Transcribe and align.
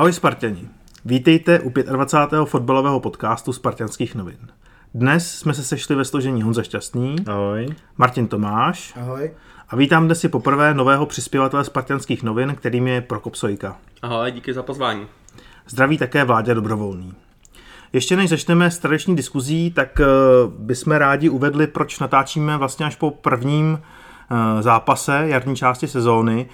Ahoj 0.00 0.12
Spartěni, 0.12 0.68
vítejte 1.04 1.60
u 1.60 1.70
25. 1.70 2.44
fotbalového 2.44 3.00
podcastu 3.00 3.52
Spartanských 3.52 4.14
novin. 4.14 4.38
Dnes 4.94 5.38
jsme 5.38 5.54
se 5.54 5.64
sešli 5.64 5.96
ve 5.96 6.04
složení 6.04 6.42
Honza 6.42 6.62
Šťastný, 6.62 7.16
Ahoj. 7.26 7.68
Martin 7.98 8.26
Tomáš 8.28 8.94
Ahoj. 8.96 9.30
a 9.68 9.76
vítám 9.76 10.06
dnes 10.06 10.20
si 10.20 10.28
poprvé 10.28 10.74
nového 10.74 11.06
přispěvatele 11.06 11.64
Spartanských 11.64 12.22
novin, 12.22 12.54
kterým 12.54 12.86
je 12.86 13.00
Prokop 13.00 13.34
Sojka. 13.34 13.76
Ahoj, 14.02 14.32
díky 14.32 14.52
za 14.52 14.62
pozvání. 14.62 15.06
Zdraví 15.68 15.98
také 15.98 16.24
Vláďa 16.24 16.54
Dobrovolný. 16.54 17.14
Ještě 17.92 18.16
než 18.16 18.30
začneme 18.30 18.70
s 18.70 18.78
tradiční 18.78 19.16
diskuzí, 19.16 19.70
tak 19.70 20.00
eh, 20.00 20.04
bychom 20.58 20.92
rádi 20.92 21.28
uvedli, 21.28 21.66
proč 21.66 21.98
natáčíme 21.98 22.56
vlastně 22.56 22.86
až 22.86 22.96
po 22.96 23.10
prvním 23.10 23.78
zápase 24.60 25.24
jarní 25.26 25.56
části 25.56 25.88
sezóny. 25.88 26.46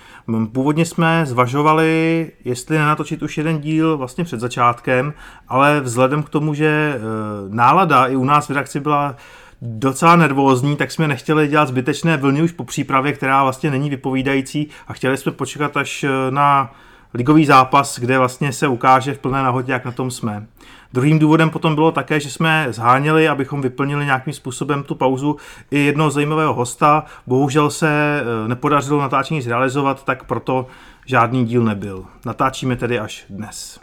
Původně 0.52 0.84
jsme 0.84 1.26
zvažovali, 1.26 2.30
jestli 2.44 2.78
nenatočit 2.78 3.22
už 3.22 3.38
jeden 3.38 3.58
díl 3.58 3.96
vlastně 3.96 4.24
před 4.24 4.40
začátkem, 4.40 5.12
ale 5.48 5.80
vzhledem 5.80 6.22
k 6.22 6.28
tomu, 6.28 6.54
že 6.54 6.94
eh, 6.94 7.00
nálada 7.48 8.06
i 8.06 8.16
u 8.16 8.24
nás 8.24 8.46
v 8.46 8.50
redakci 8.50 8.80
byla 8.80 9.16
docela 9.62 10.16
nervózní, 10.16 10.76
tak 10.76 10.92
jsme 10.92 11.08
nechtěli 11.08 11.48
dělat 11.48 11.68
zbytečné 11.68 12.16
vlny 12.16 12.42
už 12.42 12.52
po 12.52 12.64
přípravě, 12.64 13.12
která 13.12 13.42
vlastně 13.42 13.70
není 13.70 13.90
vypovídající 13.90 14.68
a 14.88 14.92
chtěli 14.92 15.16
jsme 15.16 15.32
počkat 15.32 15.76
až 15.76 16.04
eh, 16.04 16.10
na 16.30 16.72
ligový 17.14 17.46
zápas, 17.46 17.98
kde 17.98 18.18
vlastně 18.18 18.52
se 18.52 18.68
ukáže 18.68 19.14
v 19.14 19.18
plné 19.18 19.42
nahodě, 19.42 19.72
jak 19.72 19.84
na 19.84 19.92
tom 19.92 20.10
jsme. 20.10 20.46
Druhým 20.96 21.18
důvodem 21.18 21.50
potom 21.50 21.74
bylo 21.74 21.92
také, 21.92 22.20
že 22.20 22.30
jsme 22.30 22.66
zháněli, 22.70 23.28
abychom 23.28 23.62
vyplnili 23.62 24.04
nějakým 24.04 24.32
způsobem 24.32 24.82
tu 24.82 24.94
pauzu 24.94 25.36
i 25.70 25.78
jednoho 25.78 26.10
zajímavého 26.10 26.54
hosta. 26.54 27.04
Bohužel 27.26 27.70
se 27.70 28.20
eh, 28.20 28.48
nepodařilo 28.48 29.00
natáčení 29.00 29.42
zrealizovat, 29.42 30.04
tak 30.04 30.24
proto 30.24 30.66
žádný 31.06 31.44
díl 31.44 31.64
nebyl. 31.64 32.04
Natáčíme 32.26 32.76
tedy 32.76 32.98
až 32.98 33.26
dnes. 33.30 33.80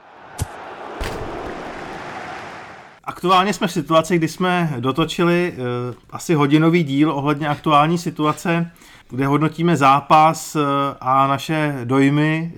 Aktuálně 3.03 3.53
jsme 3.53 3.67
v 3.67 3.71
situaci, 3.71 4.17
kdy 4.17 4.27
jsme 4.27 4.73
dotočili 4.79 5.53
uh, 5.57 5.65
asi 6.11 6.33
hodinový 6.33 6.83
díl 6.83 7.11
ohledně 7.11 7.47
aktuální 7.47 7.97
situace, 7.97 8.71
kde 9.09 9.27
hodnotíme 9.27 9.77
zápas 9.77 10.55
uh, 10.55 10.61
a 11.01 11.27
naše 11.27 11.81
dojmy 11.83 12.53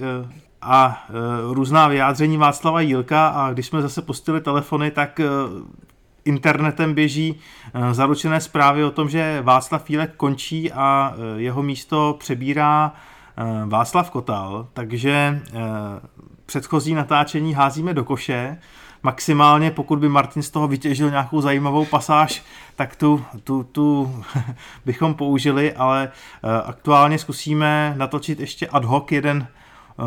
a 0.66 1.06
uh, 1.10 1.54
různá 1.54 1.88
vyjádření 1.88 2.38
Václava 2.38 2.82
Jílka 2.82 3.28
a 3.28 3.54
když 3.54 3.68
jsme 3.68 3.82
zase 3.82 4.02
pustili 4.02 4.42
telefony, 4.42 4.92
tak 4.92 5.20
uh, 5.20 5.62
internetem 6.26 6.94
běží 6.94 7.32
uh, 7.76 7.92
zaručené 7.92 8.42
zprávy 8.42 8.84
o 8.84 8.92
tom, 8.92 9.10
že 9.10 9.42
Václav 9.42 9.90
Jílek 9.90 10.16
končí 10.16 10.72
a 10.72 11.14
jeho 11.36 11.64
místo 11.64 12.16
přebírá 12.20 12.94
Václav 13.66 14.10
Kotal, 14.10 14.68
takže 14.74 15.42
předchozí 16.46 16.94
natáčení 16.94 17.54
házíme 17.54 17.94
do 17.94 18.04
koše, 18.04 18.58
maximálně, 19.04 19.72
pokud 19.72 20.00
by 20.00 20.10
Martin 20.10 20.44
z 20.44 20.50
toho 20.50 20.68
vytěžil 20.68 21.10
nějakou 21.10 21.42
zajímavou 21.42 21.86
pasáž, 21.86 22.44
tak 22.76 22.96
tu, 22.96 23.26
tu, 23.44 23.64
tu 23.64 24.16
bychom 24.86 25.14
použili, 25.14 25.74
ale 25.74 26.12
aktuálně 26.66 27.20
zkusíme 27.20 27.94
natočit 27.98 28.40
ještě 28.40 28.68
ad 28.68 28.86
hoc 28.86 29.12
jeden 29.12 29.48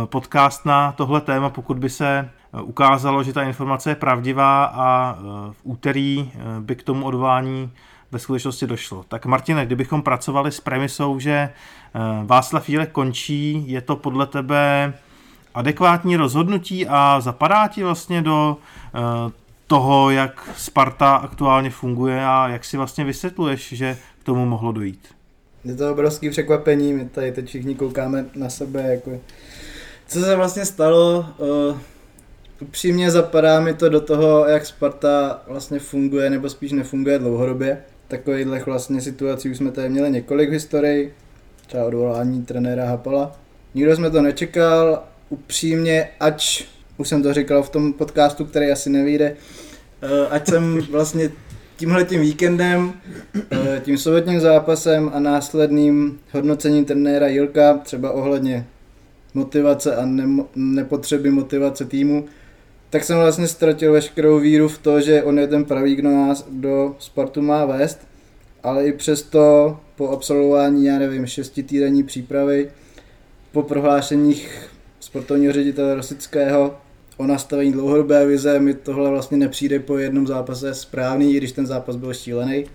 podcast 0.04 0.66
na 0.66 0.92
tohle 0.92 1.20
téma, 1.20 1.50
pokud 1.50 1.78
by 1.78 1.90
se 1.90 2.30
uh, 2.52 2.68
ukázalo, 2.68 3.22
že 3.22 3.32
ta 3.32 3.42
informace 3.42 3.90
je 3.90 3.94
pravdivá 3.94 4.64
a 4.64 5.18
uh, 5.20 5.52
v 5.52 5.60
úterý 5.62 6.32
by 6.60 6.76
k 6.76 6.82
tomu 6.82 7.06
odvolání 7.06 7.70
ve 8.12 8.18
skutečnosti 8.18 8.66
došlo. 8.66 9.04
Tak 9.08 9.26
Martine, 9.26 9.66
kdybychom 9.66 10.02
pracovali 10.02 10.52
s 10.52 10.60
premisou, 10.60 11.18
že 11.18 11.50
Václav 12.24 12.68
Jílek 12.68 12.92
končí, 12.92 13.64
je 13.70 13.80
to 13.80 13.96
podle 13.96 14.26
tebe 14.26 14.92
adekvátní 15.54 16.16
rozhodnutí 16.16 16.86
a 16.86 17.20
zapadá 17.20 17.68
ti 17.68 17.82
vlastně 17.82 18.22
do 18.22 18.56
toho, 19.66 20.10
jak 20.10 20.50
Sparta 20.56 21.16
aktuálně 21.16 21.70
funguje 21.70 22.26
a 22.26 22.48
jak 22.48 22.64
si 22.64 22.76
vlastně 22.76 23.04
vysvětluješ, 23.04 23.72
že 23.72 23.98
k 24.20 24.24
tomu 24.24 24.46
mohlo 24.46 24.72
dojít? 24.72 25.08
Je 25.64 25.74
to 25.74 25.92
obrovský 25.92 26.30
překvapení, 26.30 26.92
my 26.92 27.08
tady 27.08 27.32
teď 27.32 27.46
všichni 27.46 27.74
koukáme 27.74 28.24
na 28.34 28.48
sebe, 28.48 28.82
jako 28.82 29.10
co 30.08 30.20
se 30.20 30.36
vlastně 30.36 30.64
stalo, 30.64 31.26
uh, 31.38 31.78
upřímně 32.60 33.10
zapadá 33.10 33.60
mi 33.60 33.74
to 33.74 33.88
do 33.88 34.00
toho, 34.00 34.46
jak 34.46 34.66
Sparta 34.66 35.42
vlastně 35.46 35.78
funguje, 35.78 36.30
nebo 36.30 36.48
spíš 36.48 36.72
nefunguje 36.72 37.18
dlouhodobě. 37.18 37.82
Takovýchhle 38.08 38.62
vlastně 38.66 39.00
situací 39.00 39.50
už 39.50 39.56
jsme 39.56 39.70
tady 39.70 39.88
měli 39.88 40.10
několik 40.10 40.48
v 40.48 40.52
historii, 40.52 41.14
třeba 41.66 41.84
odvolání 41.84 42.42
trenéra 42.42 42.84
Hapala. 42.84 43.40
Nikdo 43.74 43.96
jsme 43.96 44.10
to 44.10 44.22
nečekal, 44.22 45.02
upřímně, 45.28 46.08
ač 46.20 46.64
už 46.96 47.08
jsem 47.08 47.22
to 47.22 47.34
říkal 47.34 47.62
v 47.62 47.70
tom 47.70 47.92
podcastu, 47.92 48.44
který 48.44 48.70
asi 48.70 48.90
nevyjde, 48.90 49.36
uh, 50.02 50.26
ať 50.30 50.48
jsem 50.48 50.78
vlastně 50.90 51.30
tímhletím 51.76 52.20
víkendem, 52.20 52.92
uh, 53.34 53.78
tím 53.80 53.98
sobotním 53.98 54.40
zápasem 54.40 55.10
a 55.14 55.20
následným 55.20 56.20
hodnocením 56.32 56.84
trenéra 56.84 57.26
Jilka, 57.26 57.74
třeba 57.74 58.10
ohledně 58.10 58.66
motivace 59.34 59.96
a 59.96 60.06
ne- 60.06 60.44
nepotřeby 60.56 61.30
motivace 61.30 61.84
týmu, 61.84 62.24
tak 62.90 63.04
jsem 63.04 63.18
vlastně 63.18 63.48
ztratil 63.48 63.92
veškerou 63.92 64.38
víru 64.38 64.68
v 64.68 64.78
to, 64.78 65.00
že 65.00 65.22
on 65.22 65.38
je 65.38 65.46
ten 65.46 65.64
pravý, 65.64 65.94
kdo 65.94 66.10
nás 66.10 66.46
do 66.50 66.96
Spartu 66.98 67.42
má 67.42 67.64
vést, 67.64 67.98
ale 68.62 68.86
i 68.86 68.92
přesto 68.92 69.76
po 69.96 70.08
absolvování, 70.08 70.84
já 70.84 70.98
nevím, 70.98 71.26
šestitýdenní 71.26 72.02
přípravy, 72.02 72.70
po 73.52 73.62
prohlášeních 73.62 74.68
sportovního 75.00 75.52
ředitele 75.52 75.94
Rosického 75.94 76.76
o 77.16 77.26
nastavení 77.26 77.72
dlouhodobé 77.72 78.26
vize, 78.26 78.58
mi 78.58 78.74
tohle 78.74 79.10
vlastně 79.10 79.36
nepřijde 79.36 79.78
po 79.78 79.98
jednom 79.98 80.26
zápase 80.26 80.74
správný, 80.74 81.34
i 81.34 81.36
když 81.36 81.52
ten 81.52 81.66
zápas 81.66 81.96
byl 81.96 82.14
šílený. 82.14 82.66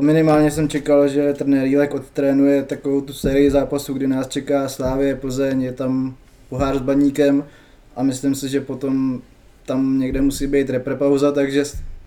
Minimálně 0.00 0.50
jsem 0.50 0.68
čekal, 0.68 1.08
že 1.08 1.32
trenér 1.32 1.66
Jílek 1.66 1.94
odtrénuje 1.94 2.62
takovou 2.62 3.00
tu 3.00 3.12
sérii 3.12 3.50
zápasů, 3.50 3.94
kdy 3.94 4.06
nás 4.06 4.28
čeká 4.28 4.68
Slávě, 4.68 5.16
Plzeň, 5.16 5.62
je 5.62 5.72
tam 5.72 6.16
pohár 6.48 6.78
s 6.78 6.80
baníkem 6.80 7.44
a 7.96 8.02
myslím 8.02 8.34
si, 8.34 8.48
že 8.48 8.60
potom 8.60 9.22
tam 9.66 9.98
někde 9.98 10.20
musí 10.20 10.46
být 10.46 10.70
reprepauza, 10.70 11.32
takže 11.32 11.64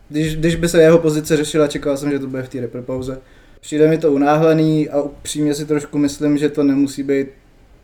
když, 0.09 0.35
když 0.35 0.56
by 0.56 0.69
se 0.69 0.81
jeho 0.81 1.00
pozice 1.00 1.38
řešila, 1.38 1.68
čekal 1.68 1.97
jsem, 1.97 2.12
že 2.12 2.19
to 2.19 2.28
bude 2.28 2.44
v 2.44 2.50
té 2.50 2.62
reprepauze. 2.62 3.19
Přijde 3.62 3.88
mi 3.88 3.97
to 3.97 4.13
unáhlený 4.13 4.89
a 4.89 5.01
upřímně 5.01 5.53
si 5.53 5.66
trošku 5.66 5.97
myslím, 5.97 6.38
že 6.38 6.50
to 6.50 6.63
nemusí 6.63 7.03
být 7.03 7.28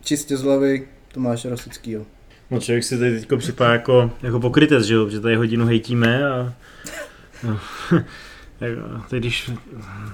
čistě 0.02 0.38
z 0.38 0.42
hlavy 0.42 0.88
Tomáše 1.14 1.50
Rosického. 1.50 2.06
No 2.52 2.60
člověk 2.60 2.84
si 2.84 2.98
tady 2.98 3.20
teď 3.20 3.30
připadá 3.38 3.72
jako, 3.72 4.12
jako 4.24 4.40
pokrytec, 4.40 4.86
že 4.86 4.94
jo, 4.94 5.10
že 5.10 5.20
tady 5.20 5.36
hodinu 5.36 5.66
hejtíme 5.66 6.30
a... 6.30 6.54
No. 7.44 7.60
Teď 9.10 9.20
když 9.20 9.52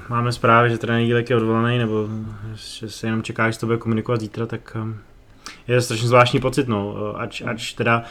máme 0.09 0.31
zprávy, 0.31 0.69
že 0.69 0.77
trenér 0.77 1.01
Jílek 1.01 1.29
je 1.29 1.35
odvolaný, 1.35 1.77
nebo 1.77 2.07
že 2.55 2.89
se 2.89 3.07
jenom 3.07 3.23
čeká, 3.23 3.51
že 3.51 3.59
to 3.59 3.65
bude 3.65 3.77
komunikovat 3.77 4.21
zítra, 4.21 4.45
tak 4.45 4.77
um, 4.81 4.97
je 5.67 5.75
to 5.75 5.81
strašně 5.81 6.07
zvláštní 6.07 6.39
pocit, 6.39 6.67
no. 6.67 6.95
Ač, 7.15 7.41
ač 7.41 7.73
teda 7.73 8.03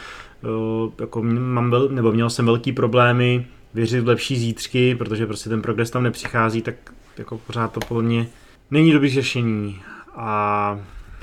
jako 0.99 1.23
mám 1.23 1.73
nebo 1.89 2.11
měl 2.11 2.29
jsem 2.29 2.45
velký 2.45 2.71
problémy 2.71 3.45
věřit 3.73 4.01
v 4.01 4.07
lepší 4.07 4.37
zítřky, 4.37 4.95
protože 4.95 5.27
prostě 5.27 5.49
ten 5.49 5.61
progres 5.61 5.91
tam 5.91 6.03
nepřichází, 6.03 6.61
tak 6.61 6.75
jako 7.17 7.37
pořád 7.37 7.71
to 7.71 7.79
podle 7.79 8.03
mě 8.03 8.27
není 8.71 8.91
dobrý 8.91 9.09
řešení. 9.09 9.81
A 10.15 10.79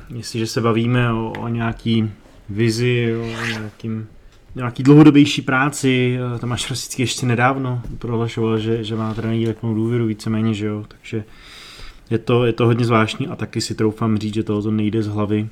jestliže 0.08 0.46
se 0.46 0.60
bavíme 0.60 1.12
o, 1.12 1.32
o 1.38 1.48
nějaký 1.48 2.12
vizi, 2.48 3.16
o 3.16 3.46
nějakým, 3.46 4.08
nějaký 4.56 4.82
dlouhodobější 4.82 5.42
práci, 5.42 6.18
Tomáš 6.40 6.70
Rosický 6.70 7.02
ještě 7.02 7.26
nedávno 7.26 7.82
prohlašoval, 7.98 8.58
že, 8.58 8.84
že 8.84 8.96
má 8.96 9.14
trenér 9.14 9.36
Jíleknou 9.36 9.74
důvěru 9.74 10.06
víceméně, 10.06 10.54
že 10.54 10.66
jo, 10.66 10.84
takže 10.88 11.24
je 12.10 12.18
to, 12.18 12.44
je 12.44 12.52
to 12.52 12.66
hodně 12.66 12.84
zvláštní 12.84 13.28
a 13.28 13.36
taky 13.36 13.60
si 13.60 13.74
troufám 13.74 14.18
říct, 14.18 14.34
že 14.34 14.42
toho 14.42 14.62
to 14.62 14.70
nejde 14.70 15.02
z 15.02 15.06
hlavy 15.06 15.48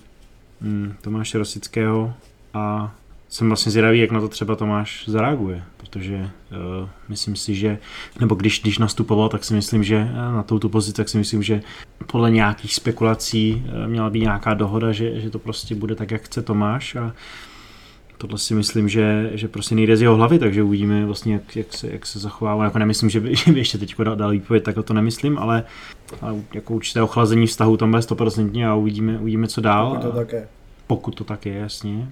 hmm, 0.61 0.95
Tomáše 1.01 1.39
Rosického. 1.39 2.15
A 2.55 2.95
jsem 3.29 3.49
vlastně 3.49 3.73
zvědavý, 3.73 4.01
jak 4.01 4.11
na 4.11 4.21
to 4.21 4.29
třeba 4.29 4.57
Tomáš 4.57 5.05
zareaguje, 5.07 5.63
protože 5.77 6.17
uh, 6.17 6.89
myslím 7.09 7.37
si, 7.37 7.55
že, 7.55 7.79
nebo 8.21 8.35
když, 8.35 8.63
když 8.63 8.79
nastupoval, 8.79 9.29
tak 9.29 9.45
si 9.45 9.55
myslím, 9.55 9.85
že 9.85 10.09
na 10.15 10.43
touto 10.43 10.69
pozici, 10.69 10.93
tak 10.93 11.09
si 11.09 11.19
myslím, 11.19 11.43
že 11.43 11.63
podle 12.07 12.31
nějakých 12.31 12.75
spekulací 12.75 13.65
uh, 13.67 13.89
měla 13.89 14.11
být 14.11 14.21
nějaká 14.21 14.55
dohoda, 14.55 14.93
že, 14.93 15.21
že 15.21 15.31
to 15.31 15.39
prostě 15.39 15.75
bude 15.75 15.95
tak, 15.95 16.11
jak 16.11 16.23
chce 16.23 16.43
Tomáš. 16.43 16.97
A 16.97 17.13
tohle 18.19 18.39
si 18.39 18.55
myslím, 18.55 18.89
že, 18.89 19.31
že 19.35 19.49
prostě 19.49 19.75
nejde 19.75 19.97
z 19.97 20.03
jeho 20.03 20.17
hlavy, 20.17 20.39
takže 20.39 20.63
uvidíme 20.63 21.07
vlastně, 21.07 21.33
jak, 21.33 21.57
jak, 21.57 21.73
se, 21.73 21.89
jak 21.93 22.07
se 22.07 22.19
zachová. 22.19 22.65
Jako 22.65 22.79
nemyslím, 22.79 23.11
že 23.11 23.21
by, 23.21 23.37
že 23.45 23.53
by 23.53 23.59
ještě 23.59 23.79
teď 23.79 23.95
dal, 24.05 24.17
dal 24.17 24.31
výpověď, 24.31 24.65
tak 24.65 24.75
to 24.85 24.95
nemyslím, 24.95 25.39
ale, 25.39 25.65
ale 26.21 26.35
jako 26.55 26.75
určité 26.75 27.03
ochlazení 27.03 27.47
vztahu 27.47 27.77
tam 27.77 27.91
bude 27.91 28.03
100% 28.03 28.69
a 28.69 28.75
uvidíme, 28.75 29.19
uvidíme 29.19 29.49
co 29.49 29.61
dál. 29.61 29.91
Pokud 29.91 30.03
to 30.03 30.17
tak 30.17 30.33
je. 30.33 30.49
Pokud 30.87 31.15
to 31.15 31.25
tak 31.25 31.47
je, 31.47 31.55
jasně. 31.55 32.09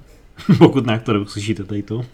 Pokud 0.59 0.87
ne, 0.87 1.01
to 1.05 1.21
uslyšíte 1.21 1.65
tady 1.65 1.83
to. 1.83 2.05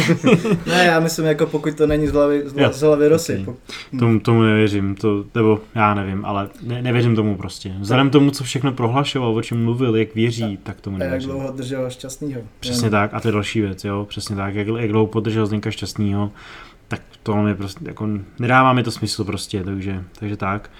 ne, 0.66 0.84
já 0.84 1.00
myslím, 1.00 1.26
jako 1.26 1.46
pokud 1.46 1.76
to 1.76 1.86
není 1.86 2.06
z 2.06 2.12
hlavy, 2.12 2.42
z, 2.46 2.56
jo, 2.56 2.72
z 2.72 2.80
hlavy 2.80 3.08
Rosy. 3.08 3.44
Okay. 3.46 3.54
Tomu, 3.98 4.20
tomu 4.20 4.42
nevěřím, 4.42 4.94
to, 4.94 5.24
nebo 5.34 5.60
já 5.74 5.94
nevím, 5.94 6.24
ale 6.24 6.48
ne, 6.62 6.82
nevěřím 6.82 7.16
tomu 7.16 7.36
prostě. 7.36 7.74
Vzhledem 7.80 8.10
tomu, 8.10 8.30
co 8.30 8.44
všechno 8.44 8.72
prohlašoval, 8.72 9.36
o 9.36 9.42
čem 9.42 9.64
mluvil, 9.64 9.96
jak 9.96 10.14
věří, 10.14 10.44
a, 10.44 10.58
tak 10.62 10.80
tomu 10.80 10.98
nevěřím. 10.98 11.30
A 11.30 11.34
jak 11.34 11.40
dlouho 11.40 11.56
držel 11.56 11.90
šťastnýho. 11.90 12.40
Přesně 12.60 12.86
jen. 12.86 12.92
tak, 12.92 13.14
a 13.14 13.20
to 13.20 13.28
je 13.28 13.32
další 13.32 13.60
věc, 13.60 13.84
jo, 13.84 14.06
přesně 14.08 14.36
tak, 14.36 14.54
jak, 14.54 14.66
jak 14.66 14.90
dlouho 14.90 15.06
podržel 15.06 15.46
Zdenka 15.46 15.70
šťastnýho, 15.70 16.30
tak 16.88 17.02
to 17.22 17.36
mi 17.36 17.54
prostě, 17.54 17.84
jako, 17.88 18.08
nedává 18.38 18.72
mi 18.72 18.82
to 18.82 18.90
smysl 18.90 19.24
prostě, 19.24 19.64
takže, 19.64 20.04
takže 20.18 20.36
tak. 20.36 20.70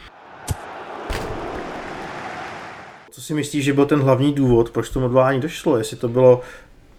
Co 3.11 3.25
si 3.25 3.35
myslíš, 3.35 3.65
že 3.65 3.73
byl 3.73 3.87
ten 3.87 4.01
hlavní 4.01 4.33
důvod, 4.33 4.71
proč 4.71 4.91
tomu 4.91 5.07
odvolání 5.07 5.41
došlo? 5.41 5.79
Jestli 5.79 5.97
to 5.97 6.09
bylo 6.09 6.41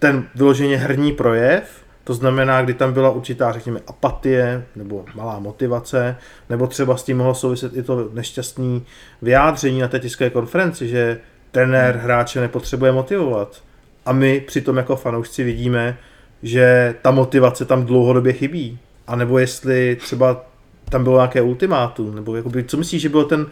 ten 0.00 0.24
vyloženě 0.34 0.76
herní 0.76 1.12
projev, 1.12 1.84
to 2.04 2.14
znamená, 2.14 2.62
kdy 2.62 2.74
tam 2.74 2.92
byla 2.92 3.10
určitá, 3.10 3.52
řekněme, 3.52 3.80
apatie 3.86 4.64
nebo 4.76 5.04
malá 5.14 5.38
motivace, 5.38 6.16
nebo 6.48 6.66
třeba 6.66 6.96
s 6.96 7.02
tím 7.02 7.18
mohlo 7.18 7.34
souviset 7.34 7.76
i 7.76 7.82
to 7.82 8.08
nešťastné 8.12 8.80
vyjádření 9.22 9.80
na 9.80 9.88
té 9.88 10.00
tiskové 10.00 10.30
konferenci, 10.30 10.88
že 10.88 11.20
trenér 11.50 11.96
hráče 11.96 12.40
nepotřebuje 12.40 12.92
motivovat. 12.92 13.62
A 14.06 14.12
my 14.12 14.40
přitom 14.40 14.76
jako 14.76 14.96
fanoušci 14.96 15.44
vidíme, 15.44 15.98
že 16.42 16.94
ta 17.02 17.10
motivace 17.10 17.64
tam 17.64 17.84
dlouhodobě 17.84 18.32
chybí. 18.32 18.78
A 19.06 19.16
nebo 19.16 19.38
jestli 19.38 19.96
třeba 19.96 20.44
tam 20.88 21.04
bylo 21.04 21.16
nějaké 21.16 21.42
ultimátum, 21.42 22.14
nebo 22.14 22.36
jakoby, 22.36 22.64
co 22.64 22.76
myslíš, 22.76 23.02
že 23.02 23.08
bylo 23.08 23.24
ten, 23.24 23.46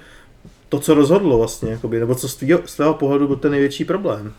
to, 0.69 0.79
co 0.79 0.95
rozhodlo 0.95 1.39
vlastně, 1.39 1.71
jakoby, 1.71 2.01
nebo 2.01 2.15
co 2.15 2.29
z 2.29 2.37
tvého, 2.37 2.61
z 2.65 2.75
tvého 2.75 2.95
pohledu 2.95 3.27
byl 3.27 3.37
ten 3.37 3.51
největší 3.51 3.85
problém? 3.85 4.33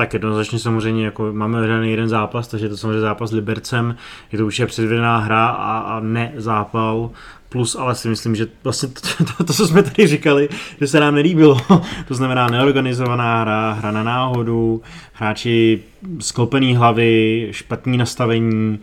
Tak 0.00 0.12
jednoznačně 0.12 0.58
samozřejmě, 0.58 1.04
jako 1.04 1.32
máme 1.32 1.62
hraný 1.62 1.90
jeden 1.90 2.08
zápas, 2.08 2.48
takže 2.48 2.68
to 2.68 2.76
samozřejmě 2.76 3.00
zápas 3.00 3.30
s 3.30 3.32
Libercem, 3.32 3.96
je 4.32 4.38
to 4.38 4.46
už 4.46 4.58
je 4.58 4.66
předvedená 4.66 5.18
hra 5.18 5.46
a, 5.46 5.78
a 5.78 6.00
ne 6.00 6.32
zápal, 6.36 7.10
plus 7.48 7.76
ale 7.76 7.94
si 7.94 8.08
myslím, 8.08 8.36
že 8.36 8.46
vlastně 8.64 8.88
to, 8.88 9.24
to, 9.36 9.44
to, 9.44 9.52
co 9.52 9.66
jsme 9.66 9.82
tady 9.82 10.06
říkali, 10.06 10.48
že 10.80 10.86
se 10.86 11.00
nám 11.00 11.14
nelíbilo, 11.14 11.60
to 12.08 12.14
znamená 12.14 12.46
neorganizovaná 12.46 13.40
hra, 13.40 13.72
hra 13.72 13.90
na 13.90 14.02
náhodu, 14.02 14.82
hráči 15.12 15.82
sklopený 16.20 16.76
hlavy, 16.76 17.48
špatný 17.50 17.98
nastavení, 17.98 18.78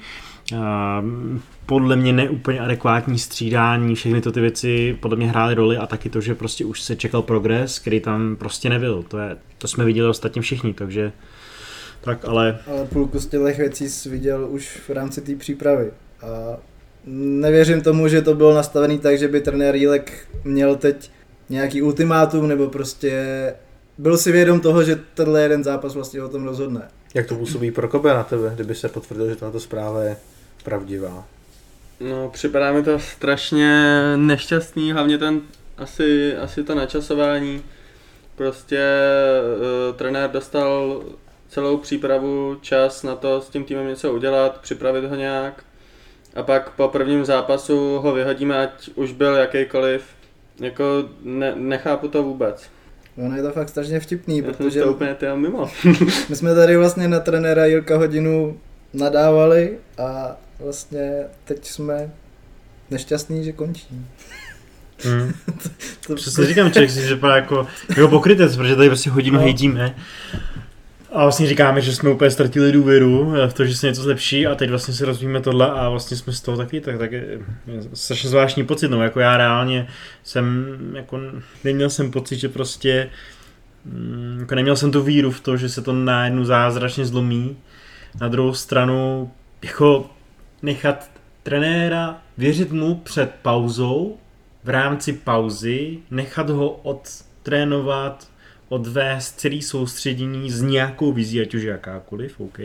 podle 1.68 1.96
mě 1.96 2.14
neúplně 2.14 2.60
adekvátní 2.60 3.20
střídání, 3.20 3.96
všechny 3.96 4.22
to 4.22 4.32
ty 4.32 4.42
věci 4.42 4.98
podle 5.02 5.18
mě 5.18 5.28
hrály 5.28 5.54
roli 5.54 5.78
a 5.78 5.88
taky 5.88 6.10
to, 6.10 6.22
že 6.22 6.36
prostě 6.36 6.66
už 6.66 6.82
se 6.82 6.96
čekal 6.96 7.22
progres, 7.22 7.80
který 7.80 8.00
tam 8.00 8.36
prostě 8.36 8.70
nebyl. 8.70 9.04
To, 9.04 9.18
je, 9.18 9.38
to 9.58 9.68
jsme 9.68 9.86
viděli 9.86 10.10
ostatně 10.10 10.42
všichni, 10.42 10.74
takže 10.74 11.12
tak 12.02 12.26
ale... 12.26 12.60
Ale 12.68 12.86
půlku 12.86 13.20
z 13.20 13.28
těch 13.28 13.58
věcí 13.58 13.90
jsi 13.90 14.10
viděl 14.10 14.48
už 14.50 14.82
v 14.88 14.90
rámci 14.90 15.22
té 15.22 15.36
přípravy 15.36 15.92
a 16.22 16.58
nevěřím 17.06 17.82
tomu, 17.82 18.08
že 18.08 18.22
to 18.22 18.36
bylo 18.36 18.54
nastavené 18.54 18.98
tak, 18.98 19.18
že 19.18 19.28
by 19.28 19.42
trenér 19.42 19.76
Jílek 19.76 20.28
měl 20.44 20.76
teď 20.76 21.12
nějaký 21.50 21.82
ultimátum 21.82 22.48
nebo 22.48 22.68
prostě 22.68 23.24
byl 23.98 24.18
si 24.18 24.32
vědom 24.32 24.60
toho, 24.60 24.84
že 24.84 25.00
tenhle 25.14 25.42
jeden 25.42 25.64
zápas 25.64 25.96
vlastně 25.96 26.24
o 26.24 26.30
tom 26.30 26.44
rozhodne. 26.44 26.82
Jak 27.14 27.28
to 27.28 27.36
působí 27.36 27.72
pro 27.72 27.88
Kobe 27.88 28.14
na 28.14 28.24
tebe, 28.24 28.52
kdyby 28.56 28.76
se 28.76 28.90
potvrdil, 28.90 29.30
že 29.30 29.36
tato 29.36 29.60
zpráva 29.60 30.04
je 30.04 30.18
pravdivá? 30.64 31.28
No, 32.00 32.30
připadá 32.30 32.72
mi 32.72 32.84
to 32.84 33.00
strašně 33.00 34.02
nešťastný, 34.16 34.92
hlavně 34.92 35.18
ten, 35.18 35.42
asi, 35.78 36.38
asi 36.38 36.64
to 36.64 36.76
načasování. 36.76 37.64
Prostě 38.36 38.80
uh, 39.90 39.98
trenér 39.98 40.32
dostal 40.32 41.04
celou 41.50 41.78
přípravu, 41.78 42.58
čas 42.62 43.04
na 43.04 43.16
to 43.16 43.42
s 43.42 43.50
tím 43.50 43.64
týmem 43.64 43.88
něco 43.88 44.14
udělat, 44.14 44.62
připravit 44.62 45.06
ho 45.06 45.16
nějak. 45.16 45.64
A 46.36 46.44
pak 46.44 46.70
po 46.70 46.88
prvním 46.88 47.26
zápasu 47.26 48.00
ho 48.00 48.14
vyhodíme, 48.14 48.60
ať 48.60 48.90
už 48.96 49.12
byl 49.12 49.36
jakýkoliv. 49.36 50.04
Jako 50.60 50.84
ne, 51.24 51.54
nechápu 51.56 52.08
to 52.08 52.24
vůbec. 52.24 52.70
Ono 53.18 53.36
je 53.36 53.44
to 53.44 53.52
fakt 53.52 53.70
strašně 53.70 54.00
vtipný, 54.00 54.38
Já 54.38 54.44
protože... 54.44 54.82
to 54.82 54.92
úplně 54.92 55.16
mimo. 55.36 55.70
my 56.30 56.36
jsme 56.36 56.56
tady 56.56 56.78
vlastně 56.78 57.08
na 57.08 57.20
trenéra 57.20 57.66
Jilka 57.66 57.98
hodinu 57.98 58.60
nadávali 58.94 59.78
a 59.98 60.38
vlastně 60.60 61.24
teď 61.46 61.66
jsme 61.66 62.12
nešťastní, 62.92 63.44
že 63.44 63.52
končí. 63.52 64.06
Hmm. 65.04 65.34
to, 65.46 65.70
to, 66.08 66.16
Přesně 66.16 66.46
říkám, 66.46 66.72
člověk 66.72 66.92
si 66.92 67.08
vypadá 67.08 67.36
jako, 67.36 67.68
jako 67.90 68.08
pokrytec, 68.08 68.56
protože 68.56 68.76
tady 68.76 68.90
prostě 68.90 69.10
hodinu 69.10 69.38
no. 69.38 69.44
hejtíme. 69.44 69.96
A 71.12 71.22
vlastně 71.24 71.48
říkáme, 71.48 71.82
že 71.82 71.96
jsme 71.96 72.10
úplně 72.10 72.32
ztratili 72.32 72.72
důvěru 72.72 73.34
v 73.48 73.54
to, 73.54 73.66
že 73.66 73.76
se 73.76 73.88
něco 73.88 74.02
zlepší 74.02 74.48
a 74.48 74.56
teď 74.56 74.70
vlastně 74.70 74.94
si 74.94 75.06
rozvíjíme 75.06 75.42
tohle 75.42 75.72
a 75.72 75.90
vlastně 75.90 76.18
jsme 76.18 76.34
z 76.34 76.42
toho 76.42 76.58
taky, 76.58 76.82
tak, 76.82 76.98
tak 76.98 77.12
je, 77.12 77.40
je 77.68 77.82
strašně 77.94 78.30
zvláštní 78.30 78.66
pocit, 78.66 78.88
no 78.88 79.04
jako 79.04 79.20
já 79.20 79.38
reálně 79.38 79.88
jsem, 80.24 80.78
jako 80.96 81.20
neměl 81.64 81.90
jsem 81.90 82.12
pocit, 82.12 82.36
že 82.36 82.50
prostě 82.50 83.10
mm, 83.86 84.38
jako 84.40 84.56
neměl 84.56 84.76
jsem 84.76 84.92
tu 84.92 85.04
víru 85.04 85.32
v 85.32 85.40
to, 85.40 85.58
že 85.58 85.70
se 85.70 85.82
to 85.82 85.94
najednou 85.94 86.44
zázračně 86.44 87.06
zlomí. 87.06 87.58
Na 88.22 88.28
druhou 88.28 88.54
stranu, 88.54 89.32
jako 89.62 90.10
nechat 90.62 91.12
trenéra, 91.44 92.22
věřit 92.38 92.72
mu 92.72 92.96
před 92.96 93.32
pauzou, 93.42 94.18
v 94.64 94.70
rámci 94.70 95.14
pauzy, 95.14 95.98
nechat 96.12 96.50
ho 96.50 96.70
odtrénovat, 96.70 98.28
odvést 98.70 99.40
celý 99.40 99.62
soustředění 99.62 100.52
s 100.52 100.62
nějakou 100.62 101.14
vizí, 101.14 101.42
ať 101.42 101.56
už 101.56 101.64
jakákoliv, 101.64 102.40
OK. 102.40 102.60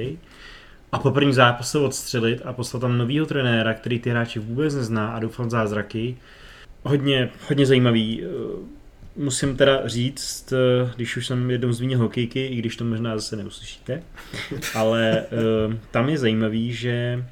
A 0.92 0.98
po 0.98 1.10
prvním 1.10 1.32
zápase 1.32 1.78
odstřelit 1.78 2.42
a 2.44 2.52
poslat 2.52 2.80
tam 2.80 2.98
novýho 2.98 3.26
trenéra, 3.26 3.74
který 3.74 3.98
ty 3.98 4.10
hráči 4.10 4.38
vůbec 4.38 4.74
nezná 4.74 5.08
a 5.08 5.18
doufám 5.18 5.50
zázraky. 5.50 6.16
Hodně, 6.82 7.30
hodně 7.48 7.66
zajímavý. 7.66 8.22
Musím 9.16 9.56
teda 9.56 9.88
říct, 9.88 10.52
když 10.96 11.16
už 11.16 11.26
jsem 11.26 11.50
jednou 11.50 11.72
zmínil 11.72 11.98
hokejky, 11.98 12.46
i 12.46 12.56
když 12.56 12.76
to 12.76 12.84
možná 12.84 13.16
zase 13.16 13.36
neuslyšíte, 13.36 14.02
ale 14.74 15.18
eh, 15.20 15.78
tam 15.90 16.08
je 16.08 16.18
zajímavý, 16.18 16.72
že 16.72 17.24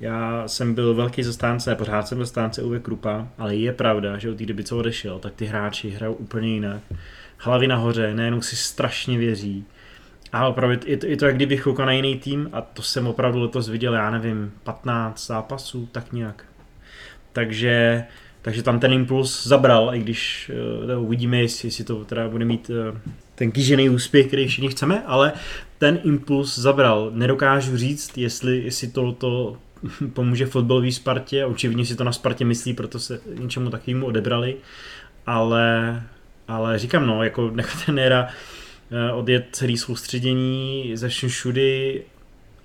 já 0.00 0.48
jsem 0.48 0.74
byl 0.74 0.94
velký 0.94 1.22
zastánce, 1.22 1.74
pořád 1.74 2.08
jsem 2.08 2.18
zastánce 2.18 2.62
Uwe 2.62 2.80
Krupa, 2.80 3.28
ale 3.38 3.56
je 3.56 3.72
pravda, 3.72 4.18
že 4.18 4.30
od 4.30 4.38
té 4.38 4.46
doby, 4.46 4.64
co 4.64 4.78
odešel, 4.78 5.18
tak 5.18 5.34
ty 5.34 5.44
hráči 5.44 5.90
hrajou 5.90 6.14
úplně 6.14 6.48
jinak. 6.48 6.82
Hlavy 7.38 7.66
nahoře, 7.66 8.14
nejenom 8.14 8.42
si 8.42 8.56
strašně 8.56 9.18
věří. 9.18 9.64
A 10.32 10.48
opravdu 10.48 10.76
je 10.86 10.96
to, 10.96 11.06
je 11.06 11.16
to 11.16 11.26
jak 11.26 11.36
kdybych 11.36 11.62
koukal 11.62 11.86
na 11.86 11.92
jiný 11.92 12.18
tým 12.18 12.48
a 12.52 12.60
to 12.60 12.82
jsem 12.82 13.06
opravdu 13.06 13.40
letos 13.40 13.68
viděl, 13.68 13.94
já 13.94 14.10
nevím, 14.10 14.52
15 14.62 15.26
zápasů, 15.26 15.88
tak 15.92 16.12
nějak. 16.12 16.44
Takže, 17.32 18.04
takže 18.42 18.62
tam 18.62 18.80
ten 18.80 18.92
impuls 18.92 19.46
zabral, 19.46 19.90
i 19.94 19.98
když 19.98 20.50
uh, 20.94 21.04
uvidíme, 21.04 21.40
jestli, 21.40 21.68
jestli 21.68 21.84
to 21.84 22.04
teda 22.04 22.28
bude 22.28 22.44
mít 22.44 22.70
uh, 22.70 22.98
ten 23.34 23.52
kýžený 23.52 23.90
úspěch, 23.90 24.26
který 24.26 24.46
všichni 24.46 24.68
chceme, 24.68 25.02
ale 25.06 25.32
ten 25.78 26.00
impuls 26.04 26.58
zabral. 26.58 27.10
Nedokážu 27.14 27.76
říct, 27.76 28.18
jestli, 28.18 28.58
jestli 28.58 28.88
to, 28.88 29.12
to 29.12 29.56
pomůže 30.12 30.46
fotbalový 30.46 30.92
Spartě, 30.92 31.44
očividně 31.44 31.86
si 31.86 31.96
to 31.96 32.04
na 32.04 32.12
Spartě 32.12 32.44
myslí, 32.44 32.74
proto 32.74 32.98
se 32.98 33.20
něčemu 33.38 33.70
takovému 33.70 34.06
odebrali, 34.06 34.56
ale, 35.26 36.02
ale 36.48 36.78
říkám 36.78 37.06
no, 37.06 37.22
jako 37.22 37.50
nechat 37.50 37.80
trenéra 37.84 38.28
eh, 38.90 39.12
odjet 39.12 39.48
celý 39.52 39.76
soustředění 39.76 40.92
ze 40.94 41.08
všudy 41.08 42.02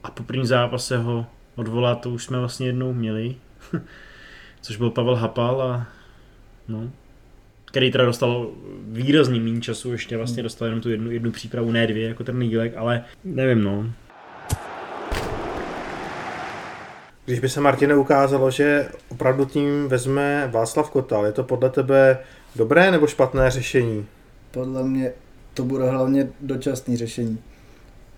a 0.04 0.12
po 0.12 0.24
prvním 0.24 0.46
zápase 0.46 0.98
ho 0.98 1.26
odvolat, 1.56 2.02
to 2.02 2.10
už 2.10 2.24
jsme 2.24 2.40
vlastně 2.40 2.68
jednou 2.68 2.94
měli, 2.94 3.36
což 4.62 4.78
byl 4.78 4.90
Pavel 4.90 5.16
Hapal 5.16 5.62
a 5.62 5.88
no, 6.68 6.92
který 7.66 7.92
teda 7.92 8.06
dostal 8.06 8.50
výrazný 8.84 9.40
méně 9.40 9.62
času, 9.62 9.92
ještě 9.92 10.18
vlastně 10.18 10.44
dostal 10.44 10.66
jenom 10.66 10.82
tu 10.82 10.90
jednu, 10.90 11.12
jednu 11.12 11.32
přípravu, 11.32 11.72
ne 11.72 11.88
dvě, 11.88 12.08
jako 12.08 12.24
ten 12.24 12.40
Nílek, 12.40 12.78
ale 12.78 13.04
nevím 13.24 13.64
no, 13.64 13.94
Když 17.26 17.40
by 17.40 17.50
se 17.50 17.62
Martine 17.62 17.96
ukázalo, 17.96 18.52
že 18.52 18.90
opravdu 19.10 19.46
tím 19.46 19.88
vezme 19.88 20.50
Václav 20.52 20.90
Kotal, 20.90 21.26
je 21.26 21.32
to 21.32 21.44
podle 21.44 21.70
tebe 21.70 22.18
dobré 22.56 22.92
nebo 22.92 23.08
špatné 23.08 23.52
řešení? 23.52 24.06
Podle 24.52 24.84
mě 24.84 25.14
to 25.54 25.64
bude 25.64 25.90
hlavně 25.90 26.30
dočasné 26.42 26.98
řešení. 26.98 27.40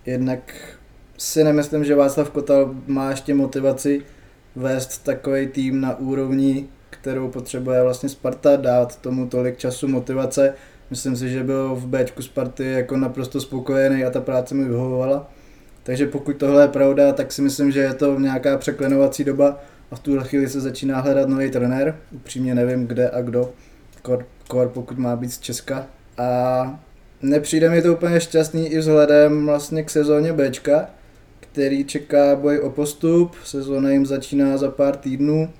Jednak 0.06 0.54
si 1.18 1.44
nemyslím, 1.44 1.84
že 1.84 1.94
Václav 1.94 2.30
Kotal 2.30 2.74
má 2.86 3.10
ještě 3.10 3.34
motivaci 3.34 4.02
vést 4.56 4.98
takový 4.98 5.46
tým 5.46 5.80
na 5.80 5.98
úrovni, 5.98 6.66
kterou 6.90 7.28
potřebuje 7.28 7.82
vlastně 7.82 8.08
Sparta, 8.08 8.56
dát 8.56 9.00
tomu 9.00 9.28
tolik 9.28 9.58
času, 9.58 9.88
motivace. 9.88 10.54
Myslím 10.90 11.16
si, 11.16 11.30
že 11.30 11.44
byl 11.44 11.74
v 11.74 11.86
Bčku 11.86 12.22
Sparty 12.22 12.70
jako 12.70 12.96
naprosto 12.96 13.40
spokojený 13.40 14.04
a 14.04 14.10
ta 14.10 14.20
práce 14.20 14.54
mi 14.54 14.64
vyhovovala. 14.64 15.30
Takže 15.84 16.06
pokud 16.06 16.36
tohle 16.36 16.64
je 16.64 16.68
pravda, 16.68 17.12
tak 17.12 17.32
si 17.32 17.42
myslím, 17.42 17.70
že 17.70 17.80
je 17.80 17.94
to 17.94 18.20
nějaká 18.20 18.58
překlenovací 18.58 19.24
doba 19.24 19.60
a 19.90 19.96
v 19.96 20.00
tuhle 20.00 20.24
chvíli 20.24 20.48
se 20.48 20.60
začíná 20.60 21.00
hledat 21.00 21.28
nový 21.28 21.50
trenér. 21.50 21.96
Upřímně 22.12 22.54
nevím, 22.54 22.86
kde 22.86 23.10
a 23.10 23.22
kdo, 23.22 23.52
kor, 24.02 24.26
kor 24.48 24.68
pokud 24.68 24.98
má 24.98 25.16
být 25.16 25.32
z 25.32 25.38
Česka. 25.38 25.86
A 26.18 26.80
nepřijde 27.22 27.70
mi 27.70 27.82
to 27.82 27.92
úplně 27.92 28.20
šťastný 28.20 28.68
i 28.68 28.78
vzhledem 28.78 29.46
vlastně 29.46 29.82
k 29.82 29.90
sezóně 29.90 30.32
Bčka, 30.32 30.90
který 31.40 31.84
čeká 31.84 32.36
boj 32.36 32.58
o 32.58 32.70
postup, 32.70 33.36
sezóna 33.44 33.90
jim 33.90 34.06
začíná 34.06 34.56
za 34.56 34.70
pár 34.70 34.96
týdnů 34.96 35.50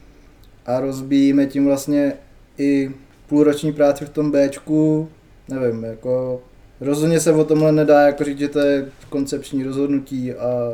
a 0.66 0.81
rozbíjíme 0.81 1.47
tím 1.47 1.64
vlastně 1.64 2.12
i 2.59 2.90
půlroční 3.26 3.73
práci 3.73 4.04
v 4.04 4.09
tom 4.09 4.33
Bčku, 4.33 5.09
nevím, 5.49 5.85
jako 5.85 6.43
rozhodně 6.85 7.21
se 7.21 7.33
o 7.33 7.45
tomhle 7.45 7.73
nedá 7.73 8.00
jako 8.00 8.25
říct, 8.25 8.38
že 8.38 8.49
to 8.49 8.59
je 8.59 8.88
koncepční 9.09 9.64
rozhodnutí 9.64 10.33
a 10.33 10.73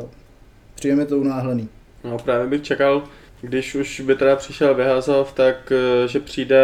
přijde 0.75 0.95
mi 0.95 1.05
to 1.05 1.17
unáhlený. 1.17 1.69
No 2.03 2.17
právě 2.17 2.47
bych 2.47 2.61
čekal, 2.61 3.03
když 3.41 3.75
už 3.75 4.01
by 4.01 4.15
teda 4.15 4.35
přišel 4.35 4.75
Vyhazov, 4.75 5.33
tak 5.33 5.71
eh, 5.71 6.07
že 6.07 6.19
přijde 6.19 6.61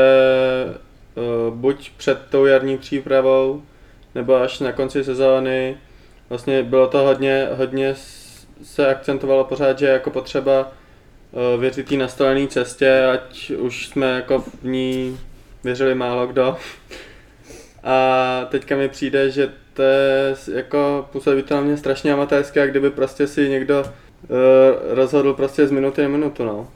uh, 1.15 1.55
buď 1.55 1.91
před 1.97 2.19
tou 2.29 2.45
jarní 2.45 2.77
přípravou, 2.77 3.61
nebo 4.15 4.35
až 4.35 4.59
na 4.59 4.71
konci 4.71 5.03
sezóny. 5.03 5.77
Vlastně 6.29 6.63
bylo 6.63 6.87
to 6.87 6.97
hodně, 6.97 7.47
hodně 7.51 7.95
se 8.63 8.87
akcentovalo 8.87 9.43
pořád, 9.43 9.79
že 9.79 9.85
jako 9.85 10.09
potřeba 10.09 10.71
uh, 11.31 11.61
věřit 11.61 11.87
té 11.87 11.95
nastolené 11.95 12.47
cestě, 12.47 13.05
ať 13.13 13.49
už 13.49 13.87
jsme 13.87 14.15
jako 14.15 14.39
v 14.39 14.63
ní 14.63 15.19
věřili 15.63 15.95
málo 15.95 16.27
kdo. 16.27 16.57
A 17.83 18.47
teďka 18.49 18.75
mi 18.75 18.89
přijde, 18.89 19.31
že 19.31 19.51
to 19.73 19.81
je 19.81 20.35
jako 20.53 21.09
působí 21.11 21.43
to 21.43 21.55
na 21.55 21.61
mě 21.61 21.77
strašně 21.77 22.13
amatérsky, 22.13 22.59
jak 22.59 22.71
kdyby 22.71 22.89
prostě 22.89 23.27
si 23.27 23.49
někdo 23.49 23.81
uh, 23.81 23.87
rozhodl 24.87 25.33
prostě 25.33 25.67
z 25.67 25.71
minuty 25.71 26.01
na 26.01 26.07
minutu, 26.07 26.45
no. 26.45 26.67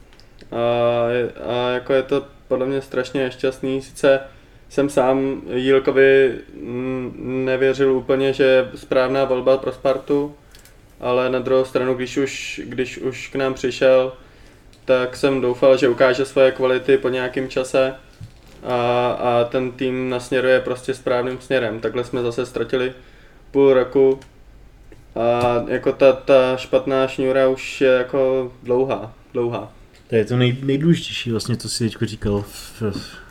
A, 0.52 1.06
a 1.48 1.70
jako 1.70 1.94
je 1.94 2.04
to 2.04 2.26
podle 2.48 2.66
mě 2.66 2.82
strašně 2.82 3.24
nešťastný, 3.24 3.82
sice 3.82 4.20
jsem 4.70 4.90
sám 4.90 5.42
Jílkovi 5.54 6.36
nevěřil 7.20 7.94
úplně, 7.94 8.34
že 8.34 8.44
je 8.44 8.70
správná 8.76 9.26
volba 9.26 9.58
pro 9.58 9.72
Spartu, 9.72 10.36
ale 11.00 11.30
na 11.30 11.40
druhou 11.40 11.66
stranu, 11.66 11.94
když 11.94 12.18
už, 12.18 12.62
když 12.64 12.98
už 12.98 13.28
k 13.28 13.36
nám 13.36 13.54
přišel, 13.54 14.14
tak 14.86 15.18
jsem 15.18 15.42
doufal, 15.42 15.78
že 15.78 15.90
ukáže 15.90 16.26
svoje 16.26 16.52
kvality 16.52 16.98
po 16.98 17.10
nějakém 17.10 17.50
čase 17.50 17.96
a, 18.64 19.12
a 19.12 19.44
ten 19.44 19.72
tým 19.72 20.10
nasměruje 20.10 20.60
prostě 20.60 20.94
správným 20.94 21.38
směrem. 21.42 21.80
Takhle 21.80 22.04
jsme 22.04 22.22
zase 22.22 22.46
ztratili 22.46 22.94
půl 23.52 23.74
roku 23.74 24.20
a 25.16 25.64
jako 25.68 25.92
ta, 25.92 26.14
ta 26.14 26.58
špatná 26.58 27.08
šňůra 27.08 27.48
už 27.48 27.82
je 27.82 27.90
jako 27.90 28.52
dlouhá, 28.64 29.14
dlouhá. 29.34 29.72
To 30.10 30.16
je 30.16 30.26
to 30.26 30.38
nej, 30.38 30.58
nejdůležitější 30.64 31.32
vlastně, 31.32 31.58
co 31.58 31.70
si 31.70 31.90
teď 31.90 31.98
říkal 32.02 32.42
v, 32.42 32.82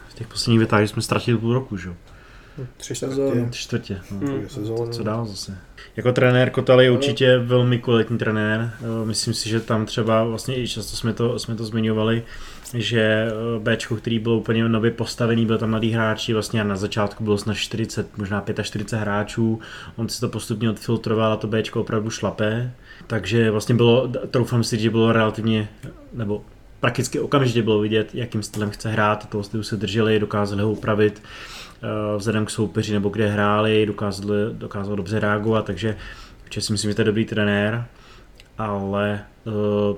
v 0.08 0.14
těch 0.14 0.26
posledních 0.26 0.58
větách, 0.58 0.80
že 0.80 0.88
jsme 0.88 1.02
ztratili 1.02 1.38
půl 1.38 1.54
roku, 1.54 1.76
že? 1.76 1.90
Tři 2.76 2.94
sezóny. 2.94 3.46
Tři 3.50 3.62
čtvrtě. 3.62 4.00
No. 4.10 4.18
Hmm. 4.18 4.92
Co 4.92 5.02
dál 5.02 5.26
zase? 5.26 5.58
Jako 5.96 6.12
trenér 6.12 6.50
Kotal 6.50 6.80
je 6.80 6.90
určitě 6.90 7.38
velmi 7.38 7.78
kvalitní 7.78 8.18
trenér. 8.18 8.70
Eh, 8.80 9.06
Myslím 9.06 9.34
si, 9.34 9.48
že 9.48 9.60
tam 9.60 9.86
třeba 9.86 10.24
vlastně 10.24 10.62
i 10.62 10.68
často 10.68 10.96
jsme 10.96 11.12
to, 11.12 11.38
jsme 11.38 11.54
to 11.54 11.64
zmiňovali, 11.64 12.22
že 12.74 13.00
eh, 13.00 13.58
Bčko, 13.58 13.96
který 13.96 14.18
byl 14.18 14.32
úplně 14.32 14.68
nově 14.68 14.90
postavený, 14.90 15.46
byl 15.46 15.58
tam 15.58 15.70
mladý 15.70 15.90
hráči, 15.90 16.32
vlastně 16.32 16.64
na 16.64 16.76
začátku 16.76 17.24
bylo 17.24 17.38
snad 17.38 17.54
40, 17.54 18.18
možná 18.18 18.44
45 18.62 19.00
hráčů, 19.00 19.60
on 19.96 20.08
si 20.08 20.20
to 20.20 20.28
postupně 20.28 20.70
odfiltroval 20.70 21.32
a 21.32 21.36
to 21.36 21.46
Bčko 21.46 21.80
opravdu 21.80 22.10
šlapé, 22.10 22.72
takže 23.06 23.50
vlastně 23.50 23.74
bylo, 23.74 24.08
troufám 24.08 24.64
si, 24.64 24.78
že 24.78 24.90
bylo 24.90 25.12
relativně, 25.12 25.68
nebo 26.12 26.44
prakticky 26.80 27.20
okamžitě 27.20 27.62
bylo 27.62 27.80
vidět, 27.80 28.14
jakým 28.14 28.42
stylem 28.42 28.70
chce 28.70 28.88
hrát, 28.88 29.28
toho 29.28 29.44
stylu 29.44 29.62
se 29.62 29.76
drželi, 29.76 30.18
dokázali 30.18 30.62
ho 30.62 30.72
upravit 30.72 31.22
eh, 31.22 32.16
vzhledem 32.16 32.46
k 32.46 32.50
soupeři 32.50 32.92
nebo 32.92 33.08
kde 33.08 33.28
hráli, 33.28 33.86
dokázali, 33.86 34.36
dokázali 34.52 34.96
dobře 34.96 35.20
reagovat, 35.20 35.64
takže 35.64 35.96
si 36.58 36.72
myslím, 36.72 36.90
že 36.90 36.94
to 36.94 37.00
je 37.00 37.04
dobrý 37.04 37.24
trenér, 37.24 37.86
ale 38.58 39.24
uh, 39.44 39.96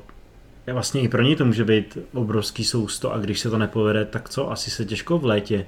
vlastně 0.67 1.01
i 1.01 1.09
pro 1.09 1.23
něj 1.23 1.37
to 1.37 1.45
může 1.45 1.65
být 1.65 1.99
obrovský 2.15 2.65
sousto 2.65 3.13
a 3.13 3.19
když 3.19 3.41
se 3.41 3.51
to 3.51 3.59
nepovede, 3.59 4.05
tak 4.05 4.29
co? 4.29 4.51
Asi 4.51 4.71
se 4.71 4.85
těžko 4.85 5.19
v 5.19 5.25
létě 5.25 5.67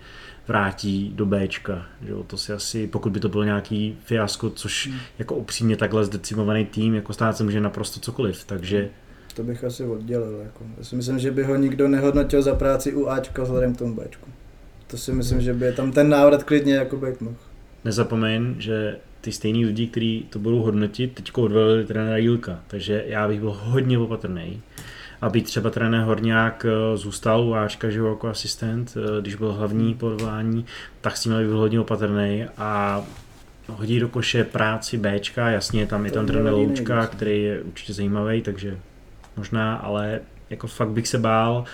vrátí 0.49 1.13
do 1.15 1.27
Bčka. 1.27 1.87
Že 2.03 2.11
jo? 2.13 2.23
To 2.27 2.37
si 2.37 2.53
asi, 2.53 2.87
pokud 2.87 3.13
by 3.13 3.21
to 3.21 3.29
byl 3.29 3.45
nějaký 3.45 3.99
fiasko, 4.05 4.51
což 4.51 4.91
jako 5.19 5.35
upřímně 5.35 5.77
takhle 5.77 6.05
zdecimovaný 6.05 6.65
tým, 6.67 6.95
jako 6.95 7.13
stát 7.13 7.37
se 7.37 7.45
může 7.45 7.61
naprosto 7.61 8.01
cokoliv, 8.01 8.45
takže 8.45 8.89
To 9.35 9.43
bych 9.43 9.65
asi 9.65 9.85
oddělil. 9.85 10.41
Jako. 10.45 10.65
Já 10.79 10.85
si 10.85 10.97
myslím, 10.97 11.19
že 11.19 11.31
by 11.31 11.43
ho 11.45 11.57
nikdo 11.57 11.89
nehodnotil 11.89 12.43
za 12.43 12.55
práci 12.55 12.95
u 12.95 13.09
Ačka 13.09 13.43
vzhledem 13.43 13.75
k 13.75 13.79
tomu 13.79 13.95
Bčku. 13.95 14.31
To 14.87 14.99
si 14.99 15.13
myslím, 15.13 15.41
že 15.41 15.53
by 15.55 15.73
tam 15.73 15.93
ten 15.93 16.09
návrat 16.09 16.45
klidně 16.45 16.75
jako 16.75 16.97
být 16.97 17.21
mohl. 17.21 17.37
nezapomeň, 17.85 18.55
že 18.59 18.97
ty 19.25 19.33
stejný 19.33 19.66
lidi, 19.66 19.87
kteří 19.87 20.26
to 20.31 20.38
budou 20.38 20.62
hodnotit, 20.62 21.12
teď 21.14 21.35
odvolili 21.35 21.85
trenéra 21.85 22.16
Jílka, 22.16 22.59
takže 22.66 23.04
já 23.07 23.28
bych 23.28 23.40
byl 23.40 23.57
hodně 23.61 23.99
opatrný. 23.99 24.62
Aby 25.21 25.43
třeba 25.43 25.71
trenér 25.71 26.00
Horňák 26.00 26.66
eh, 26.69 26.97
zůstal 26.97 27.45
u 27.45 27.54
Ačka, 27.54 27.90
že 27.90 27.99
jako 27.99 28.28
asistent, 28.28 28.95
eh, 28.97 29.21
když 29.21 29.35
byl 29.35 29.52
hlavní 29.52 29.95
podvolání, 29.95 30.66
tak 31.00 31.16
s 31.16 31.23
tím 31.23 31.33
byl 31.33 31.59
hodně 31.59 31.81
opatrný 31.81 32.45
a 32.59 33.02
hodí 33.69 34.00
do 34.00 34.09
koše 34.09 34.45
práci 34.45 34.99
Bčka, 34.99 35.50
jasně, 35.50 35.87
tam 35.87 36.04
je 36.04 36.11
To 36.11 36.14
tam 36.14 36.25
měl 36.25 36.35
trenér 36.35 36.52
Loučka, 36.52 37.07
který 37.07 37.43
je 37.43 37.62
určitě 37.62 37.93
zajímavý, 37.93 38.43
takže 38.43 38.78
možná, 39.37 39.76
ale 39.76 40.21
jako 40.50 40.66
fakt 40.66 40.90
bych 40.90 41.09
se 41.09 41.19
bál, 41.19 41.64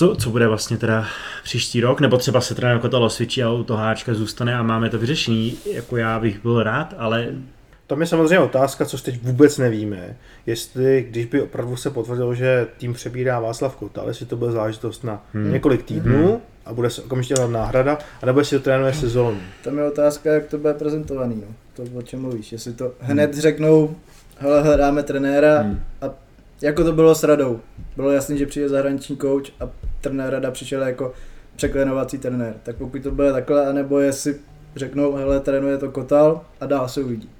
co, 0.00 0.16
co 0.16 0.30
bude 0.30 0.48
vlastně 0.48 0.76
teda 0.76 1.06
příští 1.44 1.80
rok, 1.80 2.00
nebo 2.00 2.16
třeba 2.16 2.40
se 2.40 2.54
trenér 2.54 2.78
Kotal 2.78 3.04
osvědčí 3.04 3.42
a 3.42 3.50
u 3.50 3.62
toho 3.64 3.78
háčka 3.78 4.14
zůstane 4.14 4.54
a 4.54 4.62
máme 4.62 4.90
to 4.90 4.98
vyřešený, 4.98 5.56
jako 5.72 5.96
já 5.96 6.18
bych 6.20 6.42
byl 6.42 6.62
rád, 6.62 6.94
ale 6.98 7.28
Tam 7.86 8.00
je 8.00 8.06
samozřejmě 8.06 8.38
otázka, 8.38 8.84
co 8.84 8.98
teď 8.98 9.22
vůbec 9.22 9.58
nevíme, 9.58 10.16
jestli, 10.46 11.06
když 11.10 11.26
by 11.26 11.42
opravdu 11.42 11.76
se 11.76 11.90
potvrdilo, 11.90 12.34
že 12.34 12.66
tým 12.78 12.92
přebírá 12.92 13.40
Václav 13.40 13.76
Kotal, 13.76 14.08
jestli 14.08 14.26
to 14.26 14.36
bude 14.36 14.52
záležitost 14.52 15.04
na 15.04 15.24
Hmm. 15.34 15.52
několik 15.52 15.82
týdnů 15.82 16.40
a 16.66 16.72
bude 16.72 16.90
se 16.90 17.02
okamžitě 17.02 17.34
dělat 17.34 17.50
náhrada, 17.50 17.98
anebo 18.22 18.38
jestli 18.40 18.58
to 18.58 18.64
trénuje 18.64 18.92
sezónu. 18.94 19.38
Tam 19.64 19.78
je 19.78 19.84
otázka, 19.84 20.32
jak 20.32 20.46
to 20.46 20.58
bude 20.58 20.74
prezentovaný. 20.74 21.42
No. 21.46 21.54
To, 21.74 21.98
o 21.98 22.02
čem 22.02 22.20
mluvíš. 22.20 22.52
Jestli 22.52 22.72
to 22.72 22.92
hned 23.00 23.34
řeknou, 23.38 23.96
hele, 24.38 24.62
hledáme 24.62 25.02
trenéra 25.02 25.58
Hmm. 25.60 25.80
a 26.02 26.06
jako 26.62 26.84
to 26.84 26.92
bylo 26.92 27.14
s 27.14 27.24
radou. 27.24 27.60
Bylo 27.96 28.10
jasný, 28.10 28.38
že 28.38 28.46
přijde 28.46 28.68
zahraniční 28.68 29.16
kouč 29.16 29.52
a 29.60 29.68
trenér 30.00 30.30
rada 30.30 30.50
přišel 30.50 30.82
jako 30.82 31.12
překlenovací 31.56 32.18
trenér. 32.18 32.54
Tak 32.62 32.76
pokud 32.76 33.02
to 33.02 33.10
bude 33.10 33.32
takhle, 33.32 33.66
anebo 33.66 34.00
jestli 34.00 34.36
řeknou, 34.76 35.14
hele, 35.14 35.40
trénuje 35.40 35.78
to 35.78 35.90
Kotal 35.90 36.44
a 36.60 36.66
dál 36.66 36.88
se 36.88 37.00
uvidí. 37.00 37.30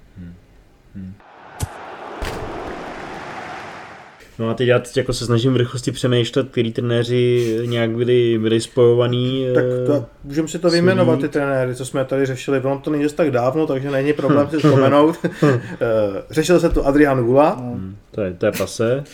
No 4.41 4.49
a 4.51 4.55
teď 4.55 4.69
já 4.69 4.79
teď 4.79 4.97
jako 4.97 5.13
se 5.13 5.27
snažím 5.27 5.53
v 5.53 5.57
rychlosti 5.57 5.93
přemýšlet, 5.93 6.49
který 6.51 6.73
trenéři 6.73 7.59
nějak 7.67 7.91
byli, 7.91 8.39
byli 8.39 8.61
spojovaní. 8.61 9.47
Tak 9.55 9.65
eh, 9.83 9.87
to, 9.87 10.07
můžeme 10.25 10.49
si 10.49 10.59
to 10.59 10.71
vyjmenovat, 10.71 11.21
ty 11.21 11.29
trenéry, 11.29 11.75
co 11.75 11.85
jsme 11.87 12.05
tady 12.05 12.27
řešili. 12.27 12.61
Ono 12.61 12.79
to 12.79 12.91
není 12.91 13.09
tak 13.09 13.31
dávno, 13.31 13.67
takže 13.67 13.91
není 13.91 14.13
problém 14.13 14.51
si 14.51 14.57
vzpomenout. 14.57 15.17
Eh, 15.43 16.23
Řešil 16.31 16.61
se 16.61 16.69
tu 16.69 16.87
Adrian 16.87 17.25
Gula, 17.25 17.57
No, 17.61 17.73
hm, 17.77 17.97
to, 18.11 18.21
je, 18.21 18.33
to 18.35 18.47
je 18.47 18.53
pase, 18.53 19.05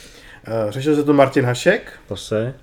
eh, 0.47 0.73
řešil 0.73 0.97
se 0.97 1.05
tu 1.05 1.13
Martin 1.13 1.45
Hašek, 1.45 1.93
pase, 2.09 2.55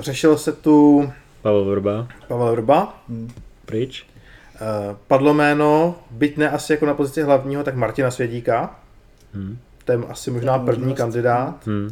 řešil 0.00 0.36
se 0.38 0.52
tu 0.52 1.10
Pavel 1.42 1.64
Vrba, 1.64 2.08
Pavel 2.28 2.52
Vrba, 2.52 3.04
Hm. 3.08 3.30
pryč. 3.66 4.06
padlo 5.06 5.34
jméno, 5.34 5.94
byť 6.10 6.36
ne 6.36 6.50
asi 6.50 6.72
jako 6.72 6.86
na 6.86 6.94
pozici 6.94 7.22
hlavního, 7.22 7.64
tak 7.64 7.74
Martina 7.74 8.10
Svědíka, 8.10 8.80
Hm, 9.34 9.58
to 9.86 9.92
je 9.92 9.98
asi 10.08 10.30
možná 10.30 10.54
To 10.58 10.62
je 10.62 10.66
první 10.66 10.80
možnost. 10.82 10.98
kandidát. 10.98 11.54
hm, 11.66 11.90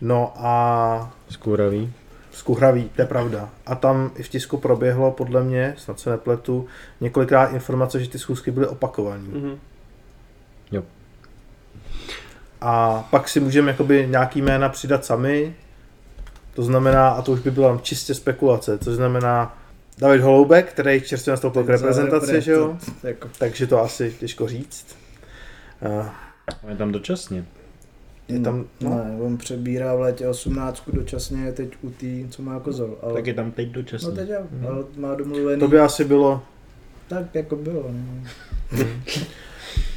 No 0.00 0.32
a 0.36 1.12
Skůravý. 1.30 1.92
z 2.32 2.42
Kuhraví, 2.42 2.90
to 2.96 3.02
je 3.02 3.06
pravda. 3.06 3.48
A 3.66 3.74
tam 3.74 4.10
i 4.16 4.22
v 4.22 4.28
tisku 4.28 4.56
proběhlo, 4.56 5.10
podle 5.10 5.42
mě, 5.44 5.74
snad 5.78 6.00
se 6.00 6.10
nepletu, 6.10 6.66
několikrát 7.00 7.46
informace, 7.46 8.00
že 8.04 8.10
ty 8.10 8.18
schůzky 8.18 8.50
byly 8.50 8.66
opakované. 8.66 9.18
Mhm. 9.22 9.58
A 12.60 13.02
pak 13.10 13.28
si 13.28 13.40
můžeme 13.40 13.70
jakoby 13.70 14.06
nějaký 14.10 14.42
jména 14.42 14.68
přidat 14.68 15.04
sami, 15.04 15.54
to 16.54 16.62
znamená, 16.62 17.08
a 17.08 17.22
to 17.22 17.32
už 17.32 17.40
by 17.40 17.50
byla 17.50 17.78
čistě 17.82 18.14
spekulace, 18.14 18.78
což 18.78 18.94
znamená 18.94 19.58
David 19.98 20.20
Holoubek, 20.22 20.72
který 20.72 21.00
čerstvě 21.00 21.30
nastoupil 21.32 21.64
k 21.64 21.68
reprezentaci, 21.68 22.40
že 22.40 22.52
jo? 22.52 22.76
To, 23.00 23.06
jako, 23.06 23.28
Takže 23.38 23.66
to 23.66 23.82
asi 23.82 24.14
těžko 24.20 24.48
říct. 24.48 24.96
Eh, 26.48 26.70
Je 26.70 26.76
tam 26.76 26.92
dočasně. 26.92 27.44
Je 28.28 28.40
tam, 28.40 28.64
no, 28.80 28.90
Ne, 28.90 29.16
on 29.20 29.36
přebírá 29.36 29.94
v 29.94 30.00
létě 30.00 30.28
18 30.28 30.82
dočasně, 30.92 31.44
je 31.44 31.52
teď 31.52 31.68
u 31.82 31.90
tý, 31.90 32.26
co 32.30 32.42
má 32.42 32.60
kozol. 32.60 32.96
Ale, 33.02 33.14
Tak 33.14 33.26
je 33.26 33.34
tam 33.34 33.50
teď 33.50 33.68
dočasně. 33.68 34.08
no 34.08 34.14
teď 34.14 34.28
jo, 34.28 34.38
Mhm. 34.52 34.66
ale 34.66 34.84
má 34.96 35.14
domluvený, 35.14 35.60
to 35.60 35.68
by 35.68 35.80
asi 35.80 36.04
bylo. 36.04 36.42
tak 37.08 37.34
jako 37.34 37.56
bylo. 37.56 37.84
No. 37.90 38.84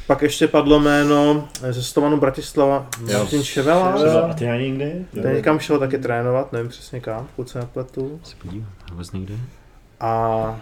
Pak 0.06 0.22
ještě 0.22 0.48
padlo 0.48 0.80
jméno 0.80 1.48
ze 1.70 1.82
Stomanu 1.82 2.20
Bratislava, 2.20 2.86
Jo. 3.08 3.18
Martin 3.18 3.42
Ševela. 3.44 3.96
Ševela. 3.98 4.30
A 4.30 4.34
ty 4.34 4.48
ani 4.50 4.70
někde? 4.70 5.04
Ten 5.22 5.34
někam 5.34 5.58
šel 5.58 5.78
taky 5.78 5.98
trénovat, 5.98 6.52
nevím 6.52 6.68
přesně 6.68 7.00
kam, 7.00 7.26
pokud 7.36 7.48
se 7.48 7.58
nepletu. 7.58 8.20
Se 8.24 8.36
podívám, 8.42 8.68
vůbec 8.90 9.12
někde. 9.12 9.34
A 10.00 10.60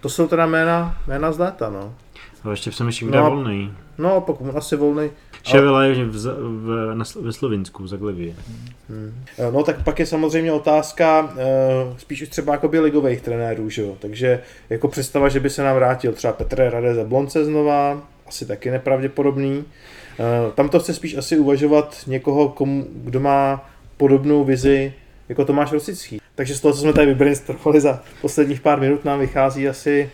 to 0.00 0.08
jsou 0.08 0.28
teda 0.28 0.46
jména, 0.46 0.98
jména 1.06 1.32
z 1.32 1.38
léta, 1.38 1.70
no. 1.70 1.94
Ale 2.44 2.52
ještě 2.52 2.70
přemýšlím, 2.70 3.08
kde 3.08 3.18
No 3.18 3.24
je 3.24 3.26
a- 3.26 3.34
volný. 3.34 3.72
No, 3.98 4.20
pokud 4.20 4.56
asi 4.56 4.76
volný. 4.76 5.10
Ševela 5.42 5.84
je 5.84 6.04
v, 6.04 6.16
v, 6.38 6.90
na, 6.94 7.04
ve 7.20 7.32
Slovinsku, 7.32 7.86
za 7.86 7.96
Glivie. 7.96 8.34
Hmm. 8.88 9.14
No 9.52 9.62
tak 9.62 9.84
pak 9.84 9.98
je 9.98 10.06
samozřejmě 10.06 10.52
otázka 10.52 11.34
eh, 11.36 11.44
spíš 11.98 12.22
už 12.22 12.28
třeba 12.28 12.52
jakoby 12.52 12.80
ligových 12.80 13.20
trenérů, 13.20 13.70
že 13.70 13.82
jo? 13.82 13.96
Takže 13.98 14.40
jako 14.70 14.88
představa, 14.88 15.28
že 15.28 15.40
by 15.40 15.50
se 15.50 15.62
nám 15.62 15.76
vrátil 15.76 16.12
třeba 16.12 16.32
Petr 16.32 16.68
Rade 16.72 16.94
Zablonce 16.94 17.44
znova, 17.44 18.02
asi 18.26 18.46
taky 18.46 18.70
nepravděpodobný. 18.70 19.64
Eh, 20.18 20.52
Tam 20.54 20.68
to 20.68 20.80
chce 20.80 20.94
spíš 20.94 21.16
asi 21.16 21.38
uvažovat 21.38 21.96
někoho, 22.06 22.48
komu, 22.48 22.86
kdo 22.94 23.20
má 23.20 23.70
podobnou 23.96 24.44
vizi 24.44 24.92
jako 25.28 25.44
Tomáš 25.44 25.72
Rosický. 25.72 26.20
Takže 26.34 26.54
z 26.54 26.60
toho, 26.60 26.74
co 26.74 26.80
jsme 26.80 26.92
tady 26.92 27.06
vybrainstormovali 27.06 27.80
za 27.80 28.02
posledních 28.20 28.60
pár 28.60 28.80
minut, 28.80 29.04
nám 29.04 29.18
vychází 29.20 29.68
asi 29.68 30.10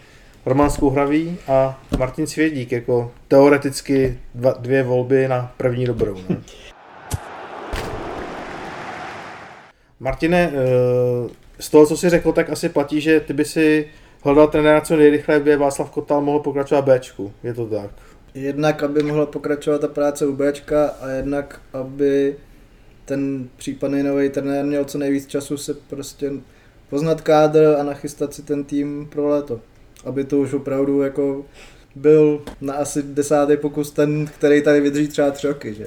Roman 0.46 0.70
Skouhravý 0.70 1.38
a 1.48 1.82
Martin 1.98 2.26
Svědík 2.26 2.72
jako 2.72 3.12
teoreticky 3.28 4.18
dva, 4.34 4.52
dvě 4.52 4.82
volby 4.82 5.28
na 5.28 5.52
první 5.56 5.84
dobrou. 5.84 6.14
Ne? 6.28 6.36
Martine, 10.00 10.52
eh, 10.52 11.28
z 11.58 11.68
toho, 11.70 11.86
co 11.86 11.96
jsi 11.96 12.10
řekl, 12.10 12.32
tak 12.32 12.50
asi 12.50 12.68
platí, 12.68 13.00
že 13.00 13.20
ty 13.20 13.32
by 13.32 13.44
si 13.44 13.88
hledal 14.22 14.48
trenéra 14.48 14.80
co 14.80 14.96
nejrychleji, 14.96 15.40
by 15.40 15.56
Václav 15.56 15.90
Kotal 15.90 16.20
mohl 16.20 16.38
pokračovat 16.38 16.84
Bčku. 16.88 17.32
Je 17.42 17.54
to 17.54 17.66
tak? 17.66 17.90
Jednak, 18.34 18.82
aby 18.82 19.02
mohla 19.02 19.26
pokračovat 19.26 19.80
ta 19.80 19.88
práce 19.88 20.26
u 20.26 20.32
Bčka 20.32 20.88
a 20.88 21.08
jednak, 21.08 21.60
aby 21.72 22.36
ten 23.04 23.48
případný 23.56 24.02
nový 24.02 24.30
trenér 24.30 24.64
měl 24.64 24.84
co 24.84 24.98
nejvíc 24.98 25.26
času 25.26 25.56
se 25.56 25.74
prostě 25.74 26.32
poznat 26.90 27.20
kádr 27.20 27.76
a 27.80 27.82
nachystat 27.82 28.34
si 28.34 28.42
ten 28.42 28.64
tým 28.64 29.08
pro 29.12 29.28
léto. 29.28 29.60
Aby 30.04 30.24
to 30.24 30.38
už 30.38 30.52
opravdu 30.52 31.02
jako 31.02 31.44
byl 31.94 32.42
na 32.60 32.74
asi 32.74 33.02
desátý 33.02 33.56
pokus 33.56 33.90
ten, 33.90 34.26
který 34.26 34.62
tady 34.62 34.80
vydrží 34.80 35.08
třeba 35.08 35.30
tři 35.30 35.46
roky, 35.46 35.74
že? 35.74 35.86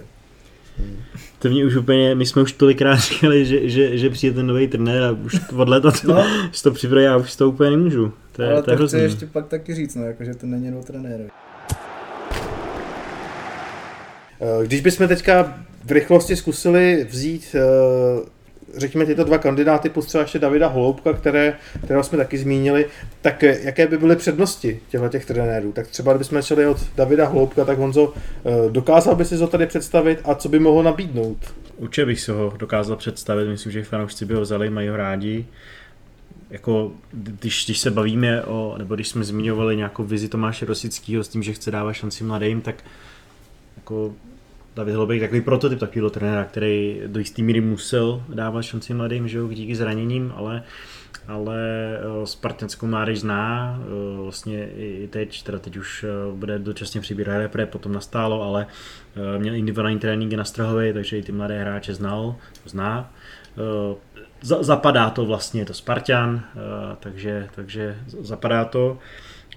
To 1.40 1.50
mě 1.50 1.66
už 1.66 1.76
úplně, 1.76 2.16
my 2.16 2.26
jsme 2.26 2.42
už 2.42 2.52
tolikrát 2.54 2.96
říkali, 2.96 3.46
že, 3.46 3.70
že, 3.70 3.98
že 3.98 4.10
přijde 4.10 4.36
ten 4.36 4.48
nový 4.48 4.68
trenér 4.68 5.04
a 5.04 5.12
už 5.12 5.40
od 5.58 5.70
léta 5.70 5.92
to, 5.92 6.08
No. 6.14 6.26
to 6.64 6.72
připraví, 6.72 7.04
já 7.06 7.18
už 7.18 7.36
to 7.36 7.50
úplně 7.50 7.70
nemůžu. 7.70 8.14
To 8.32 8.42
je, 8.42 8.52
Ale 8.52 8.62
to 8.64 8.72
je 8.72 8.78
to 8.78 8.88
chci 8.88 8.96
hrozný. 8.98 9.00
ještě 9.02 9.26
pak 9.26 9.48
taky 9.48 9.76
říct, 9.76 9.96
no, 9.96 10.04
jako, 10.06 10.24
že 10.24 10.34
to 10.34 10.46
není 10.48 10.66
jenom 10.66 10.84
trenér. 10.84 11.22
Eh, 14.42 14.66
Když 14.68 14.82
bychom 14.82 15.08
teďka 15.08 15.58
v 15.86 15.92
rychlosti 15.92 16.36
zkusili 16.36 17.08
vzít, 17.10 17.56
eh, 17.56 17.62
řekněme, 18.78 19.06
tyto 19.06 19.24
dva 19.24 19.38
kandidáty, 19.38 19.90
plus 19.90 20.06
třeba 20.06 20.22
ještě 20.22 20.40
Davida 20.40 20.68
Holoubka, 20.68 21.14
které, 21.14 21.58
kterého 21.84 22.04
jsme 22.04 22.18
taky 22.18 22.38
zmínili, 22.38 22.86
tak 23.22 23.44
eh, 23.44 23.60
jaké 23.62 23.88
by 23.88 23.98
byly 23.98 24.16
přednosti 24.16 24.80
těchto 24.90 25.10
těch 25.10 25.26
trenérů? 25.26 25.72
Tak 25.72 25.88
třeba 25.88 26.14
kdybychom 26.14 26.38
začali 26.38 26.68
od 26.68 26.78
Davida 26.96 27.28
Holoubka, 27.28 27.66
tak 27.66 27.78
Honzo, 27.78 28.14
eh, 28.46 28.70
dokázal 28.70 29.16
by 29.16 29.26
si 29.26 29.38
to 29.38 29.48
tady 29.48 29.68
představit 29.68 30.20
a 30.24 30.36
co 30.36 30.50
by 30.50 30.60
mohl 30.60 30.84
nabídnout? 30.84 31.38
Určitě 31.78 32.06
bych 32.06 32.22
si 32.22 32.32
ho 32.32 32.54
dokázal 32.58 32.96
představit, 32.96 33.50
myslím, 33.50 33.72
že 33.72 33.84
fanoušci 33.84 34.26
by 34.26 34.34
ho 34.34 34.42
vzali, 34.42 34.70
mají 34.70 34.90
ho 34.90 34.98
rádi. 34.98 35.46
Jako, 36.50 36.92
když, 37.12 37.66
když 37.66 37.80
se 37.80 37.92
bavíme 37.92 38.44
o, 38.44 38.76
nebo 38.78 38.96
když 38.96 39.08
jsme 39.08 39.24
zmiňovali 39.24 39.78
nějakou 39.78 40.04
vizi 40.04 40.30
Tomáše 40.30 40.66
Rosického 40.66 41.24
s 41.24 41.28
tím, 41.28 41.44
že 41.44 41.54
chce 41.54 41.72
dávat 41.72 41.94
šanci 41.94 42.24
mladým, 42.24 42.62
tak 42.62 42.76
jako 43.78 44.14
David 44.76 44.96
Holubek 44.96 45.20
takový 45.20 45.42
prototyp 45.42 45.80
takového 45.80 46.10
trenéra, 46.10 46.46
který 46.46 47.02
do 47.08 47.20
jisté 47.20 47.42
míry 47.42 47.62
musel 47.62 48.24
dávat 48.30 48.62
šanci 48.62 48.94
mladým, 48.94 49.28
že 49.28 49.38
jo, 49.38 49.48
díky 49.48 49.76
zraněním, 49.76 50.34
ale 50.36 50.64
ale 51.28 51.58
eh, 51.98 52.28
Spartanskou 52.28 52.88
mládež 52.88 53.20
zná, 53.20 53.80
eh, 53.82 54.22
vlastně 54.24 54.70
i 54.70 55.08
teď, 55.12 55.44
teda 55.44 55.60
teď 55.60 55.78
už 55.78 56.04
eh, 56.04 56.36
bude 56.36 56.60
dočasně 56.60 57.02
přibírat 57.02 57.38
repre, 57.38 57.66
potom 57.66 57.94
nastálo, 57.94 58.42
ale 58.42 58.68
měl 59.38 59.56
individuální 59.56 60.00
tréninky 60.00 60.38
na 60.38 60.44
Strahově, 60.44 60.94
takže 60.94 61.18
i 61.18 61.24
ty 61.24 61.32
mladé 61.32 61.60
hráče 61.62 61.94
znal, 61.94 62.36
zná. 62.66 63.14
Za- 64.42 64.64
Zapadá 64.64 65.10
to 65.10 65.26
vlastně, 65.26 65.62
je 65.62 65.66
to 65.66 65.74
Spartan, 65.74 66.44
takže, 67.00 67.48
takže 67.56 67.98
zapadá 68.20 68.66
to. 68.66 68.98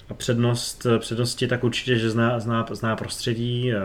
A 0.08 0.14
přednost, 0.14 0.86
přednosti 0.98 1.48
tak 1.48 1.64
určitě, 1.64 1.98
že 1.98 2.10
zná, 2.10 2.40
zná, 2.40 2.66
zná 2.70 2.96
prostředí, 2.96 3.72
eh, 3.72 3.78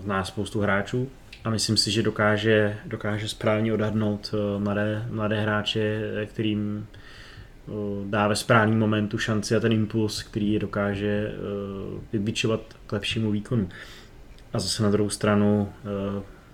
zná 0.00 0.24
spoustu 0.24 0.60
hráčů 0.60 1.10
a 1.44 1.50
myslím 1.50 1.76
si, 1.76 1.90
že 1.90 2.02
dokáže, 2.02 2.78
dokáže 2.86 3.28
správně 3.28 3.72
odhadnout 3.72 4.34
eh, 4.34 4.60
mladé, 4.60 5.06
mladé 5.10 5.40
hráče, 5.40 6.12
eh, 6.22 6.26
kterým 6.26 6.86
dá 8.04 8.28
ve 8.28 8.36
správný 8.36 8.76
momentu 8.76 9.18
šanci 9.18 9.56
a 9.56 9.60
ten 9.60 9.72
impuls, 9.72 10.22
který 10.22 10.52
je 10.52 10.58
dokáže 10.58 11.32
vybičovat 12.12 12.60
k 12.86 12.92
lepšímu 12.92 13.30
výkonu. 13.30 13.68
A 14.52 14.58
zase 14.58 14.82
na 14.82 14.90
druhou 14.90 15.10
stranu, 15.10 15.72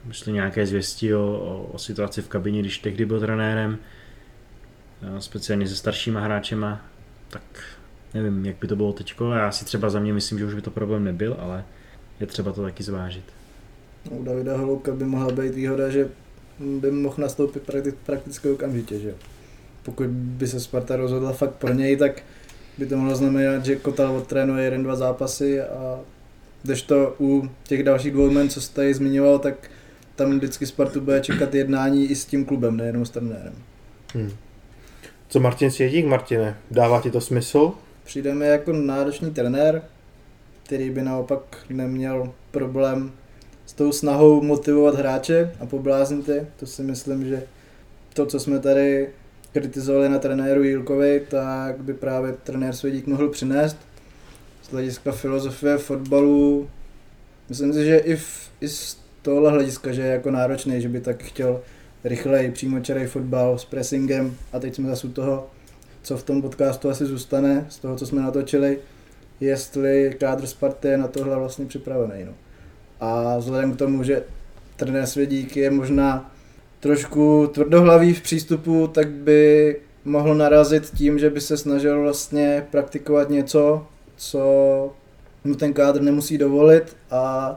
myslím 0.04 0.34
nějaké 0.34 0.66
zvěsti 0.66 1.14
o, 1.14 1.20
o, 1.20 1.70
o 1.72 1.78
situaci 1.78 2.22
v 2.22 2.28
kabině, 2.28 2.60
když 2.60 2.78
tehdy 2.78 3.06
byl 3.06 3.20
trenérem, 3.20 3.78
speciálně 5.18 5.68
se 5.68 5.76
staršíma 5.76 6.20
hráčema, 6.20 6.80
tak 7.30 7.42
nevím, 8.22 8.46
jak 8.46 8.56
by 8.60 8.66
to 8.66 8.76
bylo 8.76 8.92
teďko. 8.92 9.32
Já 9.32 9.52
si 9.52 9.64
třeba 9.64 9.90
za 9.90 10.00
mě 10.00 10.12
myslím, 10.12 10.38
že 10.38 10.44
už 10.44 10.54
by 10.54 10.62
to 10.62 10.70
problém 10.70 11.04
nebyl, 11.04 11.36
ale 11.38 11.64
je 12.20 12.26
třeba 12.26 12.52
to 12.52 12.62
taky 12.62 12.82
zvážit. 12.82 13.24
U 14.10 14.22
Davida 14.22 14.56
Holoubka 14.56 14.92
by 14.92 15.04
mohla 15.04 15.32
být 15.32 15.54
výhoda, 15.54 15.88
že 15.88 16.08
by 16.80 16.90
mohl 16.90 17.14
nastoupit 17.18 17.62
prakti- 17.62 17.94
prakticky 18.06 18.50
okamžitě, 18.50 18.98
že. 18.98 19.14
Pokud 19.82 20.06
by 20.10 20.46
se 20.46 20.60
Sparta 20.60 20.96
rozhodla 20.96 21.32
fakt 21.32 21.54
pro 21.54 21.74
něj, 21.74 21.96
tak 21.96 22.22
by 22.78 22.86
to 22.86 22.96
mohlo 22.96 23.16
znamenat, 23.16 23.64
že 23.64 23.76
Kotal 23.76 24.16
odtrénuje 24.16 24.64
jeden, 24.64 24.82
dva 24.82 24.96
zápasy 24.96 25.60
a 25.60 26.00
to 26.86 27.14
u 27.20 27.50
těch 27.62 27.82
dalších 27.82 28.12
dvou 28.12 28.30
men, 28.30 28.48
co 28.48 28.60
jste 28.60 28.74
tady 28.74 28.94
zmiňoval, 28.94 29.38
tak 29.38 29.70
tam 30.16 30.38
vždycky 30.38 30.66
Spartu 30.66 31.00
bude 31.00 31.20
čekat 31.20 31.54
jednání 31.54 32.06
i 32.06 32.14
s 32.14 32.24
tím 32.24 32.44
klubem, 32.44 32.76
nejenom 32.76 33.06
s 33.06 33.10
trenérem. 33.10 33.54
Hmm. 34.14 34.30
Co 35.28 35.40
Martin 35.40 35.70
Svědík, 35.70 36.06
Martine? 36.06 36.56
Dává 36.70 37.00
ti 37.00 37.10
to 37.10 37.20
smysl? 37.20 37.72
Přijde 38.08 38.34
mi 38.34 38.46
jako 38.46 38.72
náročný 38.72 39.30
trenér, 39.30 39.82
který 40.62 40.90
by 40.90 41.02
naopak 41.02 41.40
neměl 41.70 42.32
problém 42.50 43.12
s 43.66 43.72
tou 43.72 43.92
snahou 43.92 44.42
motivovat 44.42 44.94
hráče 44.94 45.52
a 45.60 45.66
pobláznit 45.66 46.28
je. 46.28 46.46
To 46.56 46.66
si 46.66 46.82
myslím, 46.82 47.24
že 47.24 47.42
to, 48.14 48.26
co 48.26 48.40
jsme 48.40 48.58
tady 48.58 49.08
kritizovali 49.52 50.08
na 50.08 50.18
trenéru 50.18 50.62
Jílkovi, 50.62 51.26
tak 51.30 51.80
by 51.80 51.94
právě 51.94 52.32
trenér 52.32 52.74
Svědík 52.74 53.06
mohl 53.06 53.28
přinést. 53.28 53.76
Z 54.62 54.70
hlediska 54.70 55.12
filozofie 55.12 55.78
fotbalu, 55.78 56.70
myslím 57.48 57.72
si, 57.72 57.84
že 57.84 57.98
i, 57.98 58.16
v, 58.16 58.50
i 58.60 58.68
z 58.68 58.98
tohle 59.22 59.50
hlediska, 59.50 59.92
že 59.92 60.02
je 60.02 60.12
jako 60.12 60.30
náročný, 60.30 60.80
že 60.80 60.88
by 60.88 61.00
tak 61.00 61.22
chtěl 61.22 61.60
rychlej, 62.04 62.50
přímočarý 62.50 63.06
fotbal 63.06 63.58
s 63.58 63.64
pressingem 63.64 64.36
a 64.52 64.58
teď 64.58 64.74
jsme 64.74 64.88
zase 64.88 65.06
u 65.06 65.10
toho, 65.10 65.50
co 66.02 66.16
v 66.16 66.22
tom 66.22 66.42
podcastu 66.42 66.90
asi 66.90 67.06
zůstane, 67.06 67.66
z 67.68 67.78
toho, 67.78 67.96
co 67.96 68.06
jsme 68.06 68.22
natočili, 68.22 68.78
jestli 69.40 70.16
kádr 70.20 70.46
Sparty 70.46 70.88
je 70.88 70.98
na 70.98 71.08
tohle 71.08 71.36
vlastně 71.36 71.66
připravený. 71.66 72.24
No. 72.24 72.32
A 73.00 73.38
vzhledem 73.38 73.72
k 73.72 73.78
tomu, 73.78 74.02
že 74.02 74.22
trenér 74.76 75.06
Svědík 75.06 75.56
je 75.56 75.70
možná 75.70 76.32
trošku 76.80 77.50
tvrdohlavý 77.54 78.14
v 78.14 78.22
přístupu, 78.22 78.86
tak 78.86 79.10
by 79.10 79.76
mohl 80.04 80.34
narazit 80.34 80.90
tím, 80.90 81.18
že 81.18 81.30
by 81.30 81.40
se 81.40 81.56
snažil 81.56 82.02
vlastně 82.02 82.66
praktikovat 82.70 83.30
něco, 83.30 83.86
co 84.16 84.42
mu 85.44 85.54
ten 85.54 85.72
kádr 85.72 86.02
nemusí 86.02 86.38
dovolit 86.38 86.96
a 87.10 87.54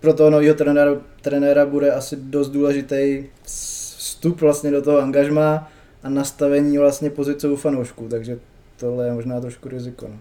pro 0.00 0.14
toho 0.14 0.30
nového 0.30 0.54
trenéra, 0.54 0.92
trenéra 1.22 1.66
bude 1.66 1.92
asi 1.92 2.16
dost 2.16 2.48
důležitý 2.48 3.24
vstup 3.42 4.40
vlastně 4.40 4.70
do 4.70 4.82
toho 4.82 4.98
angažma 4.98 5.72
a 6.02 6.08
nastavení 6.08 6.78
vlastně 6.78 7.10
pozice 7.10 7.48
u 7.48 7.56
fanoušků, 7.56 8.08
takže 8.08 8.38
tohle 8.76 9.06
je 9.06 9.12
možná 9.12 9.40
trošku 9.40 9.68
riziko. 9.68 10.08
No. 10.08 10.18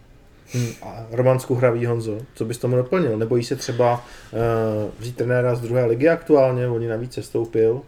Hmm. 0.53 0.69
A 0.81 1.05
Roman 1.11 1.39
Skuhravý 1.39 1.85
Honzo, 1.85 2.17
co 2.35 2.45
bys 2.45 2.57
tomu 2.57 2.75
doplnil? 2.75 3.17
Nebojí 3.17 3.43
se 3.43 3.55
třeba 3.55 4.05
uh, 4.33 4.91
vzít 4.99 5.15
trenéra 5.15 5.55
z 5.55 5.61
druhé 5.61 5.85
ligy 5.85 6.09
aktuálně, 6.09 6.67
oni 6.67 6.87
navíc 6.87 7.13
sestoupil. 7.13 7.81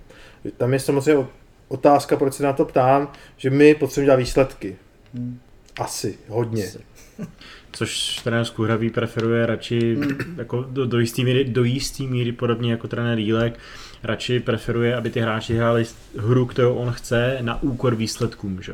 Tam 0.57 0.73
je 0.73 0.79
samozřejmě 0.79 1.27
otázka, 1.67 2.17
proč 2.17 2.33
se 2.33 2.43
na 2.43 2.53
to 2.53 2.65
ptám, 2.65 3.11
že 3.37 3.49
my 3.49 3.75
potřebujeme 3.75 4.05
dělat 4.05 4.15
výsledky. 4.15 4.75
Hmm. 5.13 5.39
Asi, 5.79 6.17
hodně. 6.27 6.63
Asi. 6.63 6.79
což 7.71 8.19
trenér 8.23 8.45
Skuhravý 8.45 8.89
preferuje 8.89 9.45
radši 9.45 9.97
jako 10.37 10.65
do, 10.69 10.85
do 10.85 10.99
jistý 10.99 11.25
míry, 11.25 11.43
do 11.43 11.63
jistý 11.63 12.07
míry 12.07 12.31
podobně 12.31 12.71
jako 12.71 12.87
trenér 12.87 13.19
Jílek, 13.19 13.59
radši 14.03 14.39
preferuje, 14.39 14.95
aby 14.95 15.09
ty 15.09 15.19
hráči 15.19 15.53
hráli 15.53 15.85
hru, 16.17 16.45
kterou 16.45 16.73
on 16.73 16.91
chce, 16.91 17.37
na 17.41 17.63
úkor 17.63 17.95
výsledkům. 17.95 18.61
Že? 18.61 18.73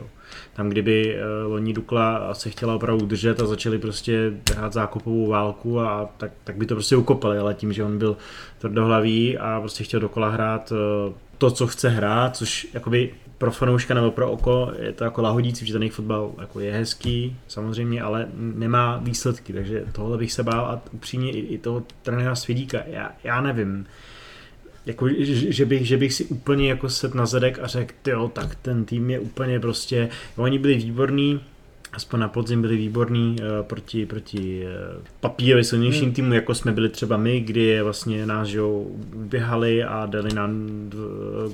Tam, 0.54 0.70
kdyby 0.70 1.16
uh, 1.16 1.52
Loni 1.52 1.74
Dukla 1.74 2.34
se 2.34 2.50
chtěla 2.50 2.76
opravdu 2.76 3.06
držet 3.06 3.42
a 3.42 3.46
začali 3.46 3.78
prostě 3.80 4.34
hrát 4.56 4.74
zákopovou 4.74 5.28
válku, 5.28 5.80
a 5.80 6.10
tak, 6.18 6.32
tak 6.44 6.58
by 6.58 6.66
to 6.66 6.76
prostě 6.76 6.96
ukopali, 6.96 7.38
ale 7.38 7.54
tím, 7.54 7.74
že 7.74 7.84
on 7.84 7.98
byl 7.98 8.18
tvrdohlavý 8.60 9.38
a 9.38 9.60
prostě 9.60 9.84
chtěl 9.84 10.00
dokola 10.00 10.30
hrát 10.30 10.72
uh, 10.72 11.14
to, 11.38 11.52
co 11.52 11.68
chce 11.68 11.90
hrát, 11.90 12.38
což 12.38 12.68
jakoby 12.74 13.12
pro 13.38 13.52
fanouška 13.52 13.94
nebo 13.94 14.12
pro 14.12 14.32
oko 14.32 14.72
je 14.80 14.92
to 14.92 15.04
jako 15.04 15.22
lahodící, 15.22 15.66
že 15.66 15.74
ten 15.74 15.90
fotbal 15.90 16.32
jako 16.42 16.60
je 16.60 16.74
hezký, 16.74 17.36
samozřejmě, 17.48 18.02
ale 18.02 18.28
nemá 18.34 18.98
výsledky, 18.98 19.54
takže 19.54 19.86
tohle 19.92 20.18
bych 20.18 20.34
se 20.34 20.44
bál 20.44 20.66
a 20.66 20.82
upřímně 20.92 21.32
i, 21.32 21.40
i 21.40 21.58
toho 21.58 21.84
trenéra 22.02 22.36
Svědíka, 22.36 22.80
já, 22.88 23.12
já 23.24 23.42
nevím, 23.42 23.86
jako, 24.88 25.08
že, 25.20 25.66
bych, 25.66 25.88
že 25.88 25.98
bych 25.98 26.14
si 26.14 26.26
úplně 26.26 26.70
jako 26.70 26.90
set 26.90 27.16
na 27.16 27.26
zadek 27.26 27.60
a 27.62 27.68
řekl, 27.68 27.94
jo, 28.08 28.32
tak 28.34 28.56
ten 28.56 28.86
tým 28.86 29.10
je 29.10 29.20
úplně 29.20 29.60
prostě, 29.60 30.10
oni 30.36 30.60
byli 30.60 30.76
výborní, 30.76 31.40
aspoň 31.94 32.20
na 32.20 32.28
podzim 32.28 32.62
byli 32.62 32.78
výborní 32.78 33.36
uh, 33.40 33.68
proti, 33.68 34.06
proti 34.06 34.64
uh, 34.64 35.04
papírově 35.20 35.64
silnějším 35.64 36.04
hmm. 36.04 36.14
týmu, 36.14 36.34
jako 36.34 36.56
jsme 36.56 36.72
byli 36.72 36.90
třeba 36.90 37.18
my, 37.18 37.40
kdy 37.40 37.64
je 37.64 37.84
vlastně 37.84 38.26
nás 38.26 38.48
že 38.48 38.60
běhali 39.16 39.84
a 39.84 40.06
dali 40.06 40.34
nám 40.34 40.68
uh, 40.94 41.52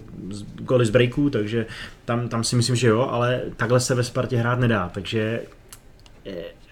goly 0.56 0.86
z 0.86 0.90
breaků, 0.90 1.30
takže 1.30 1.66
tam, 2.06 2.30
tam 2.30 2.44
si 2.44 2.56
myslím, 2.56 2.76
že 2.76 2.88
jo, 2.88 3.02
ale 3.02 3.42
takhle 3.58 3.80
se 3.80 3.96
ve 3.96 4.04
Spartě 4.04 4.38
hrát 4.38 4.60
nedá, 4.60 4.92
takže 4.94 5.42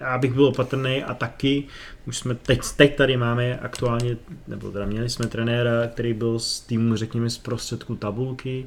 já 0.02 0.18
bych 0.18 0.32
byl 0.32 0.44
opatrný 0.44 1.04
a 1.04 1.14
taky 1.14 1.64
už 2.06 2.18
jsme 2.18 2.34
teď, 2.34 2.60
teď 2.76 2.96
tady 2.96 3.16
máme 3.16 3.58
aktuálně, 3.58 4.16
nebo 4.48 4.70
teda 4.70 4.86
měli 4.86 5.10
jsme 5.10 5.26
trenéra, 5.26 5.86
který 5.86 6.14
byl 6.14 6.38
z 6.38 6.60
týmu, 6.60 6.96
řekněme, 6.96 7.30
z 7.30 7.38
prostředku 7.38 7.96
tabulky 7.96 8.66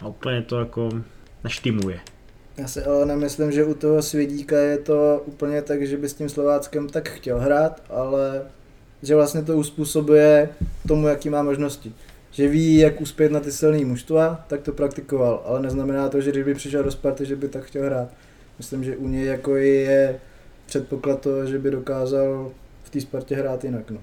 a 0.00 0.08
úplně 0.08 0.42
to 0.42 0.58
jako 0.58 0.88
neštymuje. 1.44 2.00
Já 2.56 2.68
si 2.68 2.82
ale 2.82 3.06
nemyslím, 3.06 3.52
že 3.52 3.64
u 3.64 3.74
toho 3.74 4.02
Svědíka 4.02 4.58
je 4.58 4.78
to 4.78 5.22
úplně 5.26 5.62
tak, 5.62 5.86
že 5.86 5.96
by 5.96 6.08
s 6.08 6.14
tím 6.14 6.28
Slováckem 6.28 6.88
tak 6.88 7.08
chtěl 7.08 7.38
hrát, 7.38 7.82
ale 7.90 8.42
že 9.02 9.14
vlastně 9.14 9.42
to 9.42 9.56
uspůsobuje 9.56 10.48
tomu, 10.88 11.08
jaký 11.08 11.30
má 11.30 11.42
možnosti. 11.42 11.92
Že 12.30 12.48
ví, 12.48 12.76
jak 12.76 13.00
uspět 13.00 13.32
na 13.32 13.40
ty 13.40 13.52
silné 13.52 13.84
mužstva, 13.84 14.44
tak 14.48 14.62
to 14.62 14.72
praktikoval, 14.72 15.42
ale 15.46 15.62
neznamená 15.62 16.08
to, 16.08 16.20
že 16.20 16.30
když 16.30 16.44
by 16.44 16.54
přišel 16.54 16.82
do 16.82 16.90
Sparty, 16.90 17.26
že 17.26 17.36
by 17.36 17.48
tak 17.48 17.64
chtěl 17.64 17.84
hrát. 17.84 18.08
Myslím, 18.58 18.84
že 18.84 18.96
u 18.96 19.08
něj 19.08 19.24
jako 19.24 19.56
je 19.56 20.20
předpoklad 20.74 21.20
toho, 21.20 21.46
že 21.46 21.58
by 21.58 21.70
dokázal 21.70 22.50
v 22.82 22.90
té 22.90 23.00
Spartě 23.00 23.36
hrát 23.36 23.64
jinak. 23.64 23.90
No. 23.90 23.98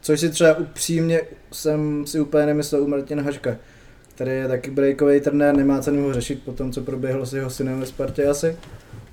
Což 0.00 0.20
si 0.20 0.30
třeba 0.30 0.54
upřímně 0.56 1.20
jsem 1.52 2.06
si 2.06 2.20
úplně 2.20 2.46
nemyslel 2.46 2.82
u 2.82 2.88
Martina 2.88 3.22
Haška, 3.22 3.56
který 4.14 4.30
je 4.30 4.48
taky 4.48 4.70
breakový 4.70 5.20
trenér, 5.20 5.56
nemá 5.56 5.80
cenu 5.80 6.02
ho 6.02 6.12
řešit 6.12 6.42
po 6.44 6.52
tom, 6.52 6.72
co 6.72 6.80
proběhlo 6.80 7.26
s 7.26 7.34
jeho 7.34 7.50
synem 7.50 7.80
ve 7.80 7.86
Spartě 7.86 8.26
asi. 8.26 8.56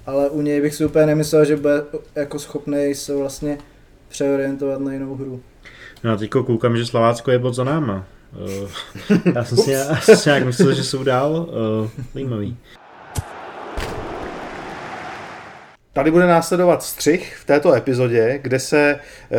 Ale 0.06 0.30
u 0.30 0.42
něj 0.42 0.62
bych 0.62 0.76
si 0.76 0.86
úplně 0.86 1.06
nemyslel, 1.06 1.46
že 1.46 1.56
bude 1.56 1.84
jako 2.16 2.40
schopný 2.40 2.96
se 2.96 3.16
vlastně 3.16 3.58
přeorientovat 4.10 4.80
na 4.80 4.94
jinou 4.94 5.16
hru. 5.16 5.42
No 6.04 6.12
a 6.12 6.18
teďko 6.18 6.44
koukám, 6.44 6.78
že 6.78 6.86
Slovácko 6.86 7.32
je 7.32 7.40
bod 7.40 7.54
za 7.54 7.64
náma. 7.64 8.06
Uh, 8.62 8.70
já 9.36 9.44
jsem 9.44 9.58
si, 9.58 9.72
já 9.72 9.96
jsem 9.96 10.18
si 10.18 10.30
nějak 10.30 10.46
myslel, 10.46 10.74
že 10.74 10.84
jsou 10.84 11.04
dál. 11.04 11.50
Uh, 11.82 11.90
zajímavý. 12.14 12.58
Tady 15.94 16.12
bude 16.12 16.28
následovat 16.28 16.84
střih 16.84 17.36
v 17.42 17.46
této 17.46 17.74
epizodě, 17.74 18.40
kde, 18.42 18.60
se, 18.60 19.00
eh, 19.32 19.38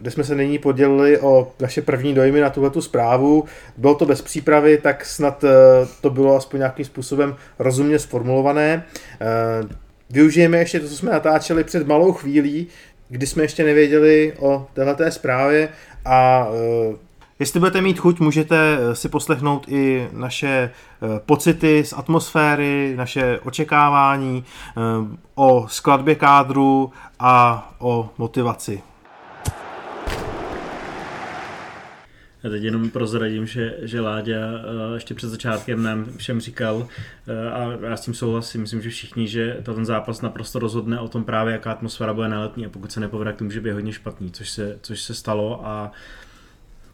kde 0.00 0.10
jsme 0.10 0.24
se 0.24 0.34
nyní 0.34 0.58
podělili 0.58 1.20
o 1.20 1.52
naše 1.60 1.82
první 1.82 2.14
dojmy 2.14 2.40
na 2.40 2.50
tuhletu 2.50 2.80
zprávu. 2.80 3.44
Bylo 3.76 3.94
to 3.94 4.06
bez 4.06 4.22
přípravy, 4.22 4.78
tak 4.78 5.04
snad 5.04 5.44
eh, 5.44 5.48
to 6.00 6.10
bylo 6.10 6.36
aspoň 6.36 6.58
nějakým 6.58 6.84
způsobem 6.84 7.36
rozumně 7.58 7.98
sformulované. 7.98 8.84
Eh, 9.20 9.74
využijeme 10.10 10.58
ještě 10.58 10.80
to, 10.80 10.88
co 10.88 10.96
jsme 10.96 11.10
natáčeli 11.10 11.64
před 11.64 11.86
malou 11.86 12.12
chvílí, 12.12 12.66
kdy 13.08 13.26
jsme 13.26 13.44
ještě 13.44 13.64
nevěděli 13.64 14.32
o 14.38 14.66
této 14.74 15.10
zprávě 15.10 15.68
a 16.04 16.48
Jestli 17.38 17.60
budete 17.60 17.80
mít 17.80 17.98
chuť, 17.98 18.20
můžete 18.20 18.78
eh, 18.78 18.94
si 18.94 19.08
poslechnout 19.08 19.68
i 19.68 20.08
naše 20.12 20.48
eh, 20.48 21.20
pocity 21.26 21.84
z 21.84 21.92
atmosféry, 21.92 22.94
naše 22.96 23.38
očekávání 23.38 24.44
eh, 24.44 24.80
o 25.34 25.68
skladbě 25.68 26.14
kádru 26.14 26.92
a 27.18 27.74
o 27.78 28.10
motivaci. 28.18 28.82
Já 32.42 32.50
teď 32.50 32.62
jenom 32.62 32.90
prozradím, 32.90 33.46
že, 33.46 33.74
že 33.82 34.00
Láďa 34.00 34.36
ještě 34.94 35.14
před 35.14 35.28
začátkem 35.28 35.82
nám 35.82 36.06
všem 36.16 36.40
říkal, 36.40 36.88
a 37.52 37.86
já 37.86 37.96
s 37.96 38.00
tím 38.00 38.14
souhlasím, 38.14 38.60
myslím, 38.60 38.82
že 38.82 38.90
všichni, 38.90 39.28
že 39.28 39.56
ten 39.62 39.86
zápas 39.86 40.22
naprosto 40.22 40.58
rozhodne 40.58 41.00
o 41.00 41.08
tom 41.08 41.24
právě, 41.24 41.52
jaká 41.52 41.72
atmosféra 41.72 42.14
bude 42.14 42.28
na 42.28 42.40
letní 42.40 42.66
a 42.66 42.68
pokud 42.68 42.92
se 42.92 43.00
nepovede, 43.00 43.30
tak 43.30 43.38
to 43.38 43.44
může 43.44 43.60
být 43.60 43.72
hodně 43.72 43.92
špatný, 43.92 44.30
což 44.30 44.50
se, 44.50 44.78
což 44.82 45.00
se 45.00 45.14
stalo 45.14 45.66
a 45.66 45.92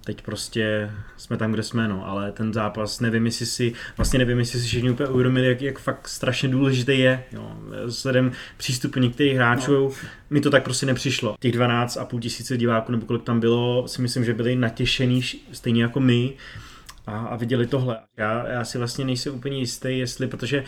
teď 0.05 0.23
prostě 0.23 0.91
jsme 1.17 1.37
tam, 1.37 1.53
kde 1.53 1.63
jsme, 1.63 1.89
no, 1.89 2.07
ale 2.07 2.33
ten 2.33 2.53
zápas, 2.53 3.01
nevím, 3.01 3.27
jestli 3.27 3.47
si, 3.47 3.73
vlastně 3.97 4.19
nevím, 4.19 4.39
jestli 4.39 4.61
si 4.61 4.67
všichni 4.67 4.91
úplně 4.91 5.09
uvědomili, 5.09 5.47
jak, 5.47 5.63
jak 5.63 5.79
fakt 5.79 6.09
strašně 6.09 6.49
důležitý 6.49 6.99
je, 6.99 7.25
jo, 7.33 7.57
vzhledem 7.85 8.33
přístupu 8.57 9.01
některých 9.01 9.35
hráčů, 9.35 9.73
no. 9.73 9.91
mi 10.31 10.41
to 10.41 10.51
tak 10.51 10.65
prostě 10.65 10.87
nepřišlo. 10.87 11.37
Těch 11.41 11.53
12 11.53 11.97
a 11.97 12.05
půl 12.05 12.21
tisíce 12.21 12.57
diváků, 12.57 12.93
nebo 12.93 13.07
kolik 13.07 13.23
tam 13.23 13.41
bylo, 13.41 13.89
si 13.89 14.03
myslím, 14.03 14.25
že 14.25 14.35
byli 14.35 14.57
natěšený 14.57 15.23
stejně 15.53 15.83
jako 15.83 16.01
my, 16.01 16.35
a, 17.07 17.19
a 17.19 17.37
viděli 17.37 17.67
tohle. 17.67 17.99
Já, 18.17 18.49
já 18.49 18.65
si 18.65 18.79
vlastně 18.79 19.05
nejsem 19.05 19.35
úplně 19.35 19.59
jistý, 19.59 19.99
jestli, 19.99 20.27
protože 20.27 20.65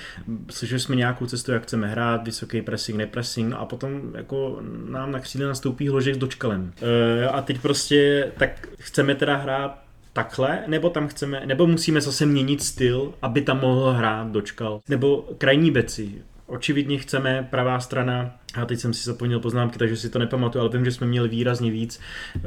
slyšeli 0.51 0.81
jsme 0.81 0.97
nějakou 0.97 1.27
cestu, 1.27 1.53
jak 1.53 1.63
chceme 1.63 1.89
hrát, 1.89 2.25
vysoký 2.25 2.63
pressing, 2.63 2.99
nepressing, 2.99 3.55
a 3.55 3.65
potom 3.65 4.13
jako 4.15 4.61
nám 4.89 5.13
na 5.13 5.21
křídle 5.21 5.47
nastoupí 5.47 5.89
hložek 5.89 6.15
s 6.15 6.19
dočkalem. 6.19 6.73
E, 6.83 7.29
a 7.29 7.43
teď 7.43 7.61
prostě, 7.61 8.31
tak 8.39 8.69
chceme 8.79 9.15
teda 9.15 9.37
hrát 9.37 9.85
takhle, 10.13 10.65
nebo 10.67 10.91
tam 10.91 11.09
chceme, 11.09 11.43
nebo 11.47 11.67
musíme 11.67 12.01
zase 12.01 12.27
měnit 12.27 12.63
styl, 12.63 13.15
aby 13.23 13.43
tam 13.43 13.61
mohl 13.61 13.93
hrát 13.93 14.31
dočkal. 14.31 14.81
Nebo 14.89 15.29
krajní 15.39 15.71
beci. 15.71 16.23
Očividně 16.47 16.99
chceme 16.99 17.49
pravá 17.51 17.81
strana 17.81 18.37
a 18.55 18.65
teď 18.65 18.79
jsem 18.79 18.95
si 18.95 19.05
zapomněl 19.05 19.41
poznámky, 19.41 19.79
takže 19.79 19.97
si 19.97 20.11
to 20.11 20.19
nepamatuju, 20.19 20.61
ale 20.61 20.71
vím, 20.73 20.85
že 20.85 20.93
jsme 20.93 21.07
měli 21.07 21.29
výrazně 21.29 21.71
víc, 21.71 22.01
uh, 22.37 22.43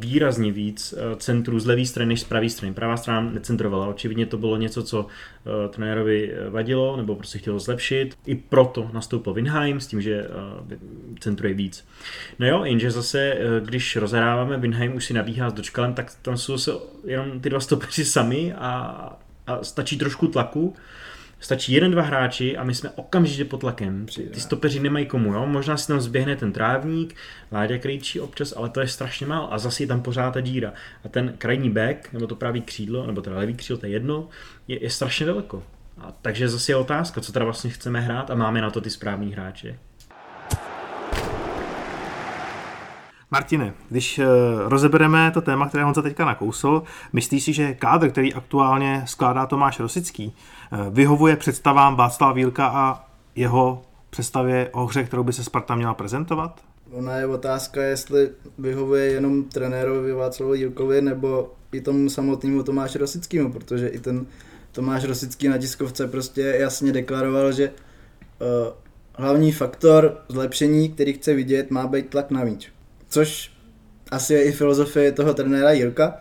výrazně 0.00 0.52
víc 0.52 0.92
uh, 0.92 1.18
centrů 1.18 1.60
z 1.60 1.66
levé 1.66 1.86
strany 1.86 2.08
než 2.08 2.20
z 2.20 2.24
pravé 2.24 2.48
strany. 2.48 2.74
Pravá 2.74 2.96
strana 2.96 3.30
necentrovala. 3.30 3.86
Očividně 3.86 4.26
to 4.26 4.38
bylo 4.38 4.56
něco, 4.56 4.82
co 4.82 5.00
uh, 5.00 5.06
trenérovi 5.70 6.34
vadilo, 6.50 6.96
nebo 6.96 7.14
prostě 7.14 7.38
chtěl 7.38 7.58
zlepšit. 7.58 8.18
I 8.26 8.34
proto 8.34 8.90
nastoupil 8.92 9.32
Winheim 9.32 9.80
s 9.80 9.86
tím, 9.86 10.00
že 10.00 10.26
centruje 11.20 11.54
víc. 11.54 11.84
No 12.38 12.46
jo, 12.46 12.64
jenže 12.64 12.90
zase, 12.90 13.36
když 13.64 13.96
rozhráváme, 13.96 14.56
Winheim 14.56 14.96
už 14.96 15.04
si 15.04 15.14
nabíhá 15.14 15.50
s 15.50 15.52
dočkalem, 15.52 15.94
tak 15.94 16.12
tam 16.22 16.36
jsou 16.36 16.58
se 16.58 16.72
jenom 17.04 17.40
ty 17.40 17.50
dva 17.50 17.60
stopeři 17.60 18.04
sami 18.04 18.54
a, 18.54 18.70
a 19.46 19.64
stačí 19.64 19.98
trošku 19.98 20.28
tlaku 20.28 20.74
Stačí 21.40 21.72
jeden, 21.72 21.90
dva 21.90 22.02
hráči 22.02 22.56
a 22.56 22.64
my 22.64 22.74
jsme 22.74 22.90
okamžitě 22.90 23.44
pod 23.44 23.60
tlakem. 23.60 24.06
Ty 24.30 24.40
stopeři 24.40 24.80
nemají 24.80 25.06
komu, 25.06 25.32
jo? 25.32 25.46
Možná 25.46 25.76
si 25.76 25.88
tam 25.88 26.00
zběhne 26.00 26.36
ten 26.36 26.52
trávník, 26.52 27.14
Láďa 27.52 27.78
Krejčí 27.78 28.20
občas, 28.20 28.54
ale 28.56 28.68
to 28.68 28.80
je 28.80 28.88
strašně 28.88 29.26
málo 29.26 29.52
a 29.52 29.58
zase 29.58 29.82
je 29.82 29.86
tam 29.86 30.02
pořád 30.02 30.30
ta 30.30 30.40
díra. 30.40 30.72
A 31.04 31.08
ten 31.08 31.34
krajní 31.38 31.70
back, 31.70 32.12
nebo 32.12 32.26
to 32.26 32.36
pravý 32.36 32.60
křídlo, 32.60 33.06
nebo 33.06 33.22
to 33.22 33.30
levý 33.34 33.54
křídlo, 33.54 33.78
to 33.78 33.86
je 33.86 33.92
jedno, 33.92 34.28
je, 34.68 34.82
je 34.82 34.90
strašně 34.90 35.26
daleko. 35.26 35.62
A 35.98 36.12
takže 36.22 36.48
zase 36.48 36.72
je 36.72 36.76
otázka, 36.76 37.20
co 37.20 37.32
teda 37.32 37.44
vlastně 37.44 37.70
chceme 37.70 38.00
hrát 38.00 38.30
a 38.30 38.34
máme 38.34 38.60
na 38.60 38.70
to 38.70 38.80
ty 38.80 38.90
správní 38.90 39.32
hráče. 39.32 39.78
Martine, 43.30 43.74
když 43.90 44.18
eh, 44.18 44.26
rozebereme 44.58 45.30
to 45.30 45.40
téma, 45.40 45.68
které 45.68 45.84
Honza 45.84 46.02
teďka 46.02 46.24
nakousl, 46.24 46.82
myslíš 47.12 47.44
si, 47.44 47.52
že 47.52 47.74
kádr, 47.74 48.10
který 48.10 48.34
aktuálně 48.34 49.02
skládá 49.06 49.46
Tomáš 49.46 49.80
Rosický, 49.80 50.34
eh, 50.72 50.76
vyhovuje 50.90 51.36
představám 51.36 51.96
Václava 51.96 52.32
Vílka 52.32 52.66
a 52.66 53.04
jeho 53.36 53.82
představě 54.10 54.68
o 54.72 54.86
hře, 54.86 55.04
kterou 55.04 55.24
by 55.24 55.32
se 55.32 55.44
Sparta 55.44 55.74
měla 55.74 55.94
prezentovat? 55.94 56.60
Ona 56.92 57.16
je 57.16 57.26
otázka, 57.26 57.82
jestli 57.82 58.30
vyhovuje 58.58 59.04
jenom 59.04 59.44
trenérovi 59.44 60.12
Václavu 60.12 60.54
Jílkovi 60.54 61.02
nebo 61.02 61.52
i 61.72 61.80
tomu 61.80 62.10
samotnému 62.10 62.62
Tomáši 62.62 62.98
Rosickému, 62.98 63.52
protože 63.52 63.88
i 63.88 63.98
ten 63.98 64.26
Tomáš 64.72 65.04
Rosický 65.04 65.48
na 65.48 65.58
tiskovce 65.58 66.06
prostě 66.06 66.40
jasně 66.40 66.92
deklaroval, 66.92 67.52
že 67.52 67.70
uh, 67.70 68.72
hlavní 69.14 69.52
faktor 69.52 70.16
zlepšení, 70.28 70.88
který 70.88 71.12
chce 71.12 71.34
vidět, 71.34 71.70
má 71.70 71.86
být 71.86 72.08
tlak 72.08 72.30
na 72.30 72.44
míč 72.44 72.70
což 73.08 73.52
asi 74.10 74.34
je 74.34 74.42
i 74.42 74.52
filozofie 74.52 75.12
toho 75.12 75.34
trenéra 75.34 75.72
Jirka. 75.72 76.20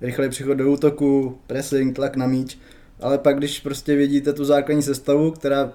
Rychlý 0.00 0.28
přechod 0.28 0.54
do 0.54 0.70
útoku, 0.70 1.38
pressing, 1.46 1.96
tlak 1.96 2.16
na 2.16 2.26
míč, 2.26 2.58
ale 3.00 3.18
pak 3.18 3.38
když 3.38 3.60
prostě 3.60 3.96
vidíte 3.96 4.32
tu 4.32 4.44
základní 4.44 4.82
sestavu, 4.82 5.30
která 5.30 5.72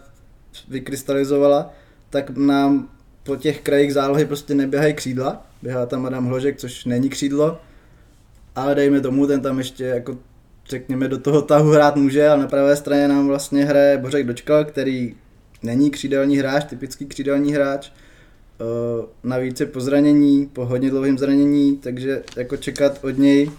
vykrystalizovala, 0.68 1.74
tak 2.10 2.30
nám 2.30 2.90
po 3.24 3.36
těch 3.36 3.62
krajích 3.62 3.94
zálohy 3.94 4.26
prostě 4.26 4.56
neběhají 4.56 4.94
křídla, 4.94 5.46
běhá 5.62 5.86
tam 5.86 6.06
Adam 6.06 6.26
Hložek, 6.26 6.58
což 6.58 6.86
není 6.86 7.10
křídlo, 7.10 7.62
ale 8.56 8.76
dejme 8.76 9.02
tomu, 9.02 9.28
ten 9.28 9.42
tam 9.42 9.58
ještě 9.58 9.84
jako 9.84 10.18
řekněme 10.70 11.08
do 11.08 11.18
toho 11.18 11.42
tahu 11.42 11.72
hrát 11.72 11.96
může 11.96 12.30
a 12.30 12.36
na 12.36 12.48
pravé 12.48 12.76
straně 12.76 13.08
nám 13.08 13.28
vlastně 13.28 13.66
hraje 13.66 13.98
Bořek 13.98 14.28
Dočkal, 14.28 14.66
který 14.66 15.16
není 15.64 15.92
křídelní 15.92 16.38
hráč, 16.38 16.66
typický 16.66 17.06
křídelní 17.06 17.54
hráč, 17.54 17.92
Uh, 18.60 19.06
navíc 19.24 19.60
je 19.60 19.66
po 19.66 19.80
zranění, 19.82 20.46
po 20.54 20.66
hodně 20.66 20.90
dlouhém 20.90 21.18
zranění, 21.18 21.78
takže 21.78 22.24
jako 22.36 22.58
čekat 22.58 23.00
od 23.04 23.18
něj 23.18 23.52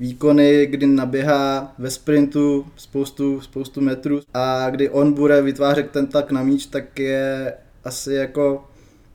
výkony, 0.00 0.66
kdy 0.66 0.86
naběhá 0.86 1.74
ve 1.78 1.90
sprintu 1.90 2.66
spoustu, 2.76 3.40
spoustu 3.40 3.80
metrů 3.80 4.20
a 4.34 4.70
kdy 4.70 4.88
on 4.88 5.12
bude 5.12 5.42
vytvářet 5.42 5.90
ten 5.90 6.06
tlak 6.06 6.30
na 6.30 6.42
míč, 6.42 6.66
tak 6.66 6.98
je 6.98 7.54
asi 7.84 8.12
jako 8.12 8.64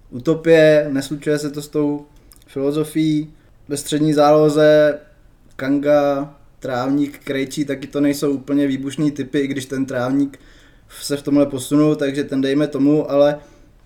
utopie, 0.09 0.87
neslučuje 0.91 1.39
se 1.39 1.51
to 1.51 1.61
s 1.61 1.67
tou 1.67 2.05
filozofií. 2.47 3.33
Ve 3.67 3.77
střední 3.77 4.13
záloze 4.13 4.99
Kanga, 5.55 6.35
Trávník, 6.59 7.19
Krejčí, 7.23 7.65
taky 7.65 7.87
to 7.87 8.01
nejsou 8.01 8.31
úplně 8.31 8.67
výbušný 8.67 9.11
typy, 9.11 9.39
i 9.39 9.47
když 9.47 9.65
ten 9.65 9.85
Trávník 9.85 10.39
se 11.01 11.17
v 11.17 11.21
tomhle 11.21 11.45
posunul, 11.45 11.95
takže 11.95 12.23
ten 12.23 12.41
dejme 12.41 12.67
tomu, 12.67 13.11
ale 13.11 13.39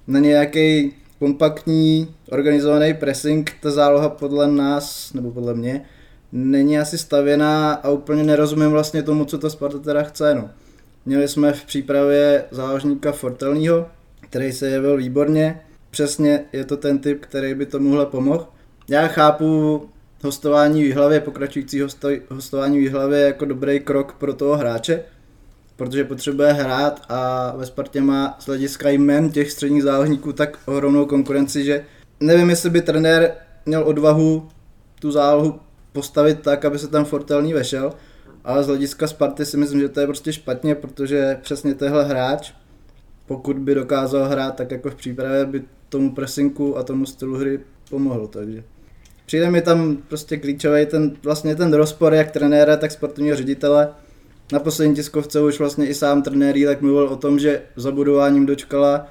na 0.07 0.19
nějaký 0.19 0.93
kompaktní, 1.19 2.15
organizovaný 2.31 2.93
pressing, 2.93 3.51
ta 3.61 3.71
záloha 3.71 4.09
podle 4.09 4.51
nás, 4.51 5.13
nebo 5.13 5.31
podle 5.31 5.53
mě, 5.53 5.85
není 6.31 6.79
asi 6.79 6.97
stavěná 6.97 7.73
a 7.73 7.89
úplně 7.89 8.23
nerozumím 8.23 8.69
vlastně 8.69 9.03
tomu, 9.03 9.25
co 9.25 9.37
ta 9.37 9.49
Sparta 9.49 9.79
teda 9.79 10.03
chce. 10.03 10.35
No. 10.35 10.49
Měli 11.05 11.27
jsme 11.27 11.53
v 11.53 11.65
přípravě 11.65 12.45
záložníka 12.51 13.11
Fortelního, 13.11 13.87
který 14.19 14.51
se 14.51 14.69
jevil 14.69 14.97
výborně. 14.97 15.61
Přesně 15.89 16.45
je 16.53 16.65
to 16.65 16.77
ten 16.77 16.99
typ, 16.99 17.21
který 17.21 17.53
by 17.53 17.65
tomuhle 17.65 18.05
pomohl. 18.05 18.47
Já 18.89 19.07
chápu 19.07 19.89
hostování 20.23 20.83
výhlavě, 20.83 21.19
pokračující 21.19 21.81
hostování 22.29 22.79
výhlavě 22.79 23.19
jako 23.19 23.45
dobrý 23.45 23.79
krok 23.79 24.13
pro 24.13 24.33
toho 24.33 24.57
hráče, 24.57 25.03
protože 25.79 26.03
potřebuje 26.03 26.53
hrát 26.53 27.01
a 27.09 27.53
ve 27.57 27.65
Spartě 27.65 28.01
má 28.01 28.35
z 28.39 28.45
hlediska 28.45 28.89
jmen 28.89 29.29
těch 29.29 29.51
středních 29.51 29.83
záložníků 29.83 30.33
tak 30.33 30.59
ohromnou 30.65 31.05
konkurenci, 31.05 31.63
že 31.63 31.85
nevím, 32.19 32.49
jestli 32.49 32.69
by 32.69 32.81
trenér 32.81 33.31
měl 33.65 33.83
odvahu 33.83 34.47
tu 34.99 35.11
zálohu 35.11 35.59
postavit 35.93 36.39
tak, 36.41 36.65
aby 36.65 36.79
se 36.79 36.87
tam 36.87 37.05
Fortelný 37.05 37.53
vešel, 37.53 37.93
ale 38.43 38.63
z 38.63 38.67
hlediska 38.67 39.07
Sparty 39.07 39.45
si 39.45 39.57
myslím, 39.57 39.79
že 39.79 39.89
to 39.89 39.99
je 39.99 40.07
prostě 40.07 40.33
špatně, 40.33 40.75
protože 40.75 41.37
přesně 41.41 41.75
tenhle 41.75 42.05
hráč, 42.05 42.53
pokud 43.25 43.59
by 43.59 43.75
dokázal 43.75 44.29
hrát 44.29 44.55
tak 44.55 44.71
jako 44.71 44.89
v 44.89 44.95
přípravě, 44.95 45.45
by 45.45 45.63
tomu 45.89 46.15
presinku 46.15 46.77
a 46.77 46.83
tomu 46.83 47.05
stylu 47.05 47.37
hry 47.37 47.59
pomohl, 47.89 48.27
takže. 48.27 48.63
Přijde 49.25 49.51
mi 49.51 49.61
tam 49.61 49.97
prostě 50.07 50.37
klíčový 50.37 50.85
ten, 50.85 51.11
vlastně 51.23 51.55
ten 51.55 51.73
rozpor 51.73 52.13
jak 52.13 52.31
trenéra, 52.31 52.77
tak 52.77 52.91
sportovního 52.91 53.35
ředitele, 53.37 53.89
na 54.51 54.59
poslední 54.59 54.95
tiskovce 54.95 55.41
už 55.41 55.59
vlastně 55.59 55.87
i 55.87 55.93
sám 55.93 56.21
trenér 56.21 56.57
Jílek 56.57 56.81
mluvil 56.81 57.07
o 57.07 57.15
tom, 57.15 57.39
že 57.39 57.61
zabudováním 57.75 58.45
dočkala 58.45 59.07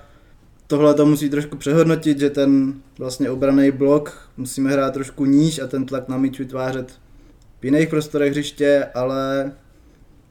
tohle 0.68 0.94
to 0.94 1.07
musí 1.07 1.31
trošku 1.31 1.57
přehodnotit, 1.57 2.18
že 2.18 2.31
ten 2.31 2.74
vlastně 2.98 3.31
obraný 3.31 3.70
blok 3.70 4.31
musíme 4.37 4.70
hrát 4.70 4.94
trošku 4.94 5.24
níž 5.24 5.59
a 5.59 5.66
ten 5.66 5.87
tlak 5.87 6.09
na 6.09 6.16
míč 6.16 6.38
vytvářet 6.38 6.92
v 7.61 7.64
jiných 7.64 7.88
prostorech 7.88 8.31
hřiště, 8.31 8.87
ale 8.94 9.53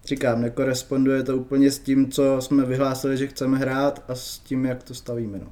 říkám, 0.05 0.41
nekoresponduje 0.41 1.23
to 1.23 1.37
úplně 1.37 1.71
s 1.71 1.79
tím, 1.79 2.11
co 2.11 2.37
jsme 2.41 2.65
vyhlásili, 2.65 3.17
že 3.17 3.27
chceme 3.27 3.57
hrát 3.57 4.03
a 4.07 4.15
s 4.15 4.39
tím, 4.39 4.65
jak 4.65 4.83
to 4.83 4.93
stavíme. 4.93 5.39
No. 5.39 5.47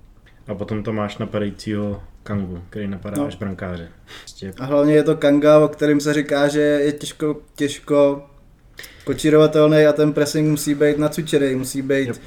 A 0.48 0.56
potom 0.56 0.84
to 0.84 0.94
máš 0.94 1.18
napadajícího 1.18 2.04
Kangu, 2.24 2.62
který 2.70 2.88
napadá 2.88 3.18
no. 3.18 3.28
až 3.28 3.36
brankáře. 3.36 3.90
Prostě... 4.22 4.54
A 4.60 4.66
hlavně 4.66 4.94
je 4.94 5.04
to 5.04 5.16
Kanga, 5.16 5.60
o 5.60 5.68
kterém 5.68 6.00
se 6.00 6.14
říká, 6.14 6.48
že 6.48 6.62
je 6.62 6.92
těžko, 6.92 7.42
těžko 7.56 8.30
kočírovatelný 9.06 9.86
a 9.86 9.94
ten 9.94 10.14
pressing 10.14 10.50
musí 10.50 10.76
být 10.76 10.98
nacučený, 10.98 11.56
musí 11.56 11.82
být 11.82 12.08
yep. 12.08 12.18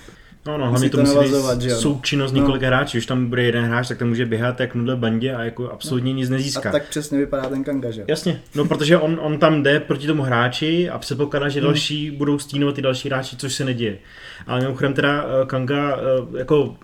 No, 0.46 0.58
no, 0.58 0.70
hlavně 0.70 0.90
to, 0.90 0.96
to 0.96 1.02
musí 1.02 1.18
být 1.18 1.62
že 1.62 1.70
součinnost 1.70 2.32
no. 2.32 2.40
několika 2.40 2.66
hráčů. 2.66 2.96
Když 2.96 3.06
tam 3.06 3.26
bude 3.26 3.42
jeden 3.42 3.64
hráč, 3.64 3.88
tak 3.88 3.98
to 3.98 4.06
může 4.06 4.26
běhat 4.26 4.60
jak 4.60 4.74
nudle 4.74 4.96
bandě 4.96 5.34
a 5.34 5.42
jako 5.42 5.70
absolutně 5.70 6.12
no. 6.12 6.18
nic 6.18 6.30
nezíská. 6.30 6.68
A 6.68 6.72
tak 6.72 6.88
přesně 6.88 7.18
vypadá 7.18 7.48
ten 7.48 7.64
Kanga, 7.64 7.90
že 7.90 8.04
Jasně, 8.08 8.40
no 8.54 8.64
protože 8.64 8.98
on, 8.98 9.18
on 9.22 9.38
tam 9.38 9.62
jde 9.62 9.80
proti 9.80 10.06
tomu 10.06 10.22
hráči 10.22 10.90
a 10.90 10.98
předpokládá, 10.98 11.48
že 11.48 11.60
hmm. 11.60 11.66
další 11.66 12.10
budou 12.10 12.38
stínovat 12.38 12.74
ty 12.74 12.82
další 12.82 13.08
hráči, 13.08 13.36
což 13.36 13.54
se 13.54 13.64
neděje. 13.64 13.98
Ale 14.46 14.60
mimochodem 14.60 14.94
teda 14.94 15.24
eh, 15.24 15.46
Kanga 15.46 15.96
eh, 15.96 16.38
jako 16.38 16.76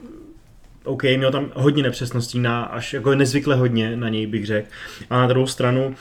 OK, 0.85 1.02
měl 1.02 1.30
tam 1.30 1.52
hodně 1.54 1.83
nepřesností, 1.83 2.38
na, 2.38 2.62
až 2.62 2.94
jako 2.94 3.14
nezvykle 3.14 3.57
hodně 3.57 3.96
na 3.96 4.09
něj 4.09 4.26
bych 4.26 4.46
řekl. 4.46 4.68
A 5.11 5.18
na 5.18 5.26
druhou 5.26 5.46
stranu, 5.46 5.94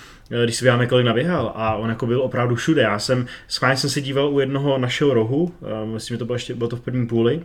když 0.44 0.56
si 0.56 0.66
vyjáme, 0.66 0.88
kolik 0.88 1.06
naběhal 1.06 1.52
a 1.56 1.76
on 1.76 1.90
jako 1.90 2.08
byl 2.08 2.22
opravdu 2.22 2.56
všude. 2.56 2.82
Já 2.82 3.00
jsem, 3.00 3.26
schválně 3.48 3.78
jsem 3.78 3.90
se 3.90 4.02
díval 4.02 4.34
u 4.34 4.40
jednoho 4.40 4.78
našeho 4.78 5.14
rohu, 5.14 5.52
eh, 5.62 5.86
myslím, 5.86 6.16
že 6.16 6.20
to 6.20 6.26
bylo 6.26 6.36
ještě, 6.36 6.56
bylo 6.56 6.70
to 6.70 6.76
v 6.76 6.82
prvním 6.82 7.08
půli, 7.08 7.42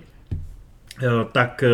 Eh, 1.03 1.25
tak 1.33 1.63
eh, 1.63 1.69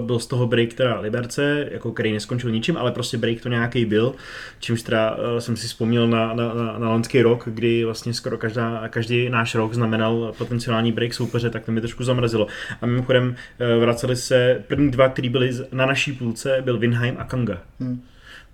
byl 0.00 0.18
z 0.18 0.26
toho 0.26 0.46
break 0.46 0.72
teda 0.72 1.00
Liberce, 1.00 1.68
jako 1.70 1.92
který 1.92 2.12
neskončil 2.12 2.50
ničím, 2.50 2.76
ale 2.76 2.92
prostě 2.92 3.18
break 3.18 3.40
to 3.40 3.48
nějaký 3.48 3.84
byl, 3.84 4.14
čímž 4.60 4.82
teda 4.82 5.16
eh, 5.36 5.40
jsem 5.40 5.56
si 5.56 5.66
vzpomněl 5.66 6.08
na, 6.08 6.34
na, 6.34 6.54
na, 6.54 6.78
na 6.78 7.02
rok, 7.22 7.48
kdy 7.52 7.84
vlastně 7.84 8.14
skoro 8.14 8.38
každá, 8.38 8.88
každý 8.88 9.28
náš 9.28 9.54
rok 9.54 9.74
znamenal 9.74 10.34
potenciální 10.38 10.92
break 10.92 11.14
soupeře, 11.14 11.50
tak 11.50 11.64
to 11.64 11.72
mi 11.72 11.80
trošku 11.80 12.04
zamrazilo. 12.04 12.46
A 12.80 12.86
mimochodem 12.86 13.36
vraceli 13.80 14.16
se, 14.16 14.64
první 14.66 14.90
dva, 14.90 15.08
který 15.08 15.28
byli 15.28 15.50
na 15.72 15.86
naší 15.86 16.12
půlce, 16.12 16.58
byl 16.64 16.78
Winheim 16.78 17.14
a 17.18 17.24
Kanga. 17.24 17.58
Hmm. 17.80 18.02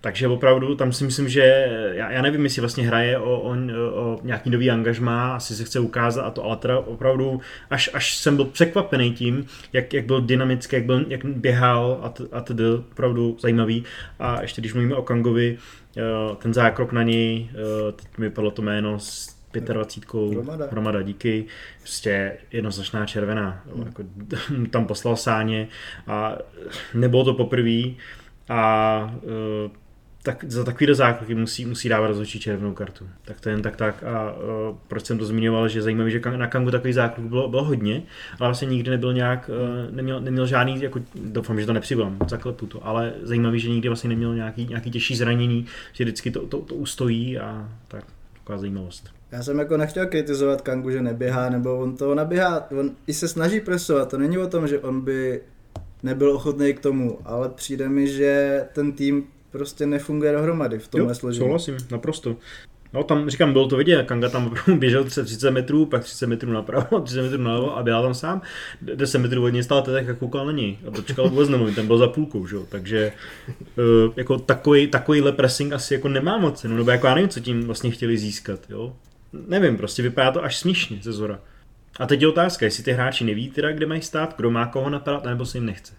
Takže 0.00 0.28
opravdu 0.28 0.74
tam 0.74 0.92
si 0.92 1.04
myslím, 1.04 1.28
že 1.28 1.40
já, 1.92 2.10
já 2.10 2.22
nevím, 2.22 2.44
jestli 2.44 2.60
vlastně 2.60 2.86
hraje 2.86 3.18
o, 3.18 3.40
o, 3.40 3.56
o 3.92 4.20
nějaký 4.22 4.50
nový 4.50 4.70
angažmá, 4.70 5.36
asi 5.36 5.54
se 5.54 5.64
chce 5.64 5.80
ukázat 5.80 6.22
a 6.22 6.30
to, 6.30 6.44
ale 6.44 6.56
teda 6.56 6.78
opravdu 6.78 7.40
až, 7.70 7.90
až 7.94 8.16
jsem 8.16 8.36
byl 8.36 8.44
překvapený 8.44 9.12
tím, 9.12 9.46
jak, 9.72 9.94
jak 9.94 10.04
byl 10.04 10.20
dynamický, 10.20 10.76
jak, 10.76 10.84
byl, 10.84 11.04
jak 11.08 11.24
běhal 11.24 12.00
a, 12.02 12.08
t, 12.08 12.24
a 12.32 12.40
tedy 12.40 12.64
opravdu 12.92 13.36
zajímavý. 13.40 13.84
A 14.18 14.42
ještě 14.42 14.60
když 14.60 14.74
mluvíme 14.74 14.94
o 14.94 15.02
Kangovi, 15.02 15.58
eh, 15.96 16.02
ten 16.38 16.54
zákrok 16.54 16.92
na 16.92 17.02
něj, 17.02 17.48
eh, 17.50 17.92
teď 17.92 18.18
mi 18.18 18.30
padlo 18.30 18.50
to 18.50 18.62
jméno 18.62 18.98
s 18.98 19.38
25 19.52 20.30
hromada. 20.30 20.66
hromada 20.70 21.02
díky, 21.02 21.44
prostě 21.78 22.36
jednoznačná 22.52 23.06
červená, 23.06 23.62
hmm. 23.74 23.86
jako, 23.86 24.02
tam 24.70 24.86
poslal 24.86 25.16
sáně 25.16 25.68
a 26.06 26.38
nebylo 26.94 27.24
to 27.24 27.34
poprvé 27.34 27.82
a 28.48 29.14
uh, 29.22 29.70
tak 30.22 30.44
za 30.48 30.64
takovýhle 30.64 30.94
zákroky 30.94 31.34
musí, 31.34 31.66
musí 31.66 31.88
dávat 31.88 32.06
rozhodčí 32.06 32.40
červenou 32.40 32.74
kartu. 32.74 33.08
Tak 33.24 33.40
to 33.40 33.48
jen 33.48 33.62
tak 33.62 33.76
tak 33.76 34.02
a 34.02 34.32
uh, 34.32 34.76
proč 34.88 35.06
jsem 35.06 35.18
to 35.18 35.24
zmiňoval, 35.24 35.68
že 35.68 35.82
zajímavé, 35.82 36.10
že 36.10 36.20
na 36.36 36.46
Kangu 36.46 36.70
takový 36.70 36.92
zákrok 36.92 37.26
bylo, 37.26 37.48
bylo 37.48 37.64
hodně, 37.64 38.02
ale 38.40 38.48
vlastně 38.48 38.68
nikdy 38.68 38.90
nebyl 38.90 39.12
nějak, 39.12 39.50
uh, 39.88 39.94
neměl, 39.94 40.20
neměl 40.20 40.46
žádný, 40.46 40.82
jako 40.82 41.00
doufám, 41.14 41.60
že 41.60 41.66
to 41.66 41.72
nepřibám, 41.72 42.18
zaklepu 42.28 42.66
to, 42.66 42.86
ale 42.86 43.12
zajímavý, 43.22 43.60
že 43.60 43.68
nikdy 43.68 43.88
vlastně 43.88 44.08
neměl 44.08 44.34
nějaký, 44.34 44.66
nějaký 44.66 44.90
těžší 44.90 45.16
zranění, 45.16 45.66
že 45.92 46.04
vždycky 46.04 46.30
to, 46.30 46.46
to, 46.46 46.58
to 46.58 46.74
ustojí 46.74 47.38
a 47.38 47.68
tak, 47.88 48.04
taková 48.32 48.58
zajímavost. 48.58 49.10
Já 49.32 49.42
jsem 49.42 49.58
jako 49.58 49.76
nechtěl 49.76 50.06
kritizovat 50.06 50.60
Kangu, 50.60 50.90
že 50.90 51.02
neběhá, 51.02 51.50
nebo 51.50 51.78
on 51.78 51.96
to 51.96 52.14
naběhá, 52.14 52.70
on 52.70 52.90
i 53.06 53.12
se 53.12 53.28
snaží 53.28 53.60
presovat, 53.60 54.10
to 54.10 54.18
není 54.18 54.38
o 54.38 54.46
tom, 54.46 54.68
že 54.68 54.78
on 54.78 55.00
by 55.00 55.40
nebyl 56.02 56.30
ochotný 56.30 56.74
k 56.74 56.80
tomu, 56.80 57.18
ale 57.24 57.48
přijde 57.48 57.88
mi, 57.88 58.08
že 58.08 58.64
ten 58.72 58.92
tým 58.92 59.24
prostě 59.50 59.86
nefunguje 59.86 60.32
dohromady 60.32 60.78
v 60.78 60.88
tomhle 60.88 61.14
složení. 61.14 61.44
souhlasím, 61.44 61.76
naprosto. 61.90 62.36
No 62.92 63.04
tam 63.04 63.30
říkám, 63.30 63.52
bylo 63.52 63.68
to 63.68 63.76
vidět, 63.76 64.06
Kanga 64.06 64.28
tam 64.28 64.54
běžel 64.78 65.04
30 65.04 65.50
metrů, 65.50 65.86
pak 65.86 66.04
30 66.04 66.26
metrů 66.26 66.52
napravo, 66.52 67.00
30 67.04 67.22
metrů 67.22 67.42
nalevo 67.42 67.76
a 67.76 67.82
běhal 67.82 68.02
tam 68.02 68.14
sám. 68.14 68.42
10 68.82 69.18
metrů 69.18 69.44
od 69.44 69.48
něj 69.48 69.62
stál 69.62 69.82
teď 69.82 70.08
a 70.08 70.14
koukal 70.14 70.46
na 70.46 70.52
něj. 70.52 70.78
A 70.88 70.90
to 70.90 71.02
čekal 71.02 71.28
vůbec 71.28 71.48
nemluvit, 71.48 71.74
ten 71.74 71.86
byl 71.86 71.98
za 71.98 72.08
půlkou, 72.08 72.46
že? 72.46 72.56
takže 72.68 73.12
uh, 73.78 74.12
jako 74.16 74.38
takový, 74.38 74.86
takovýhle 74.86 75.32
pressing 75.32 75.72
asi 75.72 75.94
jako 75.94 76.08
nemá 76.08 76.38
moc 76.38 76.60
cenu, 76.60 76.76
nebo 76.76 76.90
jako 76.90 77.06
já 77.06 77.14
nevím, 77.14 77.28
co 77.28 77.40
tím 77.40 77.64
vlastně 77.64 77.90
chtěli 77.90 78.18
získat, 78.18 78.60
jo. 78.70 78.96
Nevím, 79.46 79.76
prostě 79.76 80.02
vypadá 80.02 80.30
to 80.30 80.44
až 80.44 80.56
smíšně 80.56 80.98
ze 81.02 81.12
zora. 81.12 81.40
A 82.00 82.06
teď 82.06 82.22
je 82.22 82.28
otázka, 82.28 82.64
jestli 82.64 82.84
ty 82.84 82.92
hráči 82.92 83.24
neví 83.24 83.50
teda, 83.50 83.72
kde 83.72 83.86
mají 83.86 84.02
stát, 84.02 84.34
kdo 84.36 84.50
má 84.50 84.66
koho 84.66 84.90
napadat, 84.90 85.24
nebo 85.24 85.46
se 85.46 85.58
jim 85.58 85.66
nechce. 85.66 85.92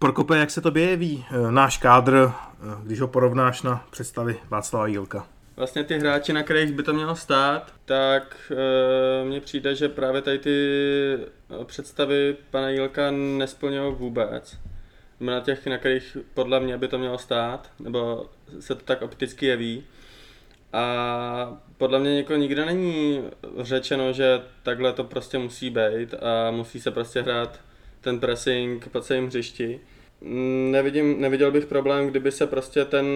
Prokope, 0.00 0.38
jak 0.38 0.50
se 0.50 0.60
to 0.60 0.78
jeví 0.78 1.24
eh, 1.30 1.52
náš 1.52 1.78
kádr, 1.78 2.32
eh, 2.32 2.56
když 2.82 3.00
ho 3.00 3.08
porovnáš 3.08 3.62
na 3.62 3.86
představy 3.90 4.40
Václava 4.48 4.86
Jílka? 4.86 5.26
Vlastně 5.56 5.84
ty 5.84 5.98
hráči, 5.98 6.32
na 6.32 6.42
kterých 6.42 6.72
by 6.72 6.82
to 6.82 6.92
mělo 6.92 7.16
stát, 7.16 7.72
tak 7.84 8.52
e, 8.52 9.24
mně 9.24 9.40
přijde, 9.40 9.74
že 9.74 9.88
právě 9.88 10.22
tady 10.22 10.38
ty 10.38 10.56
představy 11.64 12.36
pana 12.50 12.68
Jílka 12.68 13.10
nesplňují 13.10 13.94
vůbec. 13.94 14.58
Na 15.20 15.40
těch, 15.40 15.66
na 15.66 15.78
kterých 15.78 16.16
podle 16.34 16.60
mě 16.60 16.78
by 16.78 16.88
to 16.88 16.98
mělo 16.98 17.18
stát, 17.18 17.70
nebo 17.78 18.26
se 18.60 18.74
to 18.74 18.84
tak 18.84 19.02
opticky 19.02 19.46
jeví. 19.46 19.84
A 20.72 21.58
podle 21.76 21.98
mě 21.98 22.16
jako 22.16 22.36
nikde 22.36 22.66
není 22.66 23.24
řečeno, 23.58 24.12
že 24.12 24.42
takhle 24.62 24.92
to 24.92 25.04
prostě 25.04 25.38
musí 25.38 25.70
být 25.70 26.14
a 26.14 26.50
musí 26.50 26.80
se 26.80 26.90
prostě 26.90 27.22
hrát 27.22 27.60
ten 28.00 28.20
pressing 28.20 28.88
po 28.88 29.00
celém 29.00 29.26
hřišti. 29.26 29.80
mm, 30.20 30.70
nevidím, 30.72 31.20
neviděl 31.20 31.52
bych 31.52 31.66
problém, 31.66 32.06
kdyby 32.06 32.32
se 32.32 32.46
prostě 32.46 32.84
ten, 32.84 33.06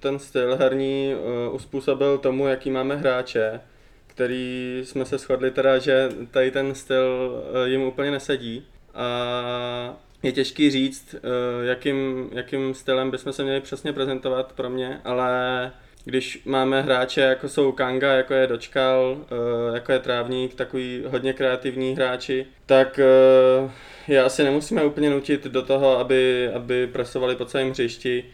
ten 0.00 0.18
styl 0.18 0.56
herní 0.56 1.14
uh, 1.14 1.54
uspůsobil 1.54 2.18
tomu, 2.18 2.46
jaký 2.46 2.70
máme 2.70 2.96
hráče, 2.96 3.60
který 4.06 4.80
jsme 4.84 5.04
se 5.04 5.18
shodli 5.18 5.50
teda, 5.50 5.78
že 5.78 6.08
tady 6.30 6.50
ten 6.50 6.74
styl 6.74 7.32
uh, 7.50 7.68
jim 7.68 7.82
úplně 7.82 8.10
nesedí. 8.10 8.66
A 8.94 9.96
je 10.22 10.32
těžký 10.32 10.70
říct, 10.70 11.14
uh, 11.14 11.64
jakým, 11.66 12.30
jakým 12.32 12.74
stylem 12.74 13.10
bychom 13.10 13.32
se 13.32 13.42
měli 13.42 13.60
přesně 13.60 13.92
prezentovat 13.92 14.52
pro 14.52 14.70
mě, 14.70 15.00
ale 15.04 15.72
když 16.04 16.42
máme 16.44 16.82
hráče 16.82 17.20
jako 17.20 17.48
jsou 17.48 17.72
Kanga, 17.72 18.12
jako 18.12 18.34
je 18.34 18.46
Dočkal, 18.46 19.18
eh, 19.20 19.74
jako 19.74 19.92
je 19.92 19.98
Trávník, 19.98 20.54
takový 20.54 21.02
hodně 21.06 21.32
kreativní 21.32 21.94
hráči, 21.94 22.46
tak 22.66 22.98
eh, 22.98 23.70
je 24.08 24.22
asi 24.22 24.44
nemusíme 24.44 24.84
úplně 24.84 25.10
nutit 25.10 25.44
do 25.44 25.62
toho, 25.62 25.98
aby, 25.98 26.50
aby 26.54 26.86
presovali 26.86 27.36
po 27.36 27.44
celém 27.44 27.70
hřišti, 27.70 28.24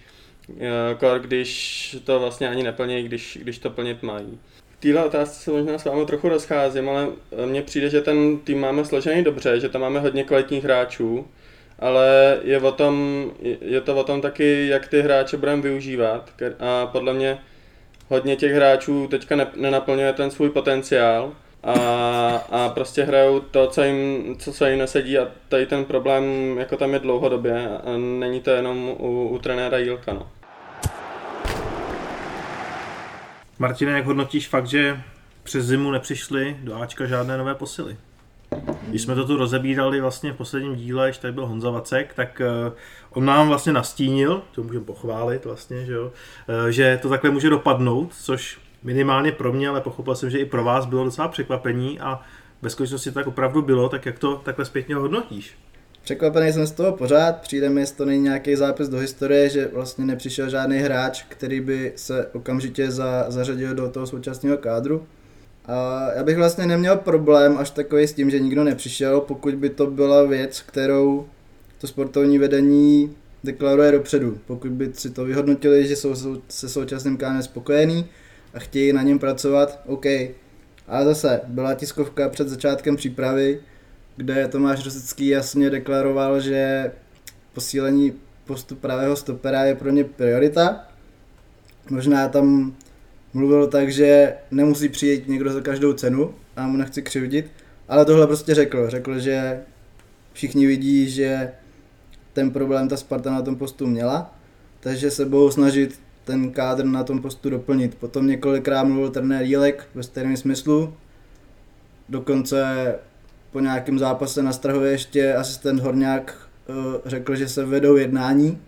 eh, 0.50 0.94
kor, 0.98 1.20
když 1.20 1.96
to 2.04 2.20
vlastně 2.20 2.48
ani 2.48 2.62
neplní, 2.62 3.02
když, 3.02 3.38
když 3.42 3.58
to 3.58 3.70
plnit 3.70 4.02
mají. 4.02 4.38
V 4.78 4.80
téhle 4.80 5.04
otázce 5.04 5.40
se 5.40 5.50
možná 5.50 5.78
s 5.78 5.84
vámi 5.84 6.06
trochu 6.06 6.28
rozcházím, 6.28 6.88
ale 6.88 7.08
mně 7.46 7.62
přijde, 7.62 7.90
že 7.90 8.00
ten 8.00 8.38
tým 8.38 8.60
máme 8.60 8.84
složený 8.84 9.24
dobře, 9.24 9.60
že 9.60 9.68
tam 9.68 9.80
máme 9.80 10.00
hodně 10.00 10.24
kvalitních 10.24 10.64
hráčů, 10.64 11.28
ale 11.78 12.38
je, 12.42 12.60
o 12.60 12.72
tom, 12.72 13.24
je 13.60 13.80
to 13.80 13.96
o 13.96 14.04
tom 14.04 14.20
taky, 14.20 14.66
jak 14.66 14.88
ty 14.88 15.02
hráče 15.02 15.36
budeme 15.36 15.62
využívat. 15.62 16.30
A 16.58 16.86
podle 16.86 17.12
mě 17.12 17.38
hodně 18.10 18.36
těch 18.36 18.52
hráčů 18.52 19.08
teďka 19.10 19.36
ne, 19.36 19.46
nenaplňuje 19.56 20.12
ten 20.12 20.30
svůj 20.30 20.50
potenciál 20.50 21.32
a, 21.62 21.74
a 22.50 22.68
prostě 22.68 23.04
hrajou 23.04 23.40
to, 23.40 23.66
co 23.66 23.82
jim, 23.82 24.36
co 24.38 24.52
se 24.52 24.70
jim 24.70 24.78
nesedí 24.78 25.18
a 25.18 25.28
tady 25.48 25.66
ten 25.66 25.84
problém 25.84 26.24
jako 26.58 26.76
tam 26.76 26.92
je 26.92 26.98
dlouhodobě 26.98 27.68
a 27.68 27.96
není 28.18 28.40
to 28.40 28.50
jenom 28.50 28.88
u, 28.98 29.28
u 29.28 29.38
trenéra 29.38 29.78
Jílka. 29.78 30.12
No. 30.12 30.30
Martine, 33.58 33.92
jak 33.92 34.06
hodnotíš 34.06 34.48
fakt, 34.48 34.66
že 34.66 35.00
přes 35.42 35.64
zimu 35.64 35.90
nepřišly 35.90 36.56
do 36.60 36.82
Ačka 36.82 37.06
žádné 37.06 37.38
nové 37.38 37.54
posily? 37.54 37.96
Když 38.88 39.02
jsme 39.02 39.14
to 39.14 39.26
tu 39.26 39.36
rozebírali 39.36 40.00
vlastně 40.00 40.32
v 40.32 40.36
posledním 40.36 40.76
díle, 40.76 41.08
když 41.08 41.18
tady 41.18 41.32
byl 41.32 41.46
Honza 41.46 41.70
Vacek, 41.70 42.14
tak 42.14 42.42
uh, 42.66 42.72
on 43.10 43.24
nám 43.24 43.48
vlastně 43.48 43.72
nastínil, 43.72 44.42
to 44.54 44.62
můžeme 44.62 44.84
pochválit 44.84 45.44
vlastně, 45.44 45.86
že, 45.86 45.92
jo, 45.92 46.04
uh, 46.04 46.68
že 46.68 46.98
to 47.02 47.08
takhle 47.08 47.30
může 47.30 47.50
dopadnout, 47.50 48.14
což 48.14 48.58
minimálně 48.82 49.32
pro 49.32 49.52
mě, 49.52 49.68
ale 49.68 49.80
pochopil 49.80 50.14
jsem, 50.14 50.30
že 50.30 50.38
i 50.38 50.44
pro 50.44 50.64
vás 50.64 50.86
bylo 50.86 51.04
docela 51.04 51.28
překvapení 51.28 52.00
a 52.00 52.20
ve 52.62 52.70
skutečnosti 52.70 53.12
tak 53.12 53.26
opravdu 53.26 53.62
bylo, 53.62 53.88
tak 53.88 54.06
jak 54.06 54.18
to 54.18 54.36
takhle 54.36 54.64
zpětně 54.64 54.94
hodnotíš? 54.94 55.56
Překvapený 56.02 56.52
jsem 56.52 56.66
z 56.66 56.72
toho 56.72 56.92
pořád, 56.92 57.40
přijde 57.40 57.68
mi, 57.68 57.80
jestli 57.80 57.96
to 57.96 58.04
není 58.04 58.22
nějaký 58.22 58.56
zápis 58.56 58.88
do 58.88 58.98
historie, 58.98 59.48
že 59.48 59.70
vlastně 59.74 60.04
nepřišel 60.04 60.50
žádný 60.50 60.78
hráč, 60.78 61.24
který 61.28 61.60
by 61.60 61.92
se 61.96 62.26
okamžitě 62.26 62.90
za, 62.90 63.24
zařadil 63.28 63.74
do 63.74 63.90
toho 63.90 64.06
současného 64.06 64.56
kádru. 64.56 65.06
A 65.70 66.10
já 66.16 66.22
bych 66.22 66.36
vlastně 66.36 66.66
neměl 66.66 66.96
problém 66.96 67.58
až 67.58 67.70
takový 67.70 68.06
s 68.06 68.12
tím, 68.12 68.30
že 68.30 68.40
nikdo 68.40 68.64
nepřišel, 68.64 69.20
pokud 69.20 69.54
by 69.54 69.70
to 69.70 69.86
byla 69.86 70.22
věc, 70.22 70.60
kterou 70.60 71.26
to 71.78 71.86
sportovní 71.86 72.38
vedení 72.38 73.16
deklaruje 73.44 73.92
dopředu. 73.92 74.38
Pokud 74.46 74.70
by 74.70 74.90
si 74.94 75.10
to 75.10 75.24
vyhodnotili, 75.24 75.86
že 75.86 75.96
jsou 75.96 76.14
se 76.48 76.68
současným 76.68 77.16
kádrem 77.16 77.42
spokojení 77.42 78.06
a 78.54 78.58
chtějí 78.58 78.92
na 78.92 79.02
něm 79.02 79.18
pracovat, 79.18 79.80
OK. 79.86 80.06
Ale 80.88 81.04
zase 81.04 81.40
byla 81.46 81.74
tiskovka 81.74 82.28
před 82.28 82.48
začátkem 82.48 82.96
přípravy, 82.96 83.60
kde 84.16 84.48
Tomáš 84.48 84.84
Rosický 84.84 85.26
jasně 85.26 85.70
deklaroval, 85.70 86.40
že 86.40 86.92
posílení 87.52 88.12
postu 88.44 88.76
pravého 88.76 89.16
stopera 89.16 89.64
je 89.64 89.74
pro 89.74 89.90
ně 89.90 90.04
priorita. 90.04 90.88
Možná 91.90 92.28
tam 92.28 92.74
mluvil 93.32 93.66
tak, 93.66 93.92
že 93.92 94.34
nemusí 94.50 94.88
přijít 94.88 95.28
někdo 95.28 95.52
za 95.52 95.60
každou 95.60 95.92
cenu 95.92 96.34
a 96.56 96.66
mu 96.66 96.76
nechci 96.76 97.02
křivdit, 97.02 97.50
ale 97.88 98.04
tohle 98.04 98.26
prostě 98.26 98.54
řekl. 98.54 98.90
Řekl, 98.90 99.18
že 99.18 99.60
všichni 100.32 100.66
vidí, 100.66 101.10
že 101.10 101.52
ten 102.32 102.50
problém 102.50 102.88
ta 102.88 102.96
Sparta 102.96 103.30
na 103.30 103.42
tom 103.42 103.56
postu 103.56 103.86
měla, 103.86 104.34
takže 104.80 105.10
se 105.10 105.24
budou 105.24 105.50
snažit 105.50 106.00
ten 106.24 106.50
kádr 106.50 106.84
na 106.84 107.04
tom 107.04 107.22
postu 107.22 107.50
doplnit. 107.50 107.94
Potom 107.94 108.26
několikrát 108.26 108.84
mluvil 108.84 109.10
trenér 109.10 109.42
Jílek 109.42 109.88
ve 109.94 110.02
stejném 110.02 110.36
smyslu. 110.36 110.94
Dokonce 112.08 112.94
po 113.50 113.60
nějakém 113.60 113.98
zápase 113.98 114.42
na 114.42 114.52
Strahově 114.52 114.90
ještě 114.90 115.34
asistent 115.34 115.80
Horňák 115.80 116.48
eh, 116.68 116.72
řekl, 117.04 117.34
že 117.36 117.48
se 117.48 117.64
vedou 117.64 117.96
jednání 117.96 118.58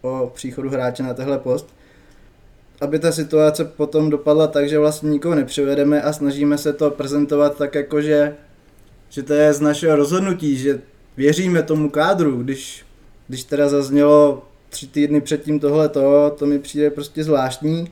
o 0.00 0.30
příchodu 0.34 0.70
hráče 0.70 1.02
na 1.02 1.14
tehle 1.14 1.38
post 1.38 1.75
aby 2.80 2.98
ta 2.98 3.12
situace 3.12 3.64
potom 3.64 4.10
dopadla 4.10 4.46
tak, 4.46 4.68
že 4.68 4.78
vlastně 4.78 5.10
nikoho 5.10 5.34
nepřivedeme 5.34 6.02
a 6.02 6.12
snažíme 6.12 6.58
se 6.58 6.72
to 6.72 6.90
prezentovat 6.90 7.58
tak 7.58 7.74
jako, 7.74 8.02
že, 8.02 8.36
že 9.08 9.22
to 9.22 9.32
je 9.32 9.52
z 9.52 9.60
našeho 9.60 9.96
rozhodnutí, 9.96 10.56
že 10.56 10.80
věříme 11.16 11.62
tomu 11.62 11.90
kádru, 11.90 12.42
když, 12.42 12.84
když 13.28 13.44
teda 13.44 13.68
zaznělo 13.68 14.44
tři 14.68 14.86
týdny 14.86 15.20
předtím 15.20 15.60
tohle 15.60 15.88
to, 15.88 16.34
to 16.38 16.46
mi 16.46 16.58
přijde 16.58 16.90
prostě 16.90 17.24
zvláštní 17.24 17.88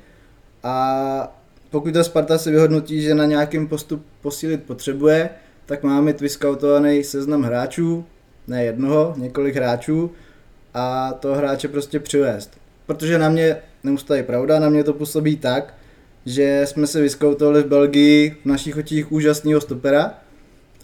a 0.63 1.39
pokud 1.71 1.95
ta 1.95 2.05
Sparta 2.05 2.39
si 2.39 2.51
vyhodnotí, 2.51 3.03
že 3.03 3.15
na 3.15 3.25
nějakém 3.25 3.69
postup 3.69 4.07
posílit 4.21 4.63
potřebuje, 4.63 5.31
tak 5.67 5.83
má 5.83 6.01
mít 6.01 6.21
vyskautovaný 6.21 7.05
seznam 7.05 7.43
hráčů, 7.43 8.05
ne 8.47 8.65
jednoho, 8.65 9.15
několik 9.17 9.57
hráčů 9.57 10.11
a 10.75 11.13
toho 11.13 11.35
hráče 11.35 11.69
prostě 11.69 12.01
přivést. 12.01 12.51
Protože 12.87 13.19
na 13.19 13.29
mě 13.29 13.57
neustále 13.85 14.23
pravda, 14.23 14.61
na 14.61 14.69
mě 14.69 14.85
to 14.85 14.93
působí 14.93 15.37
tak, 15.37 15.75
že 16.27 16.63
jsme 16.65 16.87
se 16.87 17.01
vyskoutovali 17.01 17.63
v 17.63 17.67
Belgii 17.67 18.37
v 18.43 18.47
našich 18.47 18.77
očích 18.77 19.13
úžasného 19.13 19.61
stopera, 19.61 20.15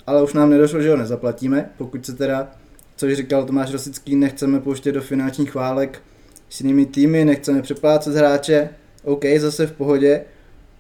ale 0.07 0.23
už 0.23 0.33
nám 0.33 0.51
nedošlo, 0.51 0.83
že 0.83 0.91
ho 0.91 0.97
nezaplatíme, 0.97 1.71
pokud 1.79 2.07
se 2.07 2.13
teda, 2.13 2.51
což 2.97 3.17
říkal 3.17 3.45
Tomáš 3.45 3.73
Rosický, 3.73 4.17
nechceme 4.17 4.61
pouštět 4.61 4.93
do 4.93 5.03
finančních 5.03 5.51
chválek 5.51 6.03
s 6.49 6.61
jinými 6.61 6.87
týmy, 6.87 7.25
nechceme 7.25 7.63
přeplácet 7.63 8.15
hráče, 8.15 8.69
OK, 9.05 9.25
zase 9.39 9.67
v 9.67 9.73
pohodě, 9.73 10.21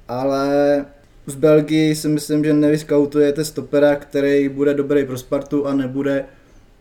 ale 0.08 0.84
v 1.26 1.36
Belgii 1.36 1.94
si 1.94 2.08
myslím, 2.08 2.44
že 2.44 2.52
nevyskautujete 2.52 3.44
stopera, 3.44 3.96
který 3.96 4.48
bude 4.48 4.74
dobrý 4.74 5.04
pro 5.04 5.18
Spartu 5.18 5.66
a 5.66 5.74
nebude 5.74 6.24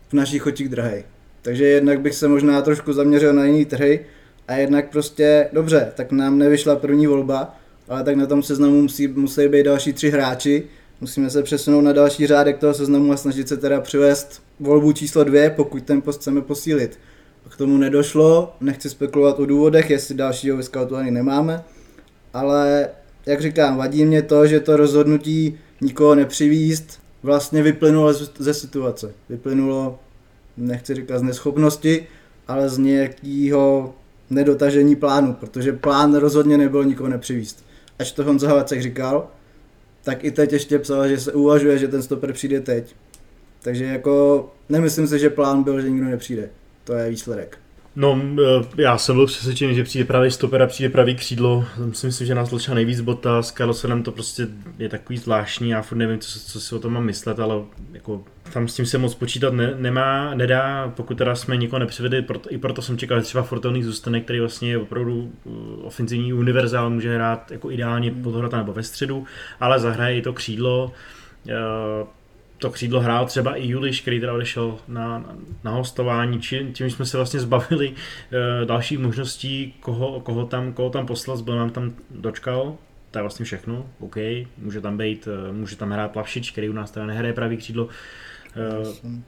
v 0.09 0.13
našich 0.13 0.45
očích 0.47 0.69
drahý. 0.69 1.03
Takže 1.41 1.65
jednak 1.65 2.01
bych 2.01 2.15
se 2.15 2.27
možná 2.27 2.61
trošku 2.61 2.93
zaměřil 2.93 3.33
na 3.33 3.45
jiný 3.45 3.65
trhy, 3.65 4.05
a 4.49 4.55
jednak 4.55 4.89
prostě, 4.89 5.49
dobře, 5.53 5.91
tak 5.95 6.11
nám 6.11 6.37
nevyšla 6.37 6.75
první 6.75 7.07
volba, 7.07 7.55
ale 7.89 8.03
tak 8.03 8.15
na 8.15 8.25
tom 8.25 8.43
seznamu 8.43 8.81
musí, 8.81 9.07
musí 9.07 9.47
být 9.47 9.63
další 9.63 9.93
tři 9.93 10.09
hráči, 10.09 10.63
musíme 11.01 11.29
se 11.29 11.43
přesunout 11.43 11.81
na 11.81 11.93
další 11.93 12.27
řádek 12.27 12.57
toho 12.57 12.73
seznamu 12.73 13.11
a 13.11 13.17
snažit 13.17 13.47
se 13.47 13.57
teda 13.57 13.81
přivést 13.81 14.41
volbu 14.59 14.91
číslo 14.91 15.23
dvě, 15.23 15.49
pokud 15.49 15.83
ten 15.83 16.01
post 16.01 16.19
chceme 16.19 16.41
posílit. 16.41 16.99
A 17.45 17.49
k 17.49 17.57
tomu 17.57 17.77
nedošlo, 17.77 18.55
nechci 18.61 18.89
spekulovat 18.89 19.39
o 19.39 19.45
důvodech, 19.45 19.89
jestli 19.89 20.15
dalšího 20.15 20.57
vyskautovaný 20.57 21.11
nemáme, 21.11 21.63
ale 22.33 22.89
jak 23.25 23.41
říkám, 23.41 23.77
vadí 23.77 24.05
mě 24.05 24.21
to, 24.21 24.47
že 24.47 24.59
to 24.59 24.77
rozhodnutí 24.77 25.57
nikoho 25.81 26.15
nepřivíst 26.15 26.99
vlastně 27.23 27.63
vyplynulo 27.63 28.13
ze 28.37 28.53
situace. 28.53 29.11
Vyplynulo, 29.29 29.99
nechci 30.57 30.95
říkat 30.95 31.19
z 31.19 31.23
neschopnosti, 31.23 32.07
ale 32.47 32.69
z 32.69 32.77
nějakého 32.77 33.93
nedotažení 34.29 34.95
plánu, 34.95 35.33
protože 35.33 35.73
plán 35.73 36.15
rozhodně 36.15 36.57
nebyl 36.57 36.85
nikoho 36.85 37.09
nepřivíst. 37.09 37.65
Až 37.99 38.11
to 38.11 38.23
Honza 38.23 38.47
Havacek 38.47 38.81
říkal, 38.81 39.27
tak 40.03 40.23
i 40.23 40.31
teď 40.31 40.53
ještě 40.53 40.79
psal, 40.79 41.07
že 41.07 41.19
se 41.19 41.33
uvažuje, 41.33 41.77
že 41.77 41.87
ten 41.87 42.01
stoper 42.01 42.33
přijde 42.33 42.59
teď. 42.59 42.95
Takže 43.61 43.85
jako 43.85 44.45
nemyslím 44.69 45.07
si, 45.07 45.19
že 45.19 45.29
plán 45.29 45.63
byl, 45.63 45.81
že 45.81 45.89
nikdo 45.89 46.09
nepřijde. 46.09 46.49
To 46.83 46.93
je 46.93 47.09
výsledek. 47.09 47.57
No, 47.99 48.21
eh, 48.21 48.81
já 48.81 48.97
jsem 48.97 49.15
byl 49.15 49.25
přesvědčený, 49.25 49.75
že 49.75 49.83
přijde 49.83 50.05
pravý 50.05 50.31
stoper 50.31 50.61
a 50.61 50.67
přijde 50.67 50.89
pravý 50.89 51.15
křídlo. 51.15 51.65
Myslím 51.85 52.11
si, 52.11 52.25
že 52.25 52.35
nás 52.35 52.49
tlačila 52.49 52.75
nejvíc 52.75 53.01
bota, 53.01 53.41
s 53.41 53.51
Carlsonem 53.51 54.03
to 54.03 54.11
prostě 54.11 54.47
je 54.77 54.89
takový 54.89 55.17
zvláštní, 55.17 55.69
já 55.69 55.81
furt 55.81 55.97
nevím, 55.97 56.19
co, 56.19 56.39
co 56.39 56.61
si 56.61 56.75
o 56.75 56.79
tom 56.79 56.93
mám 56.93 57.03
myslet, 57.03 57.39
ale 57.39 57.55
jako 57.91 58.23
tam 58.53 58.67
s 58.67 58.75
tím 58.75 58.85
se 58.85 58.97
moc 58.97 59.15
počítat 59.15 59.53
ne, 59.53 59.73
nemá, 59.77 60.33
nedá, 60.33 60.93
pokud 60.95 61.17
teda 61.17 61.35
jsme 61.35 61.57
nikoho 61.57 61.79
nepřivedli, 61.79 62.21
proto, 62.21 62.51
i 62.51 62.57
proto 62.57 62.81
jsem 62.81 62.97
čekal, 62.97 63.19
že 63.19 63.25
třeba 63.25 63.43
Fortouný 63.43 63.83
zůstane, 63.83 64.21
který 64.21 64.39
vlastně 64.39 64.69
je 64.69 64.77
opravdu 64.77 65.31
uh, 65.43 65.53
ofenzivní 65.85 66.33
univerzál, 66.33 66.89
může 66.89 67.15
hrát 67.15 67.51
jako 67.51 67.71
ideálně 67.71 68.11
pod 68.11 68.51
nebo 68.51 68.73
ve 68.73 68.83
středu, 68.83 69.25
ale 69.59 69.79
zahraje 69.79 70.17
i 70.17 70.21
to 70.21 70.33
křídlo. 70.33 70.91
Uh, 71.45 72.07
to 72.59 72.69
křídlo 72.69 72.99
hrál 72.99 73.25
třeba 73.25 73.55
i 73.55 73.67
Juliš, 73.67 74.01
který 74.01 74.19
teda 74.19 74.33
odešel 74.33 74.77
na, 74.87 75.35
na, 75.63 75.71
hostování, 75.71 76.41
či, 76.41 76.67
tím 76.73 76.89
jsme 76.89 77.05
se 77.05 77.17
vlastně 77.17 77.39
zbavili 77.39 77.89
uh, 77.89 77.95
dalších 78.65 78.99
možností, 78.99 79.73
koho, 79.79 80.19
koho, 80.19 80.45
tam, 80.45 80.73
koho 80.73 80.89
tam 80.89 81.05
poslat, 81.05 81.41
byl 81.41 81.57
nám 81.57 81.69
tam 81.69 81.93
dočkal, 82.11 82.75
to 83.11 83.19
je 83.19 83.23
vlastně 83.23 83.45
všechno, 83.45 83.85
OK, 83.99 84.15
může 84.57 84.81
tam 84.81 84.97
být, 84.97 85.27
může 85.51 85.75
tam 85.75 85.91
hrát 85.91 86.11
Plavšič, 86.11 86.51
který 86.51 86.69
u 86.69 86.73
nás 86.73 86.91
teda 86.91 87.05
nehraje 87.05 87.33
pravý 87.33 87.57
křídlo, 87.57 87.89
Uh, 88.55 89.19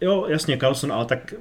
jo, 0.00 0.26
jasně, 0.28 0.58
Carlson, 0.58 0.92
ale 0.92 1.04
tak... 1.04 1.34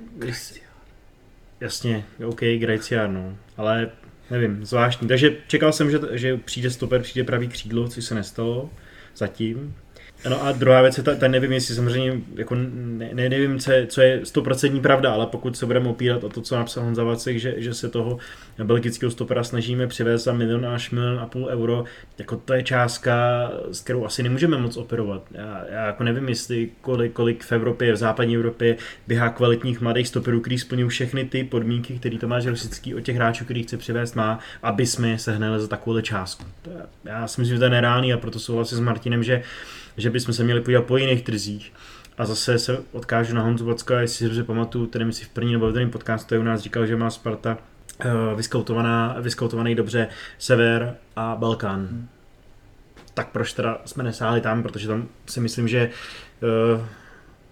jasně, 1.59 2.05
OK, 2.25 2.39
Grajciar, 2.57 3.09
no, 3.09 3.37
ale 3.57 3.89
nevím, 4.31 4.65
zvláštní. 4.65 5.07
Takže 5.07 5.37
čekal 5.47 5.73
jsem, 5.73 5.91
že, 5.91 5.99
že 6.11 6.37
přijde 6.37 6.69
stoper, 6.69 7.01
přijde 7.01 7.23
pravý 7.23 7.47
křídlo, 7.47 7.87
což 7.87 8.05
se 8.05 8.15
nestalo 8.15 8.69
zatím. 9.15 9.75
No 10.29 10.43
a 10.43 10.51
druhá 10.51 10.81
věc 10.81 10.97
je, 10.97 11.03
ta, 11.03 11.15
ta 11.15 11.27
nevím, 11.27 11.51
jestli 11.51 11.75
samozřejmě, 11.75 12.21
jako 12.35 12.55
ne, 12.55 13.09
ne, 13.13 13.29
nevím, 13.29 13.59
co 13.59 13.71
je, 13.71 13.87
co 13.87 14.01
je 14.01 14.25
stoprocentní 14.25 14.81
pravda, 14.81 15.13
ale 15.13 15.25
pokud 15.25 15.57
se 15.57 15.65
budeme 15.65 15.89
opírat 15.89 16.23
o 16.23 16.29
to, 16.29 16.41
co 16.41 16.55
napsal 16.55 16.83
Honza 16.83 17.03
Vacek, 17.03 17.39
že, 17.39 17.53
že 17.57 17.73
se 17.73 17.89
toho 17.89 18.17
belgického 18.63 19.11
stopera 19.11 19.43
snažíme 19.43 19.87
přivést 19.87 20.23
za 20.23 20.33
milion 20.33 20.65
až 20.65 20.91
milion 20.91 21.19
a 21.19 21.25
půl 21.25 21.45
euro, 21.45 21.83
jako 22.17 22.37
to 22.37 22.53
je 22.53 22.63
částka, 22.63 23.13
s 23.71 23.81
kterou 23.81 24.05
asi 24.05 24.23
nemůžeme 24.23 24.57
moc 24.57 24.77
operovat. 24.77 25.23
Já, 25.31 25.63
já 25.71 25.85
jako 25.85 26.03
nevím, 26.03 26.29
jestli 26.29 26.69
kolik, 26.81 27.13
kolik 27.13 27.43
v 27.43 27.51
Evropě, 27.51 27.93
v 27.93 27.97
západní 27.97 28.35
Evropě 28.35 28.77
běhá 29.07 29.29
kvalitních 29.29 29.81
mladých 29.81 30.07
stoperů, 30.07 30.41
který 30.41 30.59
splňují 30.59 30.89
všechny 30.89 31.25
ty 31.25 31.43
podmínky, 31.43 31.99
které 31.99 32.17
Tomáš 32.17 32.45
Rosický 32.45 32.95
od 32.95 33.01
těch 33.01 33.15
hráčů, 33.15 33.45
který 33.45 33.63
chce 33.63 33.77
přivést 33.77 34.15
má, 34.15 34.39
aby 34.63 34.85
jsme 34.85 35.17
sehnali 35.17 35.61
za 35.61 35.67
takovou 35.67 36.01
částku. 36.01 36.45
To 36.61 36.69
je, 36.69 36.75
já 37.05 37.27
si 37.27 37.41
myslím, 37.41 37.55
že 37.55 37.59
to 37.59 37.65
je 37.65 37.69
nereálný 37.69 38.13
a 38.13 38.17
proto 38.17 38.39
souhlasím 38.39 38.77
s 38.77 38.81
Martinem, 38.81 39.23
že 39.23 39.43
že 40.01 40.09
bychom 40.09 40.33
se 40.33 40.43
měli 40.43 40.61
podívat 40.61 40.85
po 40.85 40.97
jiných 40.97 41.21
trzích. 41.21 41.73
A 42.17 42.25
zase 42.25 42.59
se 42.59 42.83
odkážu 42.91 43.35
na 43.35 43.41
Honzu 43.41 43.65
Vocka, 43.65 44.01
jestli 44.01 44.17
si 44.17 44.23
dobře 44.23 44.43
pamatuju, 44.43 44.87
který 44.87 45.13
si 45.13 45.25
v 45.25 45.29
první 45.29 45.53
nebo 45.53 45.69
v 45.69 45.71
druhém 45.71 45.89
podcastu 45.89 46.39
u 46.39 46.43
nás 46.43 46.61
říkal, 46.61 46.85
že 46.85 46.95
má 46.95 47.09
Sparta 47.09 47.57
uh, 48.05 48.37
vyskautovaná, 48.37 49.15
vyskautovaný 49.21 49.75
dobře 49.75 50.07
Sever 50.37 50.95
a 51.15 51.35
Balkán. 51.35 51.79
Hmm. 51.79 52.07
Tak 53.13 53.29
proč 53.29 53.53
teda 53.53 53.81
jsme 53.85 54.03
nesáhli 54.03 54.41
tam, 54.41 54.63
protože 54.63 54.87
tam 54.87 55.07
si 55.25 55.39
myslím, 55.39 55.67
že 55.67 55.89
uh, 56.75 56.85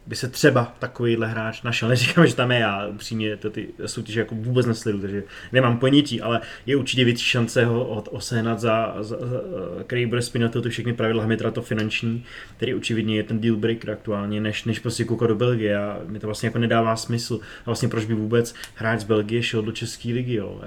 by 0.09 0.15
se 0.15 0.27
třeba 0.27 0.75
takovýhle 0.79 1.27
hráč 1.27 1.61
našel. 1.61 1.89
Neříkám, 1.89 2.27
že 2.27 2.35
tam 2.35 2.51
je, 2.51 2.59
já 2.59 2.87
upřímně 2.87 3.37
to 3.37 3.49
ty 3.49 3.67
soutěže 3.85 4.19
jako 4.19 4.35
vůbec 4.35 4.65
nesledu, 4.65 4.99
takže 4.99 5.23
nemám 5.51 5.77
ponětí, 5.77 6.21
ale 6.21 6.41
je 6.65 6.75
určitě 6.75 7.05
větší 7.05 7.25
šance 7.25 7.65
ho 7.65 7.85
od 7.85 8.09
osehnat 8.11 8.59
za, 8.59 8.95
za, 8.99 9.17
za 9.17 9.41
který 9.87 10.05
bude 10.05 10.21
spinat 10.21 10.55
ty 10.63 10.69
všechny 10.69 10.93
pravidla, 10.93 11.21
hlavně 11.21 11.37
teda 11.37 11.51
to 11.51 11.61
finanční, 11.61 12.25
který 12.57 12.75
očividně 12.75 13.15
je 13.15 13.23
ten 13.23 13.39
deal 13.39 13.55
breaker 13.55 13.91
aktuálně, 13.91 14.41
než, 14.41 14.63
než 14.63 14.79
prostě 14.79 15.05
koukat 15.05 15.29
do 15.29 15.35
Belgie 15.35 15.77
a 15.77 15.99
mi 16.05 16.19
to 16.19 16.27
vlastně 16.27 16.47
jako 16.47 16.59
nedává 16.59 16.95
smysl. 16.95 17.39
A 17.43 17.63
vlastně 17.65 17.89
proč 17.89 18.05
by 18.05 18.13
vůbec 18.13 18.55
hráč 18.75 18.99
z 18.99 19.03
Belgie 19.03 19.43
šel 19.43 19.61
do 19.61 19.71
České 19.71 20.09
ligy, 20.09 20.33
jo. 20.33 20.61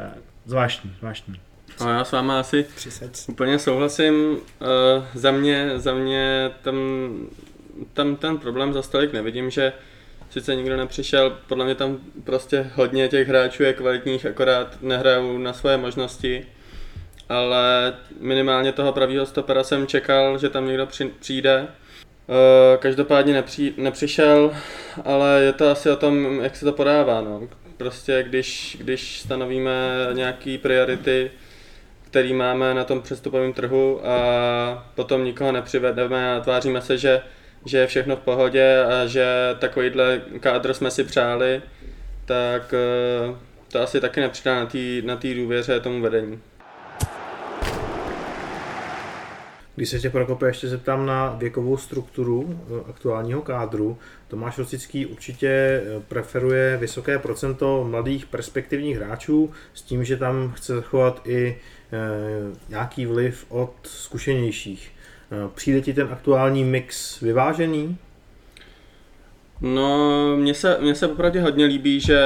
Zvláštní, 0.47 0.93
zvláštní. 0.99 1.41
No 1.81 1.91
já 1.91 2.05
s 2.05 2.13
váma 2.13 2.41
asi 2.41 2.67
Přisec. 2.77 3.27
úplně 3.29 3.59
souhlasím. 3.59 4.15
Uh, 4.33 4.39
za 5.15 5.31
mě, 5.31 5.73
za 5.77 5.95
mě 5.95 6.51
tam 6.63 6.77
tam 7.93 8.17
ten 8.17 8.39
problém 8.39 8.73
za 8.73 8.83
stolik 8.83 9.13
nevidím, 9.13 9.51
že 9.51 9.73
sice 10.31 10.55
nikdo 10.55 10.77
nepřišel, 10.77 11.39
podle 11.49 11.65
mě 11.65 11.75
tam 11.75 11.99
prostě 12.25 12.71
hodně 12.75 13.09
těch 13.09 13.29
hráčů 13.29 13.63
je 13.63 13.73
kvalitních, 13.73 14.27
akorát 14.27 14.83
nehrajou 14.83 15.39
na 15.39 15.53
svoje 15.53 15.77
možnosti, 15.77 16.47
ale 17.29 17.95
minimálně 18.21 18.73
toho 18.73 18.93
pravýho 18.93 19.27
stopera 19.27 19.65
jsem 19.65 19.87
čekal, 19.87 20.39
že 20.39 20.49
tam 20.49 20.67
někdo 20.67 20.87
při, 20.87 21.11
přijde. 21.21 21.69
Eh, 22.29 22.77
každopádně 22.79 23.33
nepři, 23.33 23.75
nepřišel, 23.77 24.55
ale 25.05 25.43
je 25.43 25.53
to 25.53 25.71
asi 25.71 25.91
o 25.91 25.97
tom, 25.97 26.41
jak 26.41 26.57
se 26.57 26.65
to 26.65 26.73
podává. 26.73 27.21
No. 27.21 27.49
Prostě 27.77 28.23
když, 28.23 28.77
když 28.81 29.21
stanovíme 29.21 29.73
nějaké 30.13 30.59
priority, 30.59 31.31
který 32.03 32.33
máme 32.33 32.75
na 32.75 32.85
tom 32.85 33.03
přestupovém 33.03 33.53
trhu 33.53 34.07
a 34.07 34.91
potom 34.95 35.25
nikoho 35.25 35.53
nepřivedeme 35.53 36.35
a 36.35 36.41
tváříme 36.41 36.81
se, 36.81 36.99
že 36.99 37.23
že 37.65 37.79
je 37.79 37.87
všechno 37.87 38.17
v 38.17 38.21
pohodě 38.21 38.85
a 38.85 39.07
že 39.07 39.27
takovýhle 39.59 40.23
kádr 40.41 40.75
jsme 40.75 40.91
si 40.91 41.05
přáli, 41.05 41.63
tak 42.25 42.75
eh, 42.75 43.35
to 43.73 43.83
asi 43.83 44.01
taky 44.01 44.21
nepřidá 44.21 44.55
na 44.61 44.67
té 44.67 44.79
na 45.05 45.17
tý 45.17 45.35
důvěře 45.35 45.81
tomu 45.81 46.01
vedení. 46.01 46.41
Když 49.75 49.89
se 49.89 49.99
tě 49.99 50.11
Prokope 50.11 50.47
ještě 50.47 50.69
zeptám 50.69 51.07
na 51.07 51.35
věkovou 51.39 51.77
strukturu 51.77 52.61
eh, 52.61 52.91
aktuálního 52.91 53.43
kádru, 53.43 53.99
Tomáš 54.29 54.59
Rosický 54.59 55.07
určitě 55.07 55.49
eh, 55.49 56.01
preferuje 56.09 56.77
vysoké 56.77 57.19
procento 57.19 57.85
mladých 57.91 58.27
perspektivních 58.27 58.97
hráčů 58.97 59.51
s 59.75 59.83
tím, 59.83 60.05
že 60.05 60.17
tam 60.17 60.53
chce 60.53 60.75
zachovat 60.75 61.23
i 61.27 61.59
nějaký 62.69 63.07
vliv 63.07 63.47
od 63.49 63.75
zkušenějších. 63.85 64.92
Eh, 65.33 65.49
přijde 65.55 65.81
ti 65.81 65.95
ten 65.95 66.09
aktuální 66.13 66.65
mix 66.65 67.21
vyvážený? 67.21 67.97
No, 69.61 70.37
mně 70.37 70.55
se, 70.55 70.79
mně 70.81 70.95
se 70.95 71.07
opravdu 71.07 71.41
hodně 71.41 71.65
líbí, 71.65 72.01
že 72.01 72.21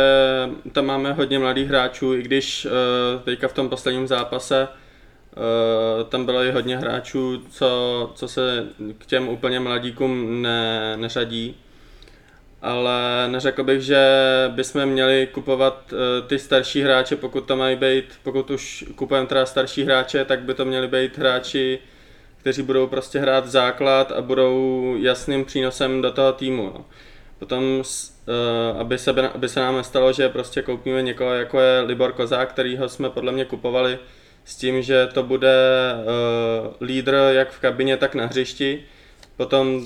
tam 0.73 0.87
máme 0.87 1.13
hodně 1.13 1.39
mladých 1.39 1.69
hráčů, 1.69 2.15
i 2.15 2.23
když 2.23 2.65
uh, 2.67 3.23
teďka 3.23 3.49
v 3.49 3.53
tom 3.53 3.69
posledním 3.69 4.07
zápase 4.07 4.69
uh, 4.69 6.09
tam 6.09 6.25
bylo 6.25 6.43
i 6.43 6.51
hodně 6.51 6.77
hráčů, 6.77 7.43
co, 7.51 8.13
co 8.15 8.29
se 8.29 8.67
k 8.99 9.07
těm 9.07 9.29
úplně 9.29 9.61
mladíkům 9.61 10.43
ne, 10.43 10.97
neřadí. 10.97 11.57
Ale 12.63 13.29
neřekl 13.29 13.65
bych, 13.65 13.81
že 13.81 14.01
bychom 14.49 14.87
měli 14.87 15.29
kupovat 15.33 15.95
ty 16.27 16.39
starší 16.39 16.83
hráče, 16.83 17.17
pokud 17.17 17.41
to 17.41 17.57
mají 17.57 17.77
být, 17.77 18.05
pokud 18.23 18.51
už 18.51 18.85
kupujeme 18.95 19.27
teda 19.27 19.47
starší 19.47 19.85
hráče, 19.85 20.25
tak 20.25 20.41
by 20.41 20.55
to 20.55 20.65
měli 20.65 20.89
být 20.89 21.19
hráči 21.19 21.79
kteří 22.47 22.63
budou 22.63 22.87
prostě 22.87 23.19
hrát 23.19 23.47
základ 23.47 24.13
a 24.13 24.23
budou 24.23 24.95
jasným 24.99 25.45
přínosem 25.45 26.03
do 26.03 26.13
toho 26.13 26.33
týmu. 26.33 26.73
No. 26.75 26.85
Potom, 27.39 27.63
uh, 27.65 28.81
aby, 28.81 28.99
se, 28.99 29.11
aby 29.11 29.49
se 29.49 29.61
nám 29.61 29.77
nestalo, 29.77 30.13
že 30.13 30.29
prostě 30.29 30.63
koupíme 30.63 31.03
někoho, 31.03 31.35
jako 31.35 31.61
je 31.61 31.81
Libor 31.81 32.13
Kozák, 32.13 32.51
kterýho 32.51 32.89
jsme 32.89 33.11
podle 33.11 33.33
mě 33.33 33.45
kupovali 33.45 33.99
s 34.45 34.57
tím, 34.57 34.83
že 34.83 35.07
to 35.07 35.23
bude 35.23 35.55
uh, 35.95 36.87
lídr 36.87 37.17
jak 37.31 37.51
v 37.51 37.61
kabině, 37.61 37.97
tak 37.97 38.15
na 38.15 38.27
hřišti. 38.27 38.83
Potom 39.37 39.77
uh, 39.77 39.85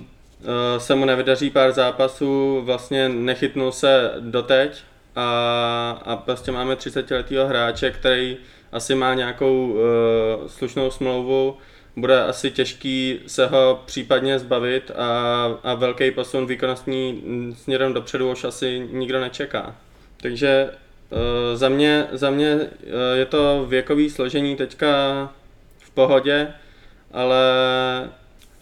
se 0.78 0.94
mu 0.94 1.04
nevydaří 1.04 1.50
pár 1.50 1.72
zápasů, 1.72 2.62
vlastně 2.64 3.08
nechytnul 3.08 3.72
se 3.72 4.10
doteď 4.20 4.82
a, 5.16 6.02
a 6.04 6.16
prostě 6.16 6.52
máme 6.52 6.76
30 6.76 7.10
letého 7.10 7.46
hráče, 7.46 7.90
který 7.90 8.36
asi 8.72 8.94
má 8.94 9.14
nějakou 9.14 9.66
uh, 9.66 9.78
slušnou 10.46 10.90
smlouvu, 10.90 11.56
bude 12.00 12.22
asi 12.22 12.50
těžký 12.50 13.20
se 13.26 13.46
ho 13.46 13.82
případně 13.86 14.38
zbavit 14.38 14.90
a, 14.96 15.44
a 15.62 15.74
velký 15.74 16.10
posun 16.10 16.46
výkonnostní 16.46 17.22
směrem 17.62 17.94
dopředu 17.94 18.32
už 18.32 18.44
asi 18.44 18.88
nikdo 18.90 19.20
nečeká. 19.20 19.76
Takže 20.22 20.70
uh, 21.10 21.18
za 21.54 21.68
mě, 21.68 22.06
za 22.12 22.30
mě 22.30 22.54
uh, 22.54 22.68
je 23.14 23.26
to 23.26 23.66
věkový 23.68 24.10
složení 24.10 24.56
teďka 24.56 24.88
v 25.78 25.90
pohodě, 25.90 26.48
ale, 27.12 27.44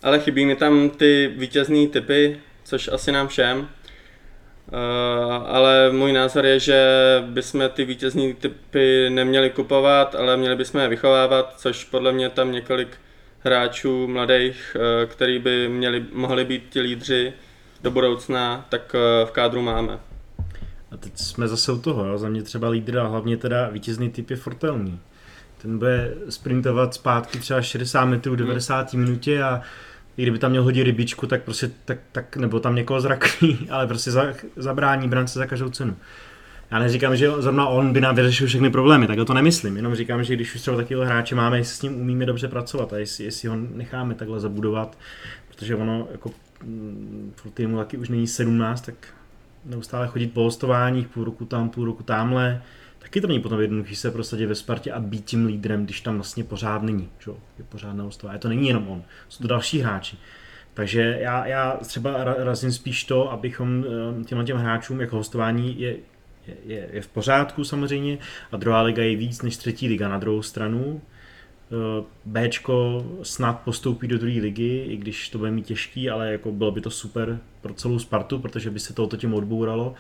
ale 0.03 0.19
chybí 0.19 0.47
mi 0.47 0.57
tam 0.57 0.91
ty 0.91 1.33
vítězné 1.37 1.87
typy, 1.87 2.41
což 2.65 2.89
asi 2.89 3.13
nám 3.13 3.29
všem. 3.29 3.59
Uh, 3.59 3.67
ale 5.47 5.91
můj 5.93 6.13
názor 6.13 6.47
je, 6.47 6.61
že 6.61 6.89
bychom 7.27 7.69
ty 7.75 7.85
vítězní 7.85 8.35
typy 8.35 9.11
neměli 9.11 9.51
kupovat, 9.51 10.15
ale 10.15 10.37
měli 10.37 10.57
bychom 10.57 10.81
je 10.81 10.89
vychovávat, 10.89 11.55
což 11.57 11.85
podle 11.85 12.13
mě 12.13 12.29
tam 12.29 12.53
několik 12.53 12.89
hráčů 13.41 14.09
mladých, 14.09 14.77
eh, 14.77 15.07
který 15.07 15.39
by 15.39 15.69
měli, 15.69 16.05
mohli 16.13 16.45
být 16.45 16.67
ti 16.71 16.81
lídři 16.81 17.33
do 17.83 17.91
budoucna, 17.91 18.67
tak 18.69 18.95
eh, 18.95 19.27
v 19.27 19.31
kádru 19.31 19.63
máme. 19.63 19.99
A 20.91 20.97
teď 20.97 21.19
jsme 21.19 21.49
zase 21.49 21.73
u 21.73 21.79
toho, 21.79 22.07
jo? 22.07 22.19
za 22.19 22.29
mě 22.29 22.43
třeba 22.43 22.69
lídr 22.69 22.99
a 22.99 23.07
hlavně 23.07 23.37
teda 23.37 23.69
vítězný 23.69 24.11
typ 24.11 24.31
je 24.31 24.37
Fortelný. 24.37 25.01
Ten 25.63 25.79
bude 25.79 26.15
sprintovat 26.29 26.95
zpátky 26.95 27.39
třeba 27.39 27.63
60 27.63 28.05
metrů 28.05 28.33
v 28.33 28.37
90 28.37 28.93
hmm. 28.93 29.05
minutě 29.05 29.43
a 29.43 29.63
i 30.17 30.23
kdyby 30.23 30.39
tam 30.39 30.51
měl 30.51 30.63
hodit 30.63 30.83
rybičku, 30.83 31.27
tak 31.27 31.43
prostě, 31.43 31.71
tak, 31.85 31.99
tak 32.13 32.37
nebo 32.37 32.61
tam 32.61 32.75
někoho 32.75 33.01
zraklí, 33.01 33.59
ale 33.71 33.87
prostě 33.87 34.11
za, 34.11 34.35
zabrání 34.57 35.09
brance 35.09 35.39
za 35.39 35.47
každou 35.47 35.69
cenu. 35.71 35.97
Já 36.71 36.79
neříkám, 36.79 37.17
že 37.17 37.31
zrovna 37.39 37.69
on 37.69 37.93
by 37.93 38.01
nám 38.01 38.15
vyřešil 38.15 38.47
všechny 38.47 38.71
problémy, 38.71 39.07
tak 39.07 39.19
to 39.27 39.35
nemyslím, 39.35 39.77
jenom 39.77 39.95
říkám, 39.95 40.25
že 40.25 40.35
když 40.35 40.55
už 40.55 40.61
třeba 40.61 40.77
takového 40.77 41.05
hráče 41.05 41.35
máme, 41.35 41.59
jestli 41.59 41.77
s 41.77 41.83
ním 41.83 42.01
umíme 42.01 42.27
dobře 42.27 42.49
pracovat 42.49 42.93
a 42.93 42.99
jestli, 42.99 43.25
jestli 43.25 43.49
ho 43.49 43.57
necháme 43.57 44.15
takhle 44.15 44.41
zabudovat, 44.41 44.99
protože 45.49 45.77
ono 45.77 46.09
jako 46.13 46.31
mm, 46.65 47.33
pro 47.43 47.51
týmu 47.51 47.77
taky 47.77 47.97
už 47.97 48.09
není 48.09 48.27
17, 48.27 48.81
tak 48.81 48.95
neustále 49.65 50.07
chodit 50.09 50.27
po 50.27 50.43
hostováních, 50.43 51.09
půl 51.09 51.25
roku 51.25 51.45
tam, 51.45 51.69
půl 51.69 51.85
roku 51.85 52.03
tamhle, 52.03 52.63
taky 52.99 53.21
to 53.21 53.27
není 53.27 53.41
potom 53.41 53.61
jednoduché 53.61 53.97
se 53.97 54.11
prosadit 54.11 54.47
ve 54.47 54.55
Spartě 54.55 54.93
a 54.93 55.01
být 55.01 55.25
tím 55.25 55.47
lídrem, 55.47 55.85
když 55.85 56.01
tam 56.01 56.15
vlastně 56.15 56.45
pořád 56.45 56.83
není, 56.83 57.09
čo? 57.19 57.37
je 57.59 57.65
pořád 57.65 57.93
na 57.93 58.05
hostování. 58.05 58.39
To 58.39 58.49
není 58.49 58.69
jenom 58.69 58.89
on, 58.89 59.03
jsou 59.29 59.43
to 59.43 59.49
další 59.49 59.81
hráči. 59.81 60.17
Takže 60.75 61.19
já, 61.21 61.47
já 61.47 61.79
třeba 61.87 62.25
razím 62.25 62.73
spíš 62.73 63.05
to, 63.05 63.33
abychom 63.33 63.85
eh, 64.21 64.25
těmhle 64.25 64.45
těm 64.45 64.57
hráčům 64.57 65.01
jako 65.01 65.17
hostování 65.17 65.81
je 65.81 65.97
je, 66.67 66.89
je 66.93 67.03
v 67.03 67.09
pořádku 67.09 67.65
samozřejmě 67.65 68.19
a 68.53 68.57
druhá 68.57 68.83
liga 68.83 69.03
je 69.03 69.17
víc 69.17 69.43
než 69.43 69.57
třetí 69.57 69.89
liga 69.89 70.09
na 70.09 70.19
druhou 70.19 70.43
stranu. 70.43 71.01
Eh, 71.71 72.05
Bčko 72.25 73.07
snad 73.23 73.61
postoupí 73.61 74.09
do 74.09 74.19
druhé 74.19 74.41
ligy, 74.41 74.85
i 74.89 74.97
když 74.97 75.29
to 75.29 75.39
bude 75.39 75.51
mít 75.51 75.67
těžký, 75.67 76.11
ale 76.11 76.33
jako 76.33 76.53
bylo 76.53 76.71
by 76.71 76.81
to 76.81 76.91
super 76.91 77.39
pro 77.61 77.75
celou 77.75 77.99
Spartu, 77.99 78.39
protože 78.39 78.71
by 78.71 78.81
se 78.81 78.95
tohoto 78.95 79.17
tím 79.17 79.35
odbouralo 79.35 79.95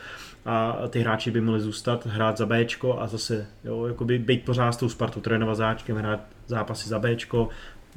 a 0.46 0.76
ty 0.88 1.00
hráči 1.00 1.30
by 1.30 1.40
mohli 1.40 1.60
zůstat, 1.60 2.06
hrát 2.06 2.38
za 2.38 2.46
Bčko 2.46 3.00
a 3.00 3.06
zase 3.06 3.46
jo, 3.64 3.86
jakoby 3.86 4.18
být 4.18 4.44
pořád 4.44 4.72
s 4.72 4.76
tou 4.76 4.88
Spartou, 4.88 5.20
trénovat 5.20 5.56
záčkem, 5.56 5.96
hrát 5.96 6.20
zápasy 6.46 6.88
za 6.88 6.98
Bčko, 6.98 7.48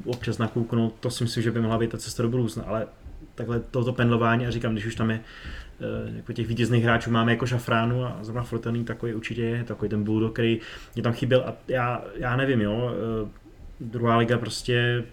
občas 0.05 0.37
nakouknout, 0.37 0.95
to 0.99 1.09
si 1.09 1.23
myslím, 1.23 1.43
že 1.43 1.51
by 1.51 1.61
mohla 1.61 1.77
být 1.77 1.89
ta 1.89 1.97
cesta 1.97 2.23
do 2.23 2.29
budoucna, 2.29 2.63
ale 2.63 2.87
takhle 3.35 3.59
toto 3.59 3.93
pendlování 3.93 4.47
a 4.47 4.51
říkám, 4.51 4.73
když 4.73 4.85
už 4.85 4.95
tam 4.95 5.11
je 5.11 5.19
jako 6.15 6.33
těch 6.33 6.47
vítězných 6.47 6.83
hráčů 6.83 7.11
máme 7.11 7.31
jako 7.31 7.45
Šafránu 7.45 8.05
a 8.05 8.17
zrovna 8.21 8.43
Frotený 8.43 8.85
takový 8.85 9.13
určitě 9.13 9.41
je, 9.41 9.63
takový 9.63 9.89
ten 9.89 10.03
Bulldog, 10.03 10.33
který 10.33 10.59
mě 10.95 11.03
tam 11.03 11.13
chyběl 11.13 11.43
a 11.45 11.55
já, 11.67 12.03
já 12.15 12.35
nevím, 12.35 12.61
jo, 12.61 12.91
eh, 12.91 13.29
druhá 13.79 14.17
liga 14.17 14.37
prostě, 14.37 15.03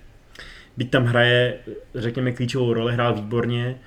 byť 0.76 0.90
tam 0.90 1.04
hraje, 1.04 1.58
řekněme, 1.94 2.32
klíčovou 2.32 2.72
roli, 2.72 2.92
hrál 2.92 3.14
výborně, 3.14 3.78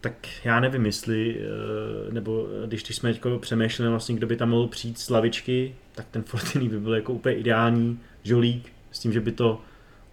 tak 0.00 0.14
já 0.44 0.60
nevím, 0.60 0.86
jestli, 0.86 1.40
eh, 1.40 2.12
nebo 2.12 2.48
když, 2.66 2.82
když 2.82 2.96
jsme 2.96 3.10
jako 3.10 3.38
přemýšleli 3.38 3.90
vlastně, 3.90 4.14
kdo 4.14 4.26
by 4.26 4.36
tam 4.36 4.50
mohl 4.50 4.68
přijít 4.68 4.98
z 4.98 5.10
lavičky, 5.10 5.74
tak 5.94 6.06
ten 6.10 6.22
Fortiny 6.22 6.68
by 6.68 6.80
byl 6.80 6.94
jako 6.94 7.12
úplně 7.12 7.34
ideální 7.34 8.00
žolík, 8.22 8.72
s 8.90 8.98
tím, 8.98 9.12
že 9.12 9.20
by 9.20 9.32
to 9.32 9.60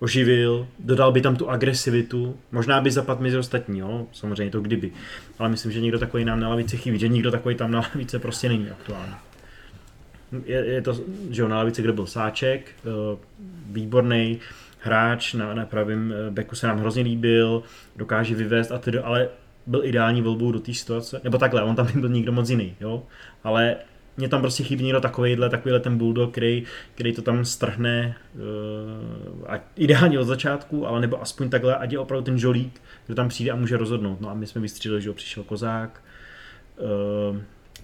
oživil, 0.05 0.67
dodal 0.79 1.11
by 1.11 1.21
tam 1.21 1.35
tu 1.35 1.49
agresivitu, 1.49 2.37
možná 2.51 2.81
by 2.81 2.91
zapadl 2.91 3.23
mezi 3.23 3.37
ostatní, 3.37 3.79
jo? 3.79 4.07
samozřejmě 4.11 4.51
to 4.51 4.61
kdyby, 4.61 4.91
ale 5.39 5.49
myslím, 5.49 5.71
že 5.71 5.81
někdo 5.81 5.99
takový 5.99 6.25
nám 6.25 6.39
na 6.39 6.49
lavici 6.49 6.77
chybí, 6.77 6.99
že 6.99 7.07
nikdo 7.07 7.31
takový 7.31 7.55
tam 7.55 7.71
na 7.71 7.79
lavice 7.79 8.19
prostě 8.19 8.49
není 8.49 8.69
aktuálně 8.69 9.15
je, 10.45 10.65
je 10.65 10.81
to, 10.81 10.93
že 11.29 11.41
jo, 11.41 11.47
na 11.47 11.57
lavici, 11.57 11.81
kde 11.81 11.93
byl 11.93 12.05
Sáček, 12.05 12.71
eh, 12.79 13.17
výborný 13.69 14.39
hráč, 14.79 15.33
na, 15.33 15.53
na 15.53 15.65
pravém 15.65 16.13
eh, 16.13 16.31
beku 16.31 16.55
se 16.55 16.67
nám 16.67 16.79
hrozně 16.79 17.03
líbil, 17.03 17.63
dokáže 17.95 18.35
vyvést 18.35 18.71
a 18.71 18.77
tedy, 18.77 18.99
ale 18.99 19.29
byl 19.67 19.85
ideální 19.85 20.21
volbou 20.21 20.51
do 20.51 20.59
té 20.59 20.73
situace, 20.73 21.21
nebo 21.23 21.37
takhle, 21.37 21.63
on 21.63 21.75
tam 21.75 21.87
byl 21.99 22.09
nikdo 22.09 22.31
moc 22.31 22.49
jiný, 22.49 22.75
jo, 22.79 23.03
ale 23.43 23.75
mě 24.17 24.29
tam 24.29 24.41
prostě 24.41 24.63
chybí 24.63 24.83
někdo 24.83 25.01
takovýhle, 25.01 25.49
takovýhle 25.49 25.79
ten 25.79 25.97
bulldog, 25.97 26.31
který, 26.31 26.63
který 26.95 27.13
to 27.13 27.21
tam 27.21 27.45
strhne 27.45 28.15
uh, 28.35 29.51
a 29.53 29.59
ideálně 29.75 30.19
od 30.19 30.23
začátku, 30.23 30.87
ale 30.87 31.01
nebo 31.01 31.21
aspoň 31.21 31.49
takhle, 31.49 31.75
ať 31.75 31.91
je 31.91 31.99
opravdu 31.99 32.25
ten 32.25 32.39
žolík, 32.39 32.81
kdo 33.05 33.15
tam 33.15 33.29
přijde 33.29 33.51
a 33.51 33.55
může 33.55 33.77
rozhodnout. 33.77 34.21
No 34.21 34.29
a 34.29 34.33
my 34.33 34.47
jsme 34.47 34.61
vystřídali, 34.61 35.01
že 35.01 35.13
přišel 35.13 35.43
Kozák, 35.43 36.03
uh, 36.77 37.37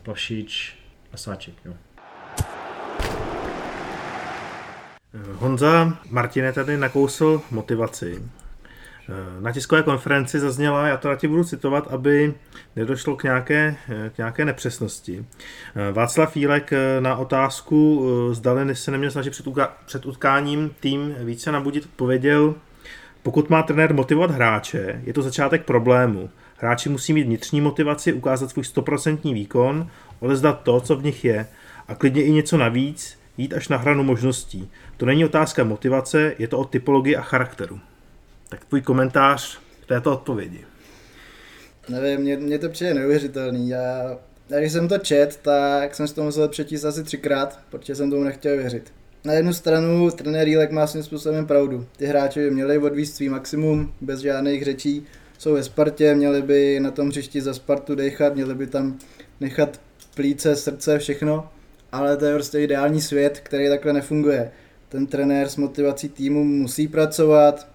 Plavšič 0.03 0.75
a 1.13 1.17
Sáček, 1.17 1.55
jo. 1.65 1.73
Honza 5.33 5.97
Martine 6.09 6.53
tady 6.53 6.77
nakousl 6.77 7.41
motivaci. 7.51 8.23
Na 9.39 9.51
tiskové 9.51 9.83
konferenci 9.83 10.39
zazněla, 10.39 10.87
já 10.87 10.97
to 10.97 11.07
na 11.09 11.15
tě 11.15 11.27
budu 11.27 11.43
citovat, 11.43 11.87
aby 11.87 12.33
nedošlo 12.75 13.15
k 13.15 13.23
nějaké, 13.23 13.75
k 14.13 14.17
nějaké 14.17 14.45
nepřesnosti. 14.45 15.25
Václav 15.91 16.33
Fílek 16.33 16.71
na 16.99 17.15
otázku, 17.15 18.05
zdali 18.31 18.75
se 18.75 18.91
neměl 18.91 19.11
snažit 19.11 19.29
před, 19.29 19.45
před 19.85 20.05
utkáním 20.05 20.71
tým 20.79 21.15
více 21.19 21.51
nabudit, 21.51 21.85
odpověděl, 21.85 22.55
pokud 23.23 23.49
má 23.49 23.63
trenér 23.63 23.93
motivovat 23.93 24.31
hráče, 24.31 25.01
je 25.03 25.13
to 25.13 25.21
začátek 25.21 25.65
problému. 25.65 26.29
Hráči 26.57 26.89
musí 26.89 27.13
mít 27.13 27.23
vnitřní 27.23 27.61
motivaci, 27.61 28.13
ukázat 28.13 28.49
svůj 28.49 28.63
100% 28.63 29.33
výkon, 29.33 29.87
odezdat 30.19 30.61
to, 30.63 30.81
co 30.81 30.95
v 30.95 31.03
nich 31.03 31.25
je 31.25 31.47
a 31.87 31.95
klidně 31.95 32.23
i 32.23 32.31
něco 32.31 32.57
navíc, 32.57 33.19
jít 33.37 33.53
až 33.53 33.67
na 33.67 33.77
hranu 33.77 34.03
možností. 34.03 34.69
To 34.97 35.05
není 35.05 35.25
otázka 35.25 35.63
motivace, 35.63 36.35
je 36.39 36.47
to 36.47 36.59
o 36.59 36.65
typologii 36.65 37.15
a 37.15 37.21
charakteru. 37.21 37.79
Tak 38.51 38.65
tvůj 38.65 38.81
komentář 38.81 39.59
k 39.83 39.85
této 39.85 40.13
odpovědi. 40.13 40.65
Nevím, 41.89 42.19
mně, 42.19 42.37
mně 42.37 42.59
to 42.59 42.69
přijde 42.69 42.93
neuvěřitelný. 42.93 43.69
Já, 43.69 44.17
já, 44.49 44.59
když 44.59 44.71
jsem 44.71 44.87
to 44.87 44.97
čet, 44.97 45.39
tak 45.41 45.95
jsem 45.95 46.07
si 46.07 46.15
to 46.15 46.23
musel 46.23 46.47
přečíst 46.47 46.85
asi 46.85 47.03
třikrát, 47.03 47.59
protože 47.69 47.95
jsem 47.95 48.09
tomu 48.09 48.23
nechtěl 48.23 48.57
věřit. 48.57 48.93
Na 49.25 49.33
jednu 49.33 49.53
stranu 49.53 50.11
trenér 50.11 50.47
Jílek 50.47 50.71
má 50.71 50.87
svým 50.87 51.03
způsobem 51.03 51.45
pravdu. 51.47 51.85
Ty 51.97 52.05
hráči 52.05 52.39
by 52.39 52.51
měli 52.51 52.77
odvíst 52.77 53.15
svý 53.15 53.29
maximum, 53.29 53.93
bez 54.01 54.19
žádných 54.19 54.63
řečí. 54.63 55.05
Jsou 55.37 55.53
ve 55.53 55.63
Spartě, 55.63 56.15
měli 56.15 56.41
by 56.41 56.79
na 56.79 56.91
tom 56.91 57.09
hřišti 57.09 57.41
za 57.41 57.53
Spartu 57.53 57.95
dechat, 57.95 58.35
měli 58.35 58.55
by 58.55 58.67
tam 58.67 58.99
nechat 59.39 59.81
plíce, 60.15 60.55
srdce, 60.55 60.99
všechno 60.99 61.49
ale 61.91 62.17
to 62.17 62.25
je 62.25 62.33
prostě 62.33 62.59
ideální 62.59 63.01
svět, 63.01 63.39
který 63.43 63.69
takhle 63.69 63.93
nefunguje. 63.93 64.51
Ten 64.89 65.07
trenér 65.07 65.49
s 65.49 65.55
motivací 65.55 66.09
týmu 66.09 66.43
musí 66.43 66.87
pracovat, 66.87 67.67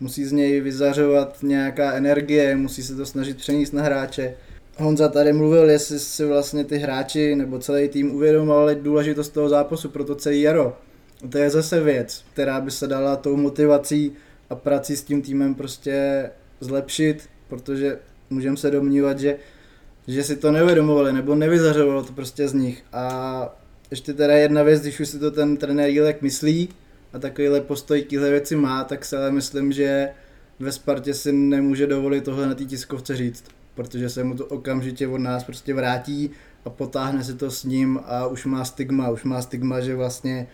musí 0.00 0.24
z 0.24 0.32
něj 0.32 0.60
vyzařovat 0.60 1.38
nějaká 1.42 1.92
energie, 1.92 2.56
musí 2.56 2.82
se 2.82 2.94
to 2.94 3.06
snažit 3.06 3.36
přenést 3.36 3.72
na 3.72 3.82
hráče. 3.82 4.34
Honza 4.76 5.08
tady 5.08 5.32
mluvil, 5.32 5.70
jestli 5.70 5.98
si 5.98 6.24
vlastně 6.24 6.64
ty 6.64 6.78
hráči 6.78 7.36
nebo 7.36 7.58
celý 7.58 7.88
tým 7.88 8.14
uvědomovali 8.14 8.74
důležitost 8.74 9.28
toho 9.28 9.48
zápasu 9.48 9.88
pro 9.88 10.04
to 10.04 10.14
celý 10.14 10.42
jaro. 10.42 10.76
To 11.30 11.38
je 11.38 11.50
zase 11.50 11.80
věc, 11.80 12.24
která 12.32 12.60
by 12.60 12.70
se 12.70 12.86
dala 12.86 13.16
tou 13.16 13.36
motivací 13.36 14.12
a 14.50 14.54
prací 14.54 14.96
s 14.96 15.04
tím 15.04 15.22
týmem 15.22 15.54
prostě 15.54 16.30
zlepšit, 16.60 17.28
protože 17.48 17.98
můžeme 18.30 18.56
se 18.56 18.70
domnívat, 18.70 19.18
že, 19.18 19.36
že 20.08 20.24
si 20.24 20.36
to 20.36 20.52
neuvědomovali 20.52 21.12
nebo 21.12 21.34
nevyzařovalo 21.34 22.02
to 22.02 22.12
prostě 22.12 22.48
z 22.48 22.54
nich. 22.54 22.82
A 22.92 23.56
ještě 23.90 24.12
teda 24.12 24.34
jedna 24.34 24.62
věc, 24.62 24.82
když 24.82 25.00
už 25.00 25.08
si 25.08 25.18
to 25.18 25.30
ten 25.30 25.56
trenér 25.56 25.88
Jílek 25.90 26.22
myslí 26.22 26.68
a 27.14 27.18
takovýhle 27.18 27.60
postoj 27.60 28.02
tyhle 28.02 28.30
věci 28.30 28.56
má, 28.56 28.84
tak 28.84 29.04
se 29.04 29.16
ale 29.18 29.30
myslím, 29.30 29.72
že 29.72 30.08
ve 30.58 30.72
Spartě 30.72 31.14
si 31.14 31.32
nemůže 31.32 31.86
dovolit 31.86 32.24
tohle 32.24 32.46
na 32.46 32.54
té 32.54 32.64
tiskovce 32.64 33.16
říct, 33.16 33.44
protože 33.74 34.10
se 34.10 34.24
mu 34.24 34.34
to 34.34 34.46
okamžitě 34.46 35.08
od 35.08 35.18
nás 35.18 35.44
prostě 35.44 35.74
vrátí 35.74 36.30
a 36.64 36.70
potáhne 36.70 37.24
se 37.24 37.34
to 37.34 37.50
s 37.50 37.64
ním 37.64 38.00
a 38.06 38.26
už 38.26 38.44
má 38.44 38.64
stigma, 38.64 39.10
už 39.10 39.24
má 39.24 39.42
stigma, 39.42 39.80
že 39.80 39.94
vlastně 39.96 40.46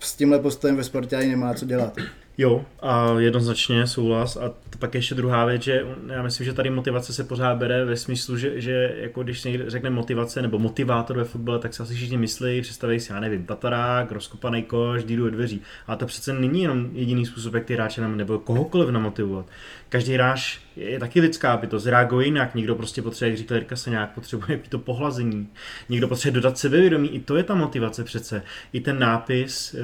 s 0.00 0.16
tímhle 0.16 0.38
postojem 0.38 0.76
ve 0.76 0.84
Spartě 0.84 1.16
ani 1.16 1.28
nemá 1.28 1.54
co 1.54 1.66
dělat. 1.66 1.96
Jo, 2.38 2.64
a 2.80 3.14
jednoznačně 3.18 3.86
souhlas. 3.86 4.36
A 4.36 4.52
pak 4.78 4.94
ještě 4.94 5.14
druhá 5.14 5.44
věc, 5.44 5.62
že 5.62 5.86
já 6.06 6.22
myslím, 6.22 6.46
že 6.46 6.52
tady 6.52 6.70
motivace 6.70 7.12
se 7.12 7.24
pořád 7.24 7.54
bere 7.54 7.84
ve 7.84 7.96
smyslu, 7.96 8.36
že, 8.36 8.60
že 8.60 8.94
jako 9.00 9.22
když 9.22 9.40
se 9.40 9.48
někde 9.48 9.70
řekne 9.70 9.90
motivace 9.90 10.42
nebo 10.42 10.58
motivátor 10.58 11.16
ve 11.16 11.24
fotbale, 11.24 11.58
tak 11.58 11.74
se 11.74 11.82
asi 11.82 11.94
všichni 11.94 12.16
myslí, 12.16 12.60
představí 12.60 13.00
si, 13.00 13.12
já 13.12 13.20
nevím, 13.20 13.46
tatarák, 13.46 14.12
rozkopaný 14.12 14.62
koš, 14.62 15.04
díru 15.04 15.30
dveří. 15.30 15.62
A 15.86 15.96
to 15.96 16.06
přece 16.06 16.32
není 16.32 16.62
jenom 16.62 16.88
jediný 16.92 17.26
způsob, 17.26 17.54
jak 17.54 17.64
ty 17.64 17.74
hráče 17.74 18.08
nebo 18.08 18.38
kohokoliv 18.38 18.88
namotivovat 18.88 19.46
každý 19.88 20.14
hráč 20.14 20.65
je 20.76 20.98
taky 20.98 21.20
lidská 21.20 21.56
bytost, 21.56 21.86
reaguje 21.86 22.26
jinak, 22.26 22.54
někdo 22.54 22.74
prostě 22.74 23.02
potřebuje, 23.02 23.30
jak 23.30 23.38
říkal 23.38 23.56
Jirka 23.56 23.76
se 23.76 23.90
nějak 23.90 24.14
potřebuje 24.14 24.60
to 24.68 24.78
pohlazení, 24.78 25.48
někdo 25.88 26.08
potřebuje 26.08 26.34
dodat 26.40 26.58
sebevědomí, 26.58 27.08
i 27.08 27.20
to 27.20 27.36
je 27.36 27.42
ta 27.42 27.54
motivace 27.54 28.04
přece, 28.04 28.42
i 28.72 28.80
ten 28.80 28.98
nápis 28.98 29.74
uh, 29.74 29.80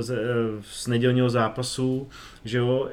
z, 0.00 0.10
uh, 0.10 0.16
z 0.62 0.86
nedělního 0.86 1.30
zápasu, 1.30 2.08
že 2.44 2.58
jo, 2.58 2.88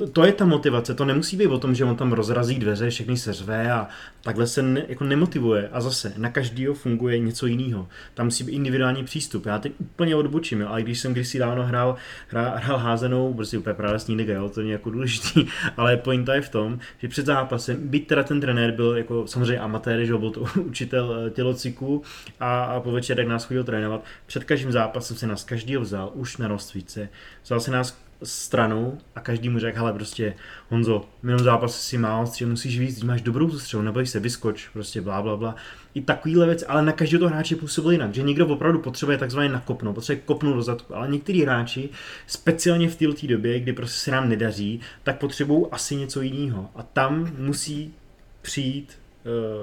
to, 0.00 0.08
to 0.08 0.24
je 0.24 0.32
ta 0.32 0.46
motivace, 0.46 0.94
to 0.94 1.04
nemusí 1.04 1.36
být 1.36 1.46
o 1.46 1.58
tom, 1.58 1.74
že 1.74 1.84
on 1.84 1.96
tam 1.96 2.12
rozrazí 2.12 2.58
dveře, 2.58 2.90
všechny 2.90 3.16
se 3.16 3.32
řve 3.32 3.72
a 3.72 3.88
takhle 4.22 4.46
se 4.46 4.62
ne, 4.62 4.84
jako 4.88 5.04
nemotivuje. 5.04 5.68
A 5.72 5.80
zase, 5.80 6.12
na 6.16 6.30
každého 6.30 6.74
funguje 6.74 7.18
něco 7.18 7.46
jiného. 7.46 7.88
Tam 8.14 8.26
musí 8.26 8.44
být 8.44 8.52
individuální 8.52 9.04
přístup. 9.04 9.46
Já 9.46 9.58
teď 9.58 9.72
úplně 9.78 10.16
odbočím, 10.16 10.60
jo, 10.60 10.68
ale 10.68 10.82
když 10.82 11.00
jsem 11.00 11.12
kdysi 11.12 11.38
dávno 11.38 11.66
hrál, 11.66 11.96
hrál, 12.28 12.52
hrál 12.56 12.78
házenou, 12.78 13.34
prostě 13.34 13.58
úplně 13.58 13.74
pralesní 13.74 14.16
liga, 14.16 14.34
jo, 14.34 14.48
to 14.48 14.60
je 14.60 14.72
jako 14.72 14.90
důležitý, 14.90 15.46
ale 15.76 15.96
pointa 15.96 16.34
je 16.34 16.40
v 16.40 16.48
tom, 16.48 16.78
že 16.98 17.08
před 17.08 17.26
zápasem, 17.26 17.88
byť 17.88 18.06
teda 18.06 18.22
ten 18.22 18.40
trenér 18.40 18.72
byl 18.72 18.96
jako 18.96 19.26
samozřejmě 19.26 19.58
amatér, 19.58 20.04
že 20.04 20.16
byl 20.16 20.30
to 20.30 20.40
učitel 20.60 21.16
eh, 21.26 21.30
tělociku 21.30 22.02
a, 22.40 22.64
a 22.64 22.80
po 22.80 22.92
večerech 22.92 23.28
nás 23.28 23.44
chodil 23.44 23.64
trénovat, 23.64 24.04
před 24.26 24.44
každým 24.44 24.72
zápasem 24.72 25.16
se 25.16 25.26
nás 25.26 25.44
každý 25.44 25.76
vzal, 25.76 26.10
už 26.14 26.36
na 26.36 26.48
rozcvice, 26.48 27.08
vzal 27.44 27.60
se 27.60 27.70
nás 27.70 28.09
stranu 28.22 28.98
a 29.14 29.20
každý 29.20 29.48
mu 29.48 29.58
řekl, 29.58 29.78
hele 29.78 29.92
prostě 29.92 30.34
Honzo, 30.68 31.04
minulý 31.22 31.44
zápas 31.44 31.80
si 31.80 31.98
mal, 31.98 32.30
že 32.36 32.46
musíš 32.46 32.78
víc, 32.78 33.02
máš 33.02 33.22
dobrou 33.22 33.50
střelu, 33.50 33.82
neboj 33.82 34.06
se, 34.06 34.20
vyskoč, 34.20 34.68
prostě 34.68 35.00
bla, 35.00 35.22
bla, 35.22 35.36
bla. 35.36 35.56
I 35.94 36.00
takovýhle 36.00 36.46
věc, 36.46 36.64
ale 36.68 36.82
na 36.82 36.92
každého 36.92 37.20
to 37.20 37.28
hráče 37.28 37.56
působil 37.56 37.90
jinak, 37.90 38.14
že 38.14 38.22
někdo 38.22 38.46
opravdu 38.46 38.78
potřebuje 38.78 39.18
takzvaně 39.18 39.48
nakopnout, 39.48 39.94
potřebuje 39.94 40.22
kopnout 40.26 40.56
do 40.56 40.62
zadku, 40.62 40.96
ale 40.96 41.08
některý 41.08 41.42
hráči, 41.42 41.88
speciálně 42.26 42.88
v 42.88 42.96
této 42.96 43.26
době, 43.26 43.60
kdy 43.60 43.72
prostě 43.72 44.00
se 44.00 44.10
nám 44.10 44.28
nedaří, 44.28 44.80
tak 45.02 45.18
potřebují 45.18 45.66
asi 45.72 45.96
něco 45.96 46.22
jiného. 46.22 46.70
A 46.76 46.82
tam 46.82 47.32
musí 47.38 47.94
přijít 48.42 48.98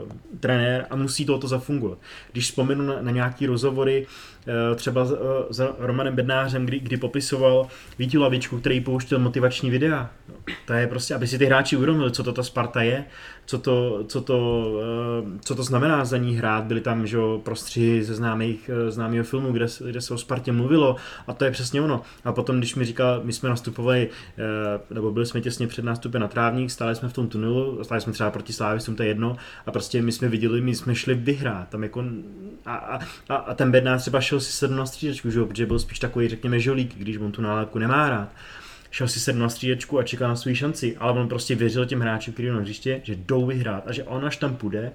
uh, 0.04 0.12
trenér 0.40 0.86
a 0.90 0.96
musí 0.96 1.26
to 1.26 1.38
to 1.38 1.48
zafungovat. 1.48 1.98
Když 2.32 2.46
vzpomenu 2.46 2.86
na, 2.86 3.02
na 3.02 3.12
nějaký 3.12 3.46
rozhovory 3.46 4.08
třeba 4.76 5.06
s, 5.06 5.12
uh, 5.12 5.18
s 5.50 5.74
Romanem 5.80 6.16
Bednářem, 6.16 6.66
kdy, 6.66 6.80
kdy 6.80 6.98
popisoval 6.98 7.68
Vítu 8.00 8.22
Lavičku, 8.22 8.60
který 8.60 8.82
pouštěl 8.82 9.20
motivační 9.20 9.70
videa. 9.70 10.10
To 10.66 10.74
je 10.74 10.88
prostě, 10.88 11.16
aby 11.16 11.28
si 11.28 11.38
ty 11.38 11.46
hráči 11.46 11.76
uvědomili, 11.76 12.12
co 12.12 12.24
to 12.24 12.34
ta 12.34 12.44
Sparta 12.44 12.82
je, 12.82 13.06
co 13.46 13.58
to, 13.58 14.04
co 14.08 14.22
to, 14.22 14.68
uh, 15.24 15.30
co 15.42 15.56
to 15.56 15.64
znamená 15.64 16.06
za 16.06 16.18
ní 16.18 16.36
hrát. 16.36 16.64
Byly 16.64 16.82
tam 16.82 17.08
že, 17.08 17.18
prostřihy 17.44 18.04
ze 18.04 18.16
známých, 18.16 18.70
známého 18.90 19.24
filmu, 19.24 19.52
kde, 19.52 19.66
kde 19.86 20.02
se 20.02 20.14
o 20.14 20.18
Spartě 20.18 20.52
mluvilo 20.52 20.96
a 21.28 21.34
to 21.34 21.46
je 21.46 21.52
přesně 21.52 21.82
ono. 21.82 22.02
A 22.26 22.32
potom, 22.32 22.58
když 22.58 22.76
mi 22.76 22.86
říkal, 22.86 23.22
my 23.24 23.34
jsme 23.34 23.50
nastupovali, 23.50 24.10
nebo 24.90 25.12
byli 25.12 25.26
jsme 25.26 25.42
těsně 25.42 25.68
před 25.68 25.86
nástupem 25.86 26.22
na 26.22 26.28
trávník, 26.28 26.72
stáli 26.72 26.96
jsme 26.96 27.10
v 27.10 27.14
tom 27.14 27.28
tunelu, 27.28 27.84
stáli 27.84 28.02
jsme 28.02 28.14
třeba 28.14 28.32
proti 28.32 28.54
Slávě, 28.54 28.82
to 28.96 29.04
je 29.04 29.10
jedno, 29.10 29.36
a 29.66 29.72
prostě 29.72 30.02
my 30.02 30.12
jsme 30.12 30.28
viděli, 30.28 30.62
my 30.62 30.76
jsme 30.76 30.96
šli 30.96 31.14
vyhrát. 31.14 31.70
Tam 31.70 31.84
jako, 31.84 32.04
a, 32.66 33.00
a, 33.30 33.36
a 33.36 33.54
ten 33.54 33.72
Bednář 33.72 34.02
třeba 34.02 34.22
šel 34.22 34.37
si 34.40 34.52
sedm 34.52 34.78
na 34.78 34.86
střídečku, 34.86 35.30
že 35.30 35.40
jo, 35.40 35.46
protože 35.46 35.66
byl 35.66 35.80
spíš 35.80 36.00
takový, 36.00 36.28
řekněme, 36.28 36.60
žolík, 36.60 36.96
když 36.96 37.18
on 37.18 37.32
tu 37.32 37.42
nálepku 37.42 37.80
nemá 37.80 38.10
rád 38.10 38.30
šel 38.92 39.08
si 39.08 39.20
sedm 39.20 39.40
na 39.40 39.50
střídečku 39.50 40.00
a 40.00 40.04
čekal 40.04 40.30
na 40.30 40.36
svou 40.36 40.56
šanci, 40.56 40.98
ale 40.98 41.20
on 41.22 41.28
prostě 41.28 41.56
věřil 41.56 41.86
těm 41.86 42.00
hráčům, 42.00 42.34
kteří 42.34 42.50
na 42.50 42.60
hřiště, 42.60 43.02
že 43.04 43.16
jdou 43.16 43.46
vyhrát 43.46 43.88
a 43.88 43.92
že 43.92 44.04
on 44.04 44.26
až 44.26 44.38
tam 44.38 44.56
půjde, 44.56 44.92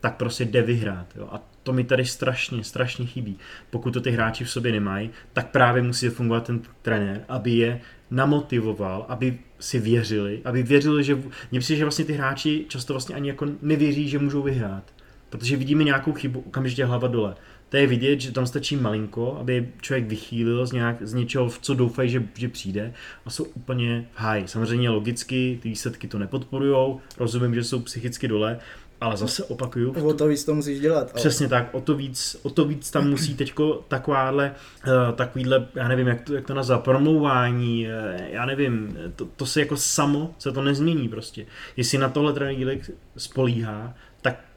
tak 0.00 0.16
prostě 0.16 0.44
jde 0.44 0.62
vyhrát. 0.62 1.06
Jo? 1.16 1.28
A 1.32 1.42
to 1.62 1.72
mi 1.72 1.84
tady 1.84 2.04
strašně, 2.04 2.64
strašně 2.64 3.06
chybí. 3.06 3.38
Pokud 3.70 3.90
to 3.90 4.00
ty 4.00 4.10
hráči 4.10 4.44
v 4.44 4.50
sobě 4.50 4.72
nemají, 4.72 5.10
tak 5.32 5.50
právě 5.50 5.82
musí 5.82 6.08
fungovat 6.08 6.46
ten 6.46 6.60
trenér, 6.82 7.24
aby 7.28 7.50
je 7.50 7.80
namotivoval, 8.10 9.06
aby 9.08 9.38
si 9.58 9.78
věřili, 9.78 10.40
aby 10.44 10.62
věřili, 10.62 11.04
že... 11.04 11.18
Mně 11.50 11.60
přijde, 11.60 11.78
že 11.78 11.84
vlastně 11.84 12.04
ty 12.04 12.12
hráči 12.12 12.64
často 12.68 12.92
vlastně 12.92 13.14
ani 13.14 13.28
jako 13.28 13.46
nevěří, 13.62 14.08
že 14.08 14.18
můžou 14.18 14.42
vyhrát. 14.42 14.84
Protože 15.30 15.56
vidíme 15.56 15.84
nějakou 15.84 16.12
chybu, 16.12 16.40
okamžitě 16.40 16.84
hlava 16.84 17.08
dole. 17.08 17.34
To 17.74 17.78
je 17.78 17.86
vidět, 17.86 18.20
že 18.20 18.32
tam 18.32 18.46
stačí 18.46 18.76
malinko, 18.76 19.36
aby 19.40 19.68
člověk 19.80 20.06
vychýlil 20.06 20.66
z, 20.66 20.72
nějak, 20.72 20.96
z 21.00 21.14
něčeho, 21.14 21.48
v 21.48 21.58
co 21.58 21.74
doufají, 21.74 22.10
že, 22.10 22.22
že 22.34 22.48
přijde 22.48 22.92
a 23.26 23.30
jsou 23.30 23.44
úplně 23.44 24.06
v 24.12 24.20
háji. 24.20 24.48
Samozřejmě 24.48 24.90
logicky 24.90 25.58
ty 25.62 25.68
výsledky 25.68 26.08
to 26.08 26.18
nepodporujou, 26.18 27.00
rozumím, 27.18 27.54
že 27.54 27.64
jsou 27.64 27.80
psychicky 27.80 28.28
dole, 28.28 28.58
ale 29.00 29.16
zase 29.16 29.44
opakuju. 29.44 29.92
O 29.92 30.14
to 30.14 30.28
víc 30.28 30.44
to 30.44 30.54
musíš 30.54 30.80
dělat. 30.80 31.02
Ale... 31.02 31.14
Přesně 31.14 31.48
tak, 31.48 31.74
o 31.74 31.80
to 31.80 31.94
víc, 31.94 32.36
o 32.42 32.50
to 32.50 32.64
víc 32.64 32.90
tam 32.90 33.10
musí 33.10 33.34
teďko 33.34 33.84
takováhle, 33.88 34.54
uh, 34.86 35.14
takovýhle, 35.14 35.68
já 35.74 35.88
nevím, 35.88 36.06
jak 36.06 36.20
to, 36.20 36.34
jak 36.34 36.46
to 36.46 36.54
nazvat, 36.54 36.84
promlouvání, 36.84 37.86
uh, 37.86 38.20
já 38.30 38.46
nevím, 38.46 38.98
to, 39.16 39.24
to 39.36 39.46
se 39.46 39.60
jako 39.60 39.76
samo 39.76 40.34
se 40.38 40.52
to 40.52 40.62
nezmění 40.62 41.08
prostě. 41.08 41.46
Jestli 41.76 41.98
na 41.98 42.08
tohle 42.08 42.32
trenér 42.32 42.78
spolíhá, 43.16 43.94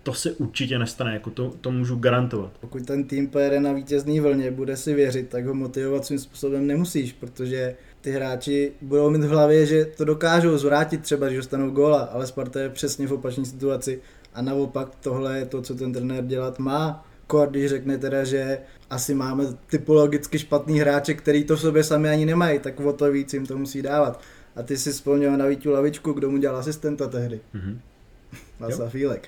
to 0.07 0.13
se 0.13 0.31
určitě 0.31 0.79
nestane, 0.79 1.13
jako 1.13 1.29
to, 1.29 1.53
to 1.61 1.71
můžu 1.71 1.95
garantovat. 1.95 2.51
Pokud 2.59 2.85
ten 2.85 3.03
tým 3.03 3.27
pojede 3.27 3.59
na 3.59 3.73
vítězný 3.73 4.19
vlně, 4.19 4.51
bude 4.51 4.77
si 4.77 4.93
věřit, 4.93 5.29
tak 5.29 5.45
ho 5.45 5.53
motivovat 5.53 6.05
svým 6.05 6.19
způsobem 6.19 6.67
nemusíš, 6.67 7.13
protože 7.13 7.75
ty 8.01 8.11
hráči 8.11 8.71
budou 8.81 9.09
mít 9.09 9.21
v 9.21 9.29
hlavě, 9.29 9.65
že 9.65 9.85
to 9.85 10.05
dokážou 10.05 10.57
zvrátit 10.57 11.01
třeba, 11.01 11.29
že 11.29 11.37
dostanou 11.37 11.69
góla, 11.69 11.99
ale 12.01 12.27
Sparta 12.27 12.59
je 12.59 12.69
přesně 12.69 13.07
v 13.07 13.13
opačné 13.13 13.45
situaci 13.45 14.01
a 14.33 14.41
naopak 14.41 14.95
tohle 15.01 15.39
je 15.39 15.45
to, 15.45 15.61
co 15.61 15.75
ten 15.75 15.93
trenér 15.93 16.25
dělat 16.25 16.59
má. 16.59 17.05
Kor, 17.27 17.49
když 17.49 17.69
řekne 17.69 17.97
teda, 17.97 18.23
že 18.23 18.59
asi 18.89 19.13
máme 19.13 19.45
typologicky 19.69 20.39
špatný 20.39 20.79
hráče, 20.79 21.13
který 21.13 21.43
to 21.43 21.55
v 21.55 21.61
sobě 21.61 21.83
sami 21.83 22.09
ani 22.09 22.25
nemají, 22.25 22.59
tak 22.59 22.79
o 22.79 22.93
to 22.93 23.11
víc 23.11 23.33
jim 23.33 23.45
to 23.45 23.57
musí 23.57 23.81
dávat. 23.81 24.21
A 24.55 24.63
ty 24.63 24.77
si 24.77 24.91
vzpomněl 24.91 25.37
na 25.37 25.45
Vítu 25.45 25.71
Lavičku, 25.71 26.13
kdo 26.13 26.31
mu 26.31 26.37
dělal 26.37 26.57
asistenta 26.57 27.07
tehdy. 27.07 27.39
Mm-hmm. 27.55 27.77
Václav 28.59 28.91
Fílek. 28.91 29.27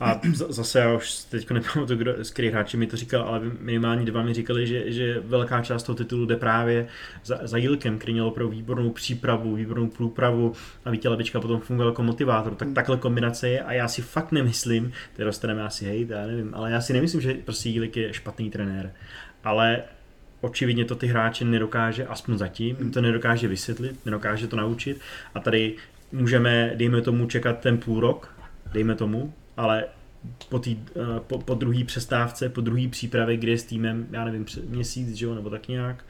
A 0.00 0.20
zase 0.32 0.78
já 0.78 0.94
už 0.94 1.14
teď 1.14 1.50
nepamatuju, 1.50 1.98
kdo, 1.98 2.24
z 2.24 2.30
kterých 2.30 2.52
hráči 2.52 2.76
mi 2.76 2.86
to 2.86 2.96
říkal, 2.96 3.22
ale 3.22 3.40
minimálně 3.60 4.04
dva 4.04 4.22
mi 4.22 4.34
říkali, 4.34 4.66
že, 4.66 4.92
že 4.92 5.20
velká 5.20 5.62
část 5.62 5.82
toho 5.82 5.96
titulu 5.96 6.26
jde 6.26 6.36
právě 6.36 6.88
za, 7.24 7.38
za 7.42 7.56
Jilkem, 7.56 7.98
který 7.98 8.12
měl 8.12 8.26
opravdu 8.26 8.50
výbornou 8.50 8.90
přípravu, 8.90 9.54
výbornou 9.54 9.86
průpravu 9.86 10.52
a 10.84 10.90
Vítě 10.90 11.08
Lebička 11.08 11.40
potom 11.40 11.60
fungoval 11.60 11.92
jako 11.92 12.02
motivátor. 12.02 12.54
Tak 12.54 12.68
takhle 12.74 12.96
kombinace 12.96 13.48
je 13.48 13.62
a 13.62 13.72
já 13.72 13.88
si 13.88 14.02
fakt 14.02 14.32
nemyslím, 14.32 14.92
teď 15.16 15.24
dostaneme 15.24 15.62
asi 15.62 15.84
hejt, 15.84 16.10
já 16.10 16.26
nevím, 16.26 16.54
ale 16.54 16.70
já 16.70 16.80
si 16.80 16.92
nemyslím, 16.92 17.20
že 17.20 17.34
prostě 17.34 17.68
Jílek 17.68 17.96
je 17.96 18.12
špatný 18.12 18.50
trenér. 18.50 18.92
Ale 19.44 19.82
očividně 20.40 20.84
to 20.84 20.94
ty 20.94 21.06
hráče 21.06 21.44
nedokáže, 21.44 22.06
aspoň 22.06 22.38
zatím, 22.38 22.76
jim 22.78 22.90
to 22.90 23.00
nedokáže 23.00 23.48
vysvětlit, 23.48 23.96
nedokáže 24.04 24.46
to 24.46 24.56
naučit 24.56 25.00
a 25.34 25.40
tady 25.40 25.74
můžeme, 26.12 26.72
dejme 26.74 27.02
tomu, 27.02 27.26
čekat 27.26 27.60
ten 27.60 27.78
půl 27.78 28.00
rok, 28.00 28.34
dejme 28.72 28.94
tomu, 28.94 29.34
ale 29.60 29.84
po, 30.48 30.58
tý, 30.58 30.78
eh, 30.96 31.20
po, 31.26 31.38
po 31.38 31.54
druhé 31.54 31.84
přestávce, 31.84 32.48
po 32.48 32.60
druhé 32.60 32.88
přípravě, 32.88 33.36
kde 33.36 33.52
je 33.52 33.58
s 33.58 33.64
týmem, 33.64 34.06
já 34.10 34.24
nevím, 34.24 34.46
měsíc, 34.68 35.14
že 35.14 35.26
jo, 35.26 35.34
nebo 35.34 35.50
tak 35.50 35.68
nějak, 35.68 36.04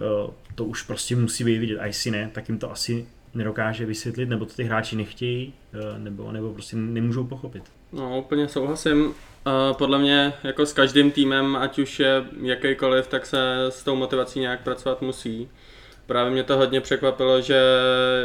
eh, 0.00 0.32
to 0.54 0.64
už 0.64 0.82
prostě 0.82 1.16
musí 1.16 1.44
být 1.44 1.58
vidět. 1.58 1.78
A 1.78 1.86
jestli 1.86 2.10
ne, 2.10 2.30
tak 2.32 2.48
jim 2.48 2.58
to 2.58 2.70
asi 2.70 3.06
nedokáže 3.34 3.86
vysvětlit, 3.86 4.28
nebo 4.28 4.44
to 4.44 4.54
ty 4.54 4.64
hráči 4.64 4.96
nechtějí, 4.96 5.54
eh, 5.72 5.98
nebo, 5.98 6.32
nebo 6.32 6.52
prostě 6.52 6.76
nemůžou 6.76 7.24
pochopit. 7.24 7.62
No, 7.92 8.18
úplně 8.18 8.48
souhlasím. 8.48 9.14
Podle 9.72 9.98
mě 9.98 10.32
jako 10.44 10.66
s 10.66 10.72
každým 10.72 11.10
týmem, 11.10 11.56
ať 11.56 11.78
už 11.78 12.00
je 12.00 12.24
jakýkoliv, 12.42 13.06
tak 13.06 13.26
se 13.26 13.66
s 13.68 13.84
tou 13.84 13.96
motivací 13.96 14.40
nějak 14.40 14.60
pracovat 14.60 15.02
musí. 15.02 15.48
Právě 16.06 16.32
mě 16.32 16.42
to 16.42 16.56
hodně 16.56 16.80
překvapilo, 16.80 17.40
že 17.40 17.62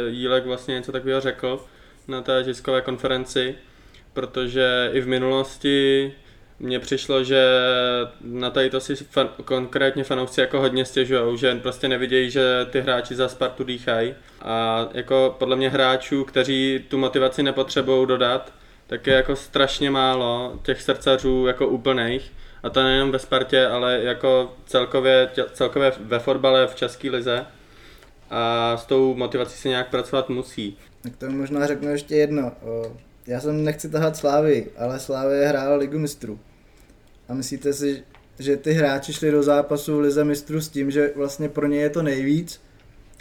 Jílek 0.08 0.46
vlastně 0.46 0.74
něco 0.74 0.92
takového 0.92 1.20
řekl 1.20 1.64
na 2.08 2.22
té 2.22 2.44
tiskové 2.44 2.80
konferenci, 2.80 3.54
protože 4.14 4.90
i 4.92 5.00
v 5.00 5.08
minulosti 5.08 6.12
mně 6.58 6.80
přišlo, 6.80 7.24
že 7.24 7.46
na 8.20 8.50
tady 8.50 8.70
to 8.70 8.80
si 8.80 8.96
fan, 8.96 9.28
konkrétně 9.44 10.04
fanoušci 10.04 10.40
jako 10.40 10.60
hodně 10.60 10.84
stěžují, 10.84 11.38
že 11.38 11.54
prostě 11.54 11.88
nevidějí, 11.88 12.30
že 12.30 12.66
ty 12.70 12.80
hráči 12.80 13.14
za 13.14 13.28
Spartu 13.28 13.64
dýchají. 13.64 14.14
A 14.42 14.88
jako 14.94 15.36
podle 15.38 15.56
mě 15.56 15.70
hráčů, 15.70 16.24
kteří 16.24 16.84
tu 16.88 16.98
motivaci 16.98 17.42
nepotřebují 17.42 18.06
dodat, 18.06 18.52
tak 18.86 19.06
je 19.06 19.14
jako 19.14 19.36
strašně 19.36 19.90
málo 19.90 20.58
těch 20.62 20.82
srdcařů 20.82 21.46
jako 21.46 21.68
úplných. 21.68 22.32
A 22.62 22.70
to 22.70 22.82
nejen 22.82 23.10
ve 23.10 23.18
Spartě, 23.18 23.66
ale 23.66 24.00
jako 24.02 24.54
celkově, 24.66 25.30
celkově 25.52 25.92
ve 26.00 26.18
fotbale 26.18 26.66
v 26.66 26.74
České 26.74 27.10
lize. 27.10 27.46
A 28.30 28.76
s 28.76 28.86
tou 28.86 29.14
motivací 29.14 29.58
se 29.58 29.68
nějak 29.68 29.88
pracovat 29.88 30.28
musí. 30.28 30.78
Tak 31.02 31.16
to 31.16 31.30
možná 31.30 31.66
řeknu 31.66 31.90
ještě 31.90 32.14
jedno 32.14 32.52
já 33.26 33.40
jsem 33.40 33.64
nechci 33.64 33.88
tahat 33.88 34.16
Slávy, 34.16 34.66
ale 34.76 35.00
Slávy 35.00 35.46
hrál 35.46 35.78
ligu 35.78 35.98
mistrů. 35.98 36.38
A 37.28 37.34
myslíte 37.34 37.72
si, 37.72 38.02
že 38.38 38.56
ty 38.56 38.72
hráči 38.72 39.12
šli 39.12 39.30
do 39.30 39.42
zápasu 39.42 39.96
v 39.96 40.00
lize 40.00 40.24
mistrů 40.24 40.60
s 40.60 40.68
tím, 40.68 40.90
že 40.90 41.12
vlastně 41.16 41.48
pro 41.48 41.66
ně 41.66 41.80
je 41.80 41.90
to 41.90 42.02
nejvíc 42.02 42.60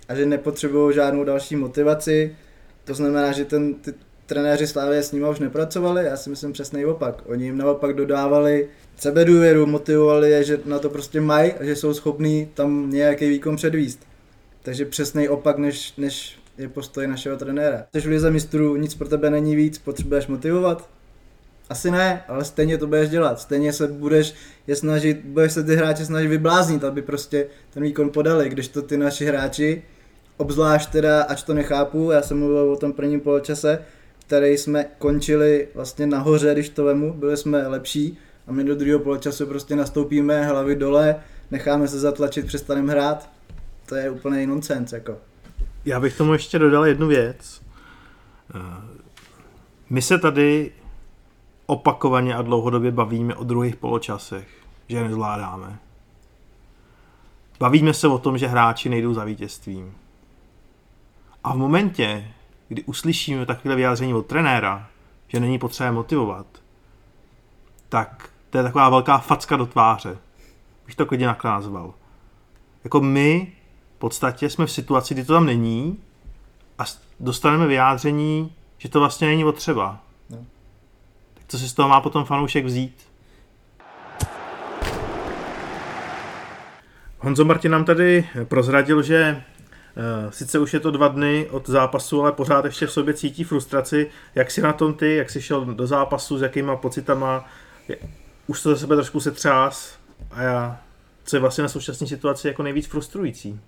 a 0.08 0.16
že 0.16 0.26
nepotřebují 0.26 0.96
žádnou 0.96 1.24
další 1.24 1.56
motivaci. 1.56 2.36
To 2.84 2.94
znamená, 2.94 3.32
že 3.32 3.46
ten, 3.46 3.74
ty 3.74 3.94
trenéři 4.26 4.68
Slávy 4.68 4.98
s 4.98 5.12
nimi 5.12 5.30
už 5.30 5.40
nepracovali, 5.40 6.06
já 6.06 6.18
si 6.18 6.30
myslím 6.30 6.54
přesný 6.54 6.86
opak. 6.86 7.24
Oni 7.26 7.46
jim 7.46 7.58
naopak 7.58 7.96
dodávali 7.96 8.70
sebedůvěru, 8.96 9.66
motivovali 9.66 10.32
je, 10.32 10.44
že 10.44 10.60
na 10.66 10.80
to 10.80 10.90
prostě 10.90 11.22
mají 11.22 11.52
a 11.52 11.64
že 11.64 11.76
jsou 11.76 11.94
schopní 11.94 12.50
tam 12.54 12.90
nějaký 12.90 13.30
výkon 13.30 13.56
předvíst. 13.56 14.00
Takže 14.64 14.86
přesný 14.86 15.30
opak, 15.30 15.58
než, 15.58 15.94
než 15.98 16.40
je 16.58 16.70
postoj 16.70 17.08
našeho 17.08 17.38
trenéra. 17.38 17.86
Jsi 17.96 18.02
v 18.02 18.06
lize 18.06 18.32
mistrů, 18.32 18.76
nic 18.76 18.96
pro 18.96 19.08
tebe 19.08 19.30
není 19.30 19.56
víc, 19.56 19.78
potřebuješ 19.78 20.28
motivovat? 20.28 20.90
Asi 21.70 21.92
ne, 21.92 22.24
ale 22.28 22.46
stejně 22.46 22.78
to 22.78 22.88
budeš 22.88 23.10
dělat. 23.10 23.40
Stejně 23.40 23.74
se 23.74 23.88
budeš 23.88 24.34
je 24.68 24.76
snažit, 24.76 25.22
budeš 25.26 25.52
se 25.52 25.64
ty 25.64 25.76
hráče 25.76 26.06
snažit 26.06 26.28
vybláznit, 26.28 26.84
aby 26.84 27.02
prostě 27.02 27.48
ten 27.74 27.84
výkon 27.84 28.10
podali, 28.10 28.50
když 28.50 28.68
to 28.68 28.82
ty 28.82 28.98
naši 28.98 29.26
hráči, 29.26 29.84
obzvlášť 30.38 30.92
teda, 30.92 31.24
ač 31.24 31.44
to 31.44 31.54
nechápu, 31.54 32.12
já 32.12 32.22
jsem 32.22 32.40
mluvil 32.40 32.72
o 32.72 32.76
tom 32.76 32.94
prvním 32.94 33.20
poločase, 33.20 33.80
který 34.20 34.58
jsme 34.58 34.86
končili 34.98 35.68
vlastně 35.76 36.08
nahoře, 36.08 36.54
když 36.54 36.70
to 36.70 36.84
vemu, 36.84 37.14
byli 37.14 37.38
jsme 37.38 37.68
lepší 37.68 38.18
a 38.48 38.52
my 38.52 38.64
do 38.64 38.76
druhého 38.76 39.00
poločasu 39.00 39.46
prostě 39.46 39.76
nastoupíme 39.76 40.46
hlavy 40.46 40.76
dole, 40.76 41.16
necháme 41.52 41.88
se 41.88 42.00
zatlačit, 42.00 42.46
přestaneme 42.46 42.92
hrát. 42.92 43.30
To 43.86 43.96
je 43.96 44.10
úplný 44.10 44.46
nonsens, 44.48 44.94
jako. 44.94 45.18
Já 45.86 46.00
bych 46.00 46.18
tomu 46.18 46.34
ještě 46.34 46.60
dodal 46.60 46.86
jednu 46.86 47.08
věc. 47.08 47.64
Eh, 48.56 49.04
my 49.90 50.02
se 50.02 50.20
tady 50.20 50.72
opakovaně 51.66 52.36
a 52.36 52.42
dlouhodobě 52.42 52.92
bavíme 52.92 53.36
o 53.36 53.44
druhých 53.44 53.76
poločasech, 53.76 54.48
že 54.88 54.98
je 54.98 55.04
nezvládáme. 55.04 55.80
Bavíme 57.60 57.94
se 57.94 58.08
o 58.08 58.18
tom, 58.18 58.38
že 58.38 58.48
hráči 58.48 58.90
nejdou 58.90 59.14
za 59.14 59.24
vítězstvím. 59.24 59.94
A 61.44 61.54
v 61.54 61.58
momentě, 61.58 62.34
kdy 62.68 62.84
uslyšíme 62.84 63.46
takové 63.46 63.76
vyjádření 63.76 64.14
od 64.14 64.26
trenéra, 64.26 64.88
že 65.28 65.40
není 65.40 65.60
potřeba 65.60 65.92
motivovat, 65.92 66.46
tak 67.90 68.30
to 68.50 68.58
je 68.58 68.64
taková 68.64 68.90
velká 68.90 69.18
facka 69.18 69.58
do 69.58 69.66
tváře. 69.66 70.18
Bych 70.86 70.96
to 70.96 71.06
klidně 71.06 71.28
naklázval. 71.28 71.94
Jako 72.84 73.02
my 73.02 73.52
podstatě 74.04 74.50
jsme 74.50 74.66
v 74.66 74.72
situaci, 74.72 75.14
kdy 75.14 75.26
to 75.26 75.34
tam 75.34 75.46
není 75.46 76.00
a 76.80 76.84
dostaneme 77.20 77.68
vyjádření, 77.68 78.52
že 78.78 78.90
to 78.90 79.00
vlastně 79.00 79.28
není 79.28 79.44
potřeba. 79.44 80.04
No. 80.30 80.38
Tak 81.34 81.44
co 81.48 81.58
si 81.58 81.70
z 81.70 81.74
toho 81.74 81.90
má 81.90 82.02
potom 82.02 82.26
fanoušek 82.26 82.66
vzít. 82.66 83.08
Honzo 87.20 87.46
Martin 87.46 87.72
nám 87.72 87.86
tady 87.86 88.30
prozradil, 88.44 89.02
že 89.02 89.44
uh, 90.26 90.32
sice 90.32 90.60
už 90.60 90.74
je 90.74 90.80
to 90.80 90.92
dva 90.92 91.08
dny 91.08 91.48
od 91.52 91.70
zápasu, 91.70 92.22
ale 92.22 92.32
pořád 92.32 92.66
ještě 92.66 92.88
v 92.88 92.92
sobě 92.92 93.14
cítí 93.14 93.44
frustraci. 93.44 94.10
Jak 94.36 94.52
si 94.52 94.62
na 94.62 94.74
tom 94.74 94.94
ty, 94.94 95.16
jak 95.16 95.30
jsi 95.30 95.42
šel 95.42 95.66
do 95.66 95.88
zápasu, 95.88 96.38
s 96.38 96.42
jakýma 96.42 96.76
pocitama, 96.76 97.46
už 98.48 98.62
to 98.62 98.70
za 98.70 98.76
sebe 98.78 98.96
trošku 98.96 99.20
se 99.20 99.32
třás 99.32 100.00
a 100.32 100.42
já, 100.42 100.82
co 101.24 101.36
je 101.36 101.40
vlastně 101.40 101.62
na 101.62 101.70
současné 101.70 102.08
situaci 102.08 102.48
jako 102.48 102.64
nejvíc 102.64 102.88
frustrující? 102.88 103.60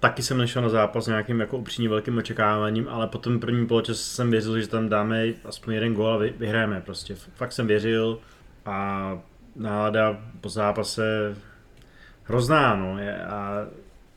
Taky 0.00 0.22
jsem 0.22 0.38
nešel 0.38 0.62
na 0.62 0.68
zápas 0.68 1.06
nějakým 1.06 1.40
jako 1.40 1.58
upřímně 1.58 1.88
velkým 1.88 2.18
očekáváním, 2.18 2.88
ale 2.88 3.06
potom 3.06 3.40
první 3.40 3.66
poločas 3.66 4.00
jsem 4.00 4.30
věřil, 4.30 4.60
že 4.60 4.68
tam 4.68 4.88
dáme 4.88 5.24
aspoň 5.44 5.74
jeden 5.74 5.94
gól 5.94 6.08
a 6.08 6.16
vyhrajeme 6.16 6.80
prostě. 6.80 7.14
Fakt 7.14 7.52
jsem 7.52 7.66
věřil 7.66 8.18
a 8.66 9.18
nálada 9.56 10.20
po 10.40 10.48
zápase 10.48 11.36
hrozná, 12.24 12.76
no. 12.76 12.98
A 13.28 13.66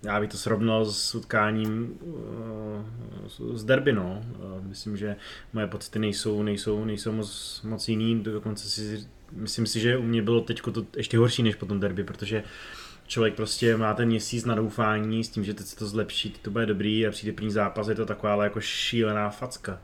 já 0.03 0.19
bych 0.19 0.29
to 0.29 0.37
srovnal 0.37 0.85
s 0.85 1.15
utkáním 1.15 1.99
uh, 2.01 3.55
s 3.55 3.63
derby, 3.63 3.93
no. 3.93 4.21
Uh, 4.39 4.63
myslím, 4.63 4.97
že 4.97 5.15
moje 5.53 5.67
pocity 5.67 5.99
nejsou, 5.99 6.43
nejsou, 6.43 6.85
nejsou 6.85 7.11
moc, 7.11 7.61
moc 7.63 7.89
jiný, 7.89 8.23
dokonce 8.23 8.69
si, 8.69 9.07
myslím 9.31 9.65
si, 9.65 9.79
že 9.79 9.97
u 9.97 10.03
mě 10.03 10.21
bylo 10.21 10.41
teď 10.41 10.61
to 10.73 10.85
ještě 10.97 11.17
horší 11.17 11.43
než 11.43 11.55
po 11.55 11.65
tom 11.65 11.79
derby, 11.79 12.03
protože 12.03 12.43
člověk 13.11 13.35
prostě 13.35 13.77
má 13.77 13.93
ten 13.93 14.07
měsíc 14.07 14.45
na 14.45 14.55
doufání 14.55 15.23
s 15.23 15.29
tím, 15.29 15.43
že 15.43 15.53
teď 15.53 15.65
se 15.65 15.75
to 15.75 15.87
zlepší, 15.87 16.29
teď 16.29 16.41
to 16.41 16.51
bude 16.51 16.65
dobrý 16.65 17.07
a 17.07 17.11
přijde 17.11 17.33
první 17.33 17.51
zápas, 17.51 17.87
je 17.87 17.95
to 17.95 18.05
taková 18.05 18.33
ale 18.33 18.45
jako 18.45 18.61
šílená 18.61 19.29
facka. 19.29 19.81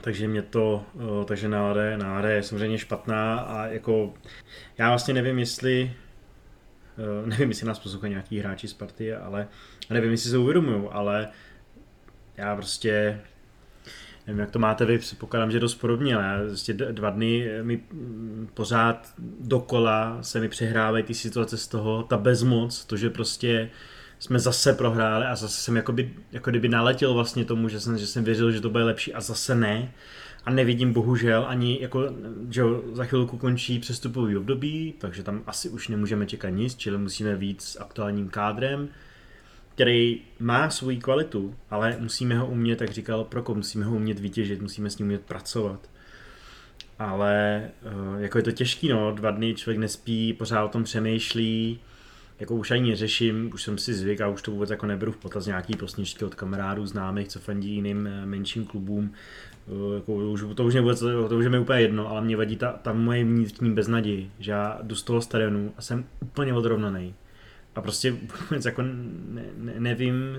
Takže 0.00 0.28
mě 0.28 0.42
to, 0.42 0.84
uh, 0.94 1.24
takže 1.24 1.48
nálada, 1.48 1.96
nálada 1.96 2.28
je 2.28 2.42
samozřejmě 2.42 2.78
špatná 2.78 3.38
a 3.38 3.66
jako 3.66 4.14
já 4.78 4.88
vlastně 4.88 5.14
nevím, 5.14 5.38
jestli 5.38 5.94
Eh, 6.98 7.26
nevím, 7.26 7.48
jestli 7.48 7.66
nás 7.66 7.78
poslouchají 7.78 8.10
nějaký 8.10 8.38
hráči 8.38 8.68
z 8.68 8.74
partie, 8.74 9.18
ale 9.18 9.48
nevím, 9.90 10.10
jestli 10.10 10.30
se 10.30 10.38
uvědomují, 10.38 10.88
ale 10.90 11.28
já 12.36 12.56
prostě 12.56 13.20
nevím, 14.26 14.40
jak 14.40 14.50
to 14.50 14.58
máte 14.58 14.84
vy, 14.84 14.98
předpokládám, 14.98 15.50
že 15.50 15.60
dost 15.60 15.74
podobně, 15.74 16.16
ale 16.16 16.46
prostě 16.46 16.72
dva 16.72 17.10
dny 17.10 17.48
mi 17.62 17.80
mm, 17.92 18.48
pořád 18.54 19.14
dokola 19.40 20.18
se 20.20 20.40
mi 20.40 20.48
přehrávají 20.48 21.04
ty 21.04 21.14
situace 21.14 21.56
z 21.56 21.66
toho, 21.68 22.02
ta 22.02 22.16
bezmoc, 22.16 22.84
to, 22.84 22.96
že 22.96 23.10
prostě 23.10 23.70
jsme 24.18 24.38
zase 24.38 24.72
prohráli 24.72 25.26
a 25.26 25.36
zase 25.36 25.60
jsem 25.60 25.76
jakoby, 25.76 26.14
jako 26.32 26.50
kdyby 26.50 26.68
naletěl 26.68 27.14
vlastně 27.14 27.44
tomu, 27.44 27.68
že 27.68 27.80
jsem, 27.80 27.98
že 27.98 28.06
jsem 28.06 28.24
věřil, 28.24 28.52
že 28.52 28.60
to 28.60 28.70
bude 28.70 28.84
lepší 28.84 29.14
a 29.14 29.20
zase 29.20 29.54
ne. 29.54 29.92
A 30.44 30.50
nevidím 30.50 30.92
bohužel 30.92 31.44
ani, 31.48 31.78
jako, 31.80 32.14
že 32.50 32.62
za 32.92 33.04
chvilku 33.04 33.38
končí 33.38 33.78
přestupový 33.78 34.36
období, 34.36 34.94
takže 34.98 35.22
tam 35.22 35.42
asi 35.46 35.68
už 35.68 35.88
nemůžeme 35.88 36.26
čekat 36.26 36.48
nic, 36.48 36.76
čili 36.76 36.98
musíme 36.98 37.36
víc 37.36 37.62
s 37.62 37.80
aktuálním 37.80 38.28
kádrem, 38.28 38.88
který 39.74 40.20
má 40.40 40.70
svoji 40.70 40.96
kvalitu, 40.96 41.54
ale 41.70 41.96
musíme 42.00 42.38
ho 42.38 42.46
umět, 42.46 42.78
tak 42.78 42.90
říkal 42.90 43.24
Proko, 43.24 43.54
musíme 43.54 43.84
ho 43.84 43.96
umět 43.96 44.18
vytěžit, 44.18 44.62
musíme 44.62 44.90
s 44.90 44.98
ním 44.98 45.06
umět 45.06 45.22
pracovat. 45.22 45.90
Ale 46.98 47.62
eh, 47.82 48.22
jako 48.22 48.38
je 48.38 48.44
to 48.44 48.52
těžký, 48.52 48.88
no, 48.88 49.12
dva 49.12 49.30
dny 49.30 49.54
člověk 49.54 49.78
nespí, 49.78 50.32
pořád 50.32 50.64
o 50.64 50.68
tom 50.68 50.84
přemýšlí, 50.84 51.80
jako 52.40 52.54
už 52.54 52.70
ani 52.70 52.90
neřeším, 52.90 53.50
už 53.54 53.62
jsem 53.62 53.78
si 53.78 53.94
zvyk 53.94 54.20
a 54.20 54.28
už 54.28 54.42
to 54.42 54.50
vůbec 54.50 54.70
jako 54.70 54.86
neberu 54.86 55.12
v 55.12 55.16
potaz 55.16 55.46
nějaký 55.46 55.76
posničky 55.76 56.24
od 56.24 56.34
kamarádů 56.34 56.86
známých, 56.86 57.28
co 57.28 57.40
fandí 57.40 57.74
jiným 57.74 58.06
eh, 58.06 58.26
menším 58.26 58.66
klubům. 58.66 59.12
Eh, 59.68 59.94
jako 59.94 60.14
už, 60.14 60.44
to 60.54 60.64
už 60.64 60.76
vůbec, 60.76 61.00
to 61.00 61.36
už 61.38 61.44
je 61.44 61.50
mi 61.50 61.58
úplně 61.58 61.80
jedno, 61.80 62.08
ale 62.08 62.20
mě 62.20 62.36
vadí 62.36 62.56
ta, 62.56 62.72
ta 62.72 62.92
moje 62.92 63.24
vnitřní 63.24 63.74
beznaděj, 63.74 64.30
že 64.38 64.50
já 64.50 64.78
jdu 64.82 64.94
z 64.94 65.02
toho 65.02 65.20
stadionu 65.22 65.72
a 65.76 65.82
jsem 65.82 66.04
úplně 66.20 66.54
odrovnaný. 66.54 67.14
A 67.74 67.80
prostě 67.80 68.10
vůbec 68.10 68.64
jako 68.64 68.82
ne, 68.82 69.44
ne, 69.56 69.74
nevím, 69.78 70.38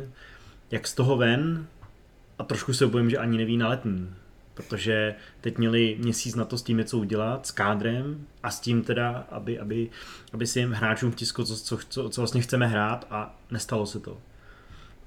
jak 0.72 0.88
z 0.88 0.94
toho 0.94 1.18
ven 1.18 1.68
a 2.40 2.44
trošku 2.44 2.74
se 2.74 2.88
bojím, 2.88 3.10
že 3.10 3.18
ani 3.18 3.38
neví 3.38 3.58
na 3.58 3.68
letní. 3.68 4.16
Protože 4.54 5.16
teď 5.42 5.58
měli 5.58 5.98
měsíc 6.00 6.36
na 6.36 6.46
to 6.46 6.58
s 6.58 6.64
tím 6.64 6.78
něco 6.78 6.98
udělat, 6.98 7.48
s 7.48 7.52
kádrem 7.52 8.28
a 8.44 8.52
s 8.52 8.60
tím 8.60 8.84
teda, 8.84 9.28
aby, 9.32 9.60
aby, 9.60 9.90
aby 10.34 10.48
si 10.48 10.60
jim 10.60 10.72
hráčům 10.72 11.12
vtisklo, 11.12 11.46
co, 11.46 11.56
co, 11.58 11.78
co, 11.90 12.10
co 12.10 12.22
vlastně 12.22 12.42
chceme 12.42 12.68
hrát 12.68 13.08
a 13.10 13.40
nestalo 13.52 13.86
se 13.86 14.00
to. 14.00 14.18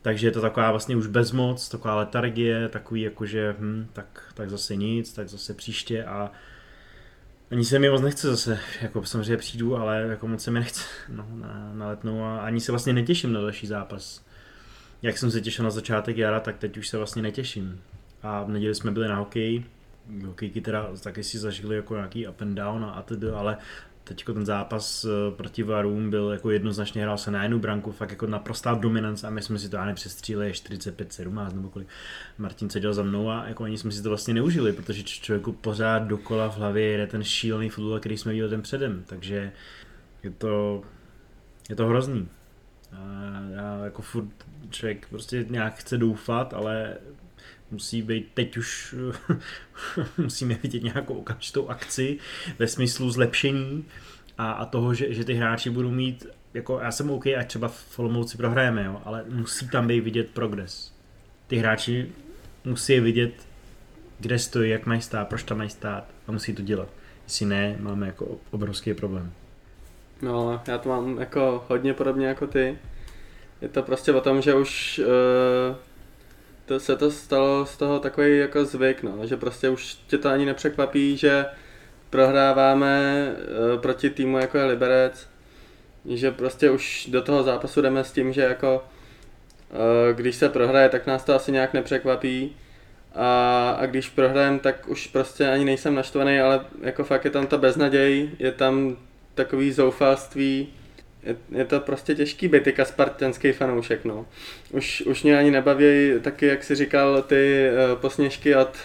Takže 0.02 0.26
je 0.26 0.30
to 0.30 0.40
taková 0.40 0.70
vlastně 0.70 0.96
už 0.96 1.06
bezmoc, 1.06 1.68
taková 1.68 1.94
letargie, 1.94 2.68
takový 2.68 3.00
jakože 3.00 3.56
hm, 3.58 3.86
tak, 3.92 4.32
tak 4.34 4.50
zase 4.50 4.76
nic, 4.76 5.12
tak 5.12 5.28
zase 5.28 5.54
příště 5.54 6.04
a 6.04 6.30
ani 7.50 7.64
se 7.64 7.78
mi 7.78 7.90
moc 7.90 8.00
nechce 8.02 8.28
zase, 8.28 8.58
jako 8.82 9.04
samozřejmě 9.04 9.36
přijdu, 9.36 9.76
ale 9.76 10.02
jako 10.02 10.28
moc 10.28 10.42
se 10.42 10.50
mi 10.50 10.58
nechce 10.58 10.82
no, 11.08 11.26
na, 11.32 11.70
na 11.74 11.88
letnou 11.88 12.24
a 12.24 12.38
ani 12.38 12.60
se 12.60 12.72
vlastně 12.72 12.92
netěším 12.92 13.32
na 13.32 13.40
další 13.40 13.66
zápas. 13.66 14.24
Jak 15.02 15.18
jsem 15.18 15.30
se 15.30 15.40
těšil 15.40 15.64
na 15.64 15.70
začátek 15.70 16.16
jara, 16.16 16.40
tak 16.40 16.58
teď 16.58 16.76
už 16.76 16.88
se 16.88 16.96
vlastně 16.96 17.22
netěším. 17.22 17.80
A 18.22 18.42
v 18.42 18.48
neděli 18.48 18.74
jsme 18.74 18.90
byli 18.90 19.08
na 19.08 19.16
hokej, 19.16 19.64
hokejky 20.26 20.60
teda 20.60 20.88
taky 21.02 21.24
si 21.24 21.38
zažili 21.38 21.76
jako 21.76 21.94
nějaký 21.94 22.28
up 22.28 22.42
and 22.42 22.54
down 22.54 22.84
a 22.84 22.90
atd, 22.90 23.24
ale 23.36 23.56
teď 24.08 24.24
ten 24.24 24.46
zápas 24.46 25.04
eh, 25.04 25.30
proti 25.36 25.62
Varům 25.62 26.10
byl 26.10 26.30
jako 26.32 26.50
jednoznačně 26.50 27.02
hrál 27.02 27.18
se 27.18 27.30
na 27.30 27.42
jednu 27.42 27.58
branku, 27.58 27.92
fakt 27.92 28.10
jako 28.10 28.26
naprostá 28.26 28.74
dominance 28.74 29.26
a 29.26 29.30
my 29.30 29.42
jsme 29.42 29.58
si 29.58 29.68
to 29.68 29.78
ani 29.78 29.94
přestříleli 29.94 30.52
45-17 30.52 31.54
nebo 31.54 31.68
kolik. 31.68 31.88
Martin 32.38 32.70
seděl 32.70 32.94
za 32.94 33.02
mnou 33.02 33.30
a 33.30 33.48
jako 33.48 33.64
ani 33.64 33.78
jsme 33.78 33.92
si 33.92 34.02
to 34.02 34.08
vlastně 34.08 34.34
neužili, 34.34 34.72
protože 34.72 35.02
člověku 35.02 35.52
pořád 35.52 35.98
dokola 35.98 36.50
v 36.50 36.56
hlavě 36.56 36.84
jede 36.84 37.06
ten 37.06 37.24
šílený 37.24 37.68
fotbal, 37.68 38.00
který 38.00 38.16
jsme 38.16 38.32
viděli 38.32 38.50
ten 38.50 38.62
předem, 38.62 39.04
takže 39.06 39.52
je 40.22 40.30
to, 40.30 40.82
je 41.68 41.76
to 41.76 41.86
hrozný. 41.86 42.28
A 42.92 42.98
já 43.50 43.84
jako 43.84 44.02
furt 44.02 44.28
člověk 44.70 45.08
prostě 45.08 45.46
nějak 45.50 45.74
chce 45.74 45.98
doufat, 45.98 46.54
ale 46.54 46.96
musí 47.70 48.02
být 48.02 48.30
teď 48.34 48.56
už 48.56 48.94
musíme 50.18 50.54
vidět 50.62 50.82
nějakou 50.82 51.14
okamžitou 51.14 51.68
akci 51.68 52.18
ve 52.58 52.66
smyslu 52.66 53.10
zlepšení 53.10 53.84
a, 54.38 54.52
a 54.52 54.64
toho, 54.64 54.94
že, 54.94 55.14
že 55.14 55.24
ty 55.24 55.34
hráči 55.34 55.70
budou 55.70 55.90
mít 55.90 56.26
jako 56.56 56.80
já 56.80 56.92
jsem 56.92 57.10
OK, 57.10 57.26
ať 57.26 57.46
třeba 57.46 57.68
v 57.68 57.98
Olomouci 57.98 58.36
prohrajeme, 58.36 58.84
jo, 58.84 59.00
ale 59.04 59.24
musí 59.28 59.68
tam 59.68 59.86
být 59.86 60.00
vidět 60.00 60.30
progres. 60.30 60.92
Ty 61.46 61.56
hráči 61.56 62.12
musí 62.64 63.00
vidět, 63.00 63.46
kde 64.18 64.38
stojí, 64.38 64.70
jak 64.70 64.86
mají 64.86 65.00
stát, 65.00 65.28
proč 65.28 65.42
tam 65.42 65.58
mají 65.58 65.70
stát 65.70 66.04
a 66.26 66.32
musí 66.32 66.54
to 66.54 66.62
dělat. 66.62 66.88
Jestli 67.24 67.46
ne, 67.46 67.76
máme 67.80 68.06
jako 68.06 68.38
obrovský 68.50 68.94
problém. 68.94 69.32
No, 70.22 70.62
já 70.66 70.78
to 70.78 70.88
mám 70.88 71.18
jako 71.18 71.64
hodně 71.68 71.94
podobně 71.94 72.26
jako 72.26 72.46
ty. 72.46 72.78
Je 73.60 73.68
to 73.68 73.82
prostě 73.82 74.12
o 74.12 74.20
tom, 74.20 74.42
že 74.42 74.54
už 74.54 75.00
uh, 75.04 75.76
to 76.66 76.80
se 76.80 76.96
to 76.96 77.10
stalo 77.10 77.66
z 77.66 77.76
toho 77.76 77.98
takový 77.98 78.38
jako 78.38 78.64
zvyk, 78.64 79.02
no, 79.02 79.26
že 79.26 79.36
prostě 79.36 79.68
už 79.68 79.94
tě 80.06 80.18
to 80.18 80.28
ani 80.28 80.46
nepřekvapí, 80.46 81.16
že 81.16 81.46
prohráváme 82.10 83.26
uh, 83.74 83.80
proti 83.80 84.10
týmu 84.10 84.38
jako 84.38 84.58
je 84.58 84.64
Liberec, 84.64 85.28
že 86.04 86.30
prostě 86.30 86.70
už 86.70 87.08
do 87.10 87.22
toho 87.22 87.42
zápasu 87.42 87.80
jdeme 87.82 88.04
s 88.04 88.12
tím, 88.12 88.32
že 88.32 88.42
jako 88.42 88.84
uh, 89.70 90.16
když 90.16 90.36
se 90.36 90.48
prohraje, 90.48 90.88
tak 90.88 91.06
nás 91.06 91.24
to 91.24 91.34
asi 91.34 91.52
nějak 91.52 91.74
nepřekvapí. 91.74 92.56
A, 93.14 93.70
a 93.80 93.86
když 93.86 94.08
prohrajem, 94.08 94.58
tak 94.58 94.88
už 94.88 95.06
prostě 95.06 95.48
ani 95.48 95.64
nejsem 95.64 95.94
naštvaný, 95.94 96.40
ale 96.40 96.60
jako 96.82 97.04
fakt 97.04 97.24
je 97.24 97.30
tam 97.30 97.46
ta 97.46 97.56
beznaděj, 97.56 98.30
je 98.38 98.52
tam 98.52 98.96
takový 99.34 99.72
zoufalství, 99.72 100.68
je, 101.26 101.36
je 101.50 101.64
to 101.64 101.80
prostě 101.80 102.14
těžký 102.14 102.48
být 102.48 102.62
teďka 102.62 102.84
spartanský 102.84 103.52
fanoušek, 103.52 104.04
no. 104.04 104.26
Už, 104.70 105.00
už 105.00 105.22
mě 105.22 105.38
ani 105.38 105.50
nebaví 105.50 106.12
taky, 106.20 106.46
jak 106.46 106.64
si 106.64 106.74
říkal, 106.74 107.22
ty 107.22 107.68
uh, 107.92 108.00
posměšky 108.00 108.56
od, 108.56 108.76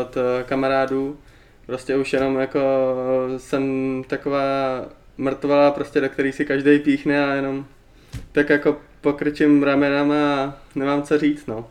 od 0.00 0.16
uh, 0.16 0.22
kamarádů. 0.44 1.18
Prostě 1.66 1.96
už 1.96 2.12
jenom 2.12 2.36
jako 2.36 2.60
jsem 3.36 4.04
taková 4.06 4.84
mrtvala, 5.18 5.70
prostě 5.70 6.00
do 6.00 6.08
který 6.08 6.32
si 6.32 6.44
každý 6.44 6.78
píchne 6.78 7.26
a 7.26 7.34
jenom 7.34 7.66
tak 8.32 8.50
jako 8.50 8.76
pokrčím 9.00 9.62
ramenama 9.62 10.34
a 10.34 10.54
nemám 10.74 11.02
co 11.02 11.18
říct, 11.18 11.46
no. 11.46 11.70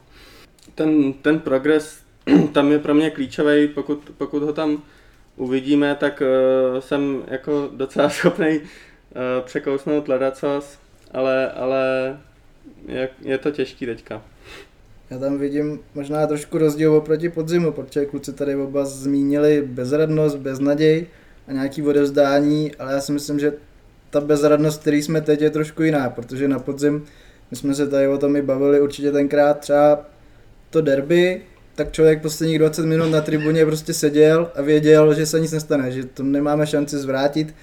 Ten, 0.75 1.13
ten 1.13 1.39
progres 1.39 2.03
tam 2.53 2.71
je 2.71 2.79
pro 2.79 2.93
mě 2.93 3.09
klíčový, 3.09 3.67
pokud, 3.67 4.11
pokud 4.17 4.43
ho 4.43 4.53
tam 4.53 4.83
uvidíme, 5.35 5.95
tak 5.95 6.21
uh, 6.21 6.79
jsem 6.79 7.23
jako 7.27 7.69
docela 7.73 8.09
schopný 8.09 8.61
překousnout 9.45 10.07
ledacos, 10.07 10.77
ale, 11.11 11.51
ale 11.51 12.17
je, 12.87 13.09
je 13.21 13.37
to 13.37 13.51
těžký 13.51 13.85
teďka. 13.85 14.21
Já 15.09 15.19
tam 15.19 15.37
vidím 15.37 15.79
možná 15.95 16.27
trošku 16.27 16.57
rozdíl 16.57 16.93
oproti 16.93 17.29
podzimu, 17.29 17.71
protože 17.71 18.05
kluci 18.05 18.33
tady 18.33 18.55
oba 18.55 18.85
zmínili 18.85 19.61
bezradnost, 19.61 20.37
beznaděj 20.37 21.07
a 21.47 21.53
nějaký 21.53 21.81
odevzdání, 21.81 22.75
ale 22.75 22.93
já 22.93 23.01
si 23.01 23.11
myslím, 23.11 23.39
že 23.39 23.53
ta 24.09 24.21
bezradnost, 24.21 24.81
který 24.81 25.01
jsme 25.01 25.21
teď, 25.21 25.41
je 25.41 25.49
trošku 25.49 25.83
jiná, 25.83 26.09
protože 26.09 26.47
na 26.47 26.59
podzim, 26.59 27.05
my 27.51 27.57
jsme 27.57 27.75
se 27.75 27.87
tady 27.87 28.07
o 28.07 28.17
tom 28.17 28.35
i 28.35 28.41
bavili 28.41 28.81
určitě 28.81 29.11
tenkrát, 29.11 29.59
třeba 29.59 30.05
to 30.69 30.81
derby, 30.81 31.41
tak 31.75 31.91
člověk 31.91 32.21
posledních 32.21 32.59
20 32.59 32.85
minut 32.85 33.09
na 33.09 33.21
tribuně 33.21 33.65
prostě 33.65 33.93
seděl 33.93 34.51
a 34.55 34.61
věděl, 34.61 35.13
že 35.13 35.25
se 35.25 35.39
nic 35.39 35.51
nestane, 35.51 35.91
že 35.91 36.05
to 36.05 36.23
nemáme 36.23 36.67
šanci 36.67 36.97
zvrátit 36.97 37.55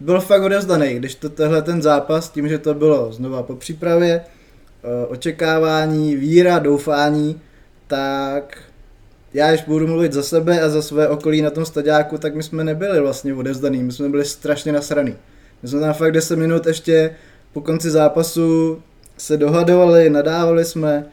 byl 0.00 0.20
fakt 0.20 0.42
odevzdaný, 0.42 0.94
když 0.94 1.14
to 1.14 1.28
tehle 1.28 1.62
ten 1.62 1.82
zápas, 1.82 2.30
tím, 2.30 2.48
že 2.48 2.58
to 2.58 2.74
bylo 2.74 3.12
znova 3.12 3.42
po 3.42 3.56
přípravě, 3.56 4.20
eh, 4.20 5.06
očekávání, 5.06 6.16
víra, 6.16 6.58
doufání, 6.58 7.40
tak 7.86 8.58
já, 9.34 9.48
když 9.50 9.62
budu 9.62 9.86
mluvit 9.86 10.12
za 10.12 10.22
sebe 10.22 10.60
a 10.60 10.68
za 10.68 10.82
své 10.82 11.08
okolí 11.08 11.42
na 11.42 11.50
tom 11.50 11.64
stadiáku, 11.64 12.18
tak 12.18 12.34
my 12.34 12.42
jsme 12.42 12.64
nebyli 12.64 13.00
vlastně 13.00 13.34
odevzdaný, 13.34 13.82
my 13.82 13.92
jsme 13.92 14.08
byli 14.08 14.24
strašně 14.24 14.72
nasraný. 14.72 15.16
My 15.62 15.68
jsme 15.68 15.80
tam 15.80 15.94
fakt 15.94 16.12
10 16.12 16.38
minut 16.38 16.66
ještě 16.66 17.16
po 17.52 17.60
konci 17.60 17.90
zápasu 17.90 18.82
se 19.18 19.36
dohadovali, 19.36 20.10
nadávali 20.10 20.64
jsme, 20.64 21.06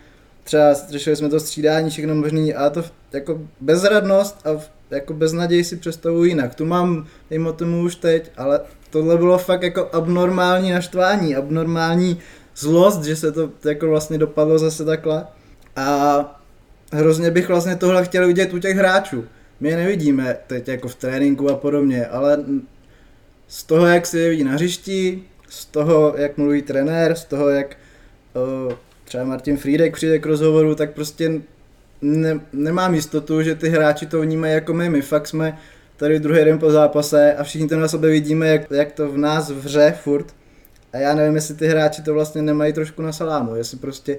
třeba 0.43 0.73
řešili 0.73 1.15
jsme 1.15 1.29
to 1.29 1.39
střídání, 1.39 1.89
všechno 1.89 2.15
možný 2.15 2.53
a 2.53 2.69
to 2.69 2.83
jako 3.13 3.41
bezradnost 3.61 4.47
a 4.47 4.61
jako 4.91 5.13
bez 5.13 5.33
naději 5.33 5.63
si 5.63 5.75
představuji 5.75 6.29
jinak. 6.29 6.55
Tu 6.55 6.65
mám, 6.65 7.07
dejme 7.29 7.53
tomu 7.53 7.81
už 7.81 7.95
teď, 7.95 8.31
ale 8.37 8.59
tohle 8.89 9.17
bylo 9.17 9.37
fakt 9.37 9.63
jako 9.63 9.89
abnormální 9.93 10.71
naštvání, 10.71 11.35
abnormální 11.35 12.19
zlost, 12.55 13.03
že 13.03 13.15
se 13.15 13.31
to 13.31 13.49
jako 13.65 13.87
vlastně 13.87 14.17
dopadlo 14.17 14.59
zase 14.59 14.85
takhle. 14.85 15.25
A 15.75 16.41
hrozně 16.93 17.31
bych 17.31 17.47
vlastně 17.47 17.75
tohle 17.75 18.05
chtěl 18.05 18.27
vidět 18.27 18.53
u 18.53 18.59
těch 18.59 18.77
hráčů. 18.77 19.25
My 19.59 19.69
je 19.69 19.77
nevidíme 19.77 20.37
teď 20.47 20.67
jako 20.67 20.87
v 20.87 20.95
tréninku 20.95 21.49
a 21.49 21.55
podobně, 21.55 22.05
ale 22.05 22.43
z 23.47 23.63
toho, 23.63 23.85
jak 23.85 24.05
se 24.05 24.19
jeví 24.19 24.43
na 24.43 24.51
hřišti, 24.51 25.23
z 25.49 25.65
toho, 25.65 26.13
jak 26.17 26.37
mluví 26.37 26.61
trenér, 26.61 27.15
z 27.15 27.25
toho, 27.25 27.49
jak 27.49 27.77
uh, 28.67 28.73
třeba 29.05 29.23
Martin 29.23 29.57
Friedek 29.57 29.93
přijde 29.93 30.19
k 30.19 30.25
rozhovoru, 30.25 30.75
tak 30.75 30.93
prostě 30.93 31.41
ne, 32.01 32.39
nemám 32.53 32.93
jistotu, 32.93 33.41
že 33.41 33.55
ty 33.55 33.69
hráči 33.69 34.05
to 34.05 34.21
vnímají 34.21 34.53
jako 34.53 34.73
my. 34.73 34.89
My 34.89 35.01
fakt 35.01 35.27
jsme 35.27 35.57
tady 35.97 36.19
druhý 36.19 36.45
den 36.45 36.59
po 36.59 36.71
zápase 36.71 37.33
a 37.33 37.43
všichni 37.43 37.67
to 37.67 37.79
na 37.79 37.87
sebe 37.87 38.09
vidíme, 38.09 38.47
jak, 38.47 38.71
jak 38.71 38.91
to 38.91 39.11
v 39.11 39.17
nás 39.17 39.51
vře 39.51 39.93
furt. 40.03 40.33
A 40.93 40.97
já 40.97 41.15
nevím, 41.15 41.35
jestli 41.35 41.55
ty 41.55 41.67
hráči 41.67 42.01
to 42.01 42.13
vlastně 42.13 42.41
nemají 42.41 42.73
trošku 42.73 43.01
na 43.01 43.11
salámu, 43.11 43.55
jestli 43.55 43.77
prostě 43.77 44.17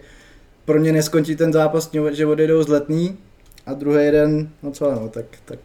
pro 0.64 0.78
ně 0.78 0.93
neskončí 0.93 1.37
ten 1.37 1.53
zápas, 1.53 1.91
že 2.12 2.26
odejdou 2.26 2.62
z 2.62 2.68
letní 2.68 3.18
a 3.66 3.74
druhý 3.74 4.11
den, 4.11 4.49
no 4.62 4.70
co 4.70 4.93
no, 4.93 5.09
tak, 5.09 5.24
tak, 5.45 5.59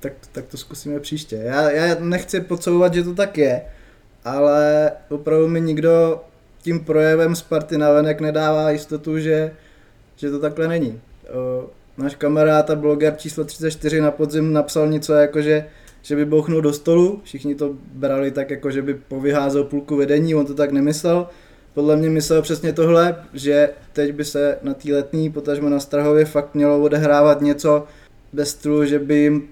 tak, 0.00 0.12
tak 0.32 0.46
to 0.46 0.56
zkusíme 0.56 1.00
příště. 1.00 1.36
Já, 1.36 1.70
já 1.70 1.96
nechci 2.00 2.40
podsouvat, 2.40 2.94
že 2.94 3.02
to 3.02 3.14
tak 3.14 3.38
je, 3.38 3.62
ale 4.24 4.92
opravdu 5.08 5.48
mi 5.48 5.60
nikdo 5.60 6.20
tím 6.62 6.80
projevem 6.84 7.36
Sparty 7.36 7.78
navenek 7.78 8.20
nedává 8.20 8.70
jistotu, 8.70 9.18
že, 9.18 9.50
že 10.16 10.30
to 10.30 10.38
takhle 10.38 10.68
není. 10.68 11.00
O, 11.34 11.70
náš 11.98 12.14
kamarád 12.14 12.70
a 12.70 12.74
bloger 12.74 13.14
číslo 13.16 13.44
34 13.44 14.00
na 14.00 14.10
podzim 14.10 14.52
napsal 14.52 14.88
něco 14.88 15.12
jako, 15.12 15.42
že, 15.42 15.66
že 16.02 16.16
by 16.16 16.24
bouchnul 16.24 16.60
do 16.60 16.72
stolu, 16.72 17.20
všichni 17.24 17.54
to 17.54 17.74
brali 17.92 18.30
tak 18.30 18.50
jako, 18.50 18.70
že 18.70 18.82
by 18.82 18.94
povyházel 18.94 19.64
půlku 19.64 19.96
vedení, 19.96 20.34
on 20.34 20.46
to 20.46 20.54
tak 20.54 20.72
nemyslel, 20.72 21.26
podle 21.74 21.96
mě 21.96 22.10
myslel 22.10 22.42
přesně 22.42 22.72
tohle, 22.72 23.16
že 23.34 23.70
teď 23.92 24.12
by 24.12 24.24
se 24.24 24.58
na 24.62 24.74
té 24.74 24.92
letní, 24.92 25.30
potažmo 25.30 25.68
na 25.68 25.80
Strahově, 25.80 26.24
fakt 26.24 26.54
mělo 26.54 26.82
odehrávat 26.82 27.40
něco 27.40 27.84
bez 28.32 28.50
stylu, 28.50 28.84
že 28.84 28.98
by 28.98 29.14
jim, 29.14 29.48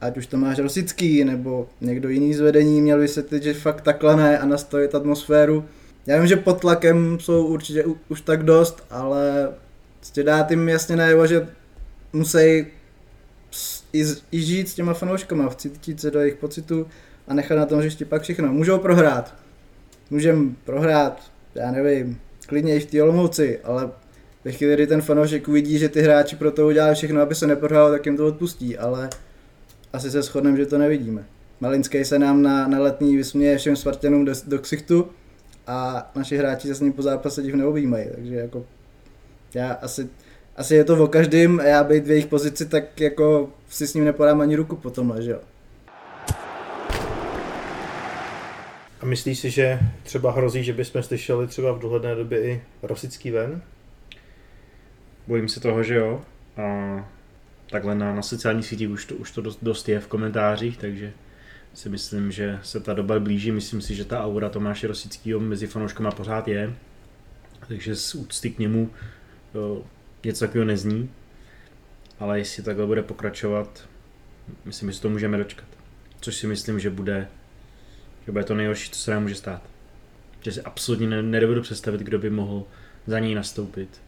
ať 0.00 0.16
už 0.16 0.26
to 0.26 0.36
máš 0.36 0.58
Rosický, 0.58 1.24
nebo 1.24 1.68
někdo 1.80 2.08
jiný 2.08 2.34
z 2.34 2.40
vedení, 2.40 2.82
měl 2.82 2.98
vysvětlit, 2.98 3.42
že 3.42 3.54
fakt 3.54 3.80
takhle 3.80 4.16
ne 4.16 4.38
a 4.38 4.46
nastavit 4.46 4.94
atmosféru. 4.94 5.64
Já 6.06 6.18
vím, 6.18 6.26
že 6.26 6.36
pod 6.36 6.60
tlakem 6.60 7.18
jsou 7.20 7.46
určitě 7.46 7.84
už 8.08 8.20
tak 8.20 8.42
dost, 8.42 8.84
ale 8.90 9.48
prostě 10.10 10.22
dát 10.22 10.50
jim 10.50 10.68
jasně 10.68 10.96
najevo, 10.96 11.26
že 11.26 11.48
musí 12.12 12.66
i, 13.92 14.04
i 14.32 14.40
žít 14.40 14.68
s 14.68 14.74
těma 14.74 14.94
fanouškama, 14.94 15.48
vcítit 15.48 16.00
se 16.00 16.10
do 16.10 16.20
jejich 16.20 16.34
pocitů 16.34 16.86
a 17.28 17.34
nechat 17.34 17.54
na 17.54 17.66
tom 17.66 17.78
hřišti 17.78 18.04
pak 18.04 18.22
všechno. 18.22 18.52
Můžou 18.52 18.78
prohrát. 18.78 19.34
Můžeme 20.10 20.50
prohrát 20.64 21.22
já 21.54 21.70
nevím, 21.70 22.20
klidně 22.46 22.76
i 22.76 22.80
v 22.80 22.86
té 22.86 23.02
Olomouci, 23.02 23.58
ale 23.64 23.90
ve 24.44 24.52
chvíli, 24.52 24.74
kdy 24.74 24.86
ten 24.86 25.02
fanoušek 25.02 25.48
uvidí, 25.48 25.78
že 25.78 25.88
ty 25.88 26.02
hráči 26.02 26.36
pro 26.36 26.50
to 26.50 26.66
udělali 26.66 26.94
všechno, 26.94 27.20
aby 27.20 27.34
se 27.34 27.46
neprohrál, 27.46 27.90
tak 27.90 28.06
jim 28.06 28.16
to 28.16 28.26
odpustí, 28.26 28.78
ale 28.78 29.10
asi 29.92 30.10
se 30.10 30.22
shodneme, 30.22 30.56
že 30.56 30.66
to 30.66 30.78
nevidíme. 30.78 31.24
Malinský 31.60 32.04
se 32.04 32.18
nám 32.18 32.42
na, 32.42 32.68
na 32.68 32.78
letní 32.78 33.16
vysměje 33.16 33.58
všem 33.58 33.76
Spartanům 33.76 34.24
do, 34.24 34.32
do 34.46 34.58
ksichtu 34.58 35.08
a 35.66 36.10
naši 36.16 36.36
hráči 36.36 36.68
se 36.68 36.74
s 36.74 36.80
ním 36.80 36.92
po 36.92 37.02
zápase 37.02 37.42
div 37.42 37.54
neobjímají, 37.54 38.06
takže 38.14 38.34
jako 38.34 38.64
já 39.54 39.72
asi, 39.72 40.08
asi 40.56 40.74
je 40.74 40.84
to 40.84 41.04
o 41.04 41.08
každým 41.08 41.60
a 41.60 41.64
já 41.64 41.84
být 41.84 42.06
v 42.06 42.10
jejich 42.10 42.26
pozici, 42.26 42.66
tak 42.66 43.00
jako 43.00 43.50
si 43.68 43.86
s 43.86 43.94
ním 43.94 44.04
nepodám 44.04 44.40
ani 44.40 44.56
ruku 44.56 44.76
po 44.76 44.90
tomhle, 44.90 45.22
že 45.22 45.30
jo. 45.30 45.40
A 49.00 49.06
myslíš 49.06 49.38
si, 49.38 49.50
že 49.50 49.78
třeba 50.02 50.32
hrozí, 50.32 50.64
že 50.64 50.72
bychom 50.72 51.02
slyšeli 51.02 51.46
třeba 51.46 51.72
v 51.72 51.78
dohledné 51.78 52.14
době 52.14 52.42
i 52.42 52.62
Rosický 52.82 53.30
ven? 53.30 53.62
Bojím 55.26 55.48
se 55.48 55.60
toho, 55.60 55.82
že 55.82 55.94
jo. 55.94 56.22
A 56.56 57.08
takhle 57.70 57.94
na, 57.94 58.14
na 58.14 58.22
sociálních 58.22 58.66
sítích 58.66 58.90
už 58.90 59.04
to, 59.04 59.14
už 59.14 59.30
to 59.30 59.40
dost, 59.40 59.58
dost 59.62 59.88
je 59.88 60.00
v 60.00 60.06
komentářích, 60.06 60.78
takže 60.78 61.12
si 61.74 61.88
myslím, 61.88 62.32
že 62.32 62.58
se 62.62 62.80
ta 62.80 62.94
doba 62.94 63.20
blíží. 63.20 63.52
Myslím 63.52 63.80
si, 63.80 63.94
že 63.94 64.04
ta 64.04 64.24
aura 64.24 64.48
Tomáše 64.48 64.86
Rosického 64.86 65.40
mezi 65.40 65.66
fanouškama 65.66 66.10
pořád 66.10 66.48
je. 66.48 66.74
Takže 67.68 67.96
z 67.96 68.14
úcty 68.14 68.50
k 68.50 68.58
němu 68.58 68.90
něco 70.24 70.44
takového 70.44 70.64
nezní. 70.64 71.10
Ale 72.18 72.38
jestli 72.38 72.62
takhle 72.62 72.86
bude 72.86 73.02
pokračovat, 73.02 73.88
myslím, 74.64 74.92
že 74.92 75.00
to 75.00 75.10
můžeme 75.10 75.38
dočkat. 75.38 75.68
Což 76.20 76.36
si 76.36 76.46
myslím, 76.46 76.80
že 76.80 76.90
bude 76.90 77.28
že 78.26 78.32
bude 78.32 78.44
to 78.44 78.54
nejhorší, 78.54 78.90
co 78.90 79.00
se 79.00 79.10
nám 79.10 79.22
může 79.22 79.34
stát. 79.34 79.62
Že 80.42 80.52
si 80.52 80.62
absolutně 80.62 81.22
nedovedu 81.22 81.62
představit, 81.62 82.00
kdo 82.00 82.18
by 82.18 82.30
mohl 82.30 82.64
za 83.06 83.18
něj 83.18 83.34
nastoupit. 83.34 84.00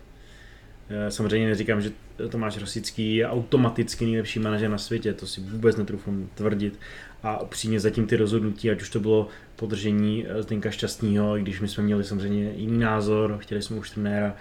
Eh, 0.88 1.10
samozřejmě 1.10 1.48
neříkám, 1.48 1.80
že 1.80 1.92
Tomáš 2.28 2.58
Rosický 2.58 3.16
je 3.16 3.28
automaticky 3.28 4.04
nejlepší 4.04 4.38
manažer 4.38 4.70
na 4.70 4.78
světě, 4.78 5.12
to 5.12 5.26
si 5.26 5.40
vůbec 5.40 5.76
netrufám 5.76 6.28
tvrdit. 6.34 6.78
A 7.22 7.40
upřímně 7.40 7.80
zatím 7.80 8.06
ty 8.06 8.16
rozhodnutí, 8.16 8.70
ať 8.70 8.82
už 8.82 8.90
to 8.90 9.00
bylo 9.00 9.28
podržení 9.56 10.26
eh, 10.28 10.42
Zdenka 10.42 10.70
Šťastního, 10.70 11.38
i 11.38 11.42
když 11.42 11.60
my 11.60 11.68
jsme 11.68 11.82
měli 11.82 12.04
samozřejmě 12.04 12.52
jiný 12.56 12.78
názor, 12.78 13.38
chtěli 13.40 13.62
jsme 13.62 13.76
už 13.76 13.90
trenéra 13.90 14.36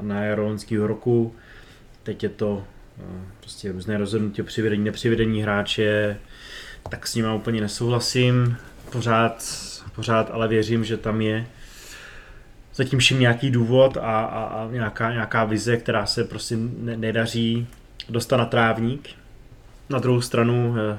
na 0.00 0.24
jaro 0.24 0.44
loňského 0.44 0.86
roku, 0.86 1.34
teď 2.02 2.22
je 2.22 2.28
to 2.28 2.64
eh, 3.00 3.02
prostě 3.40 3.72
různé 3.72 3.98
rozhodnutí 3.98 4.42
o 4.42 4.44
přivedení, 4.44 4.84
nepřivedení 4.84 5.42
hráče, 5.42 6.18
tak 6.90 7.06
s 7.06 7.14
ním 7.14 7.32
úplně 7.32 7.60
nesouhlasím. 7.60 8.56
Pořád, 8.92 9.44
pořád 9.94 10.30
ale 10.30 10.48
věřím, 10.48 10.84
že 10.84 10.96
tam 10.96 11.20
je 11.20 11.46
zatím 12.74 12.98
všim 12.98 13.20
nějaký 13.20 13.50
důvod 13.50 13.96
a, 13.96 14.00
a, 14.00 14.44
a 14.44 14.68
nějaká, 14.70 15.12
nějaká 15.12 15.44
vize, 15.44 15.76
která 15.76 16.06
se 16.06 16.24
prostě 16.24 16.56
ne, 16.56 16.96
nedaří 16.96 17.66
dostat 18.08 18.36
na 18.36 18.44
trávník. 18.44 19.08
Na 19.90 19.98
druhou 19.98 20.20
stranu, 20.20 20.74
eh, 20.78 20.98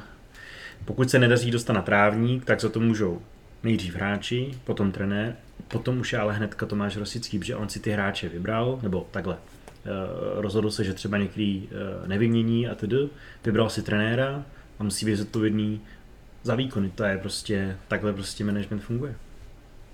pokud 0.85 1.09
se 1.09 1.19
nedaří 1.19 1.51
dostat 1.51 1.73
na 1.73 1.81
trávník, 1.81 2.45
tak 2.45 2.61
za 2.61 2.69
to 2.69 2.79
můžou 2.79 3.21
nejdřív 3.63 3.95
hráči, 3.95 4.57
potom 4.63 4.91
trenér, 4.91 5.35
potom 5.74 5.99
už 5.99 6.13
je 6.13 6.19
ale 6.19 6.34
hnedka 6.34 6.65
Tomáš 6.65 6.97
Rosický, 6.97 7.39
protože 7.39 7.55
on 7.55 7.69
si 7.69 7.80
ty 7.80 7.91
hráče 7.91 8.30
vybral, 8.30 8.80
nebo 8.82 9.07
takhle, 9.11 9.38
eh, 9.38 9.89
rozhodl 10.36 10.71
se, 10.71 10.84
že 10.84 10.93
třeba 10.93 11.17
některý 11.17 11.69
eh, 11.71 12.07
nevymění 12.07 12.67
a 12.67 12.76
tedy, 12.76 13.09
vybral 13.45 13.69
si 13.69 13.82
trenéra, 13.82 14.45
a 14.80 14.84
musí 14.84 15.05
být 15.05 15.15
zodpovědný 15.15 15.82
za 16.43 16.55
výkony. 16.55 16.91
To 16.95 17.03
je 17.03 17.17
prostě, 17.17 17.78
takhle 17.88 18.13
prostě 18.13 18.43
management 18.43 18.80
funguje. 18.80 19.15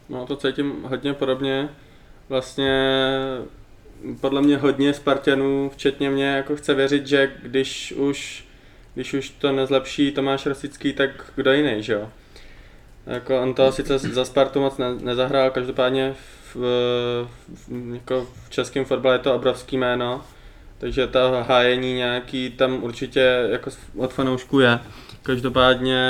No 0.09 0.25
to 0.25 0.35
cítím 0.35 0.83
hodně 0.83 1.13
podobně. 1.13 1.69
Vlastně 2.29 3.01
podle 4.21 4.41
mě 4.41 4.57
hodně 4.57 4.93
Spartanů, 4.93 5.69
včetně 5.73 6.09
mě, 6.09 6.25
jako 6.25 6.55
chce 6.55 6.73
věřit, 6.73 7.07
že 7.07 7.31
když 7.43 7.91
už, 7.91 8.45
když 8.93 9.13
už 9.13 9.29
to 9.29 9.51
nezlepší 9.51 10.11
Tomáš 10.11 10.45
Rosický, 10.45 10.93
tak 10.93 11.31
kdo 11.35 11.53
jiný, 11.53 11.83
že 11.83 11.93
jo? 11.93 12.09
Jako 13.09 13.41
on 13.41 13.53
to 13.53 13.71
sice 13.71 13.99
za 13.99 14.25
Spartu 14.25 14.59
moc 14.59 14.77
ne, 14.77 14.95
nezahrál, 14.95 15.49
každopádně 15.49 16.13
v, 16.13 16.55
v, 16.55 17.93
jako 17.93 18.27
v 18.45 18.49
českém 18.49 18.85
fotbale 18.85 19.15
je 19.15 19.19
to 19.19 19.35
obrovský 19.35 19.77
jméno 19.77 20.21
takže 20.79 21.07
ta 21.07 21.41
hájení 21.41 21.93
nějaký 21.93 22.49
tam 22.49 22.83
určitě 22.83 23.47
jako 23.51 23.71
od 23.97 24.13
fanoušků 24.13 24.59
je. 24.59 24.79
Každopádně 25.23 26.01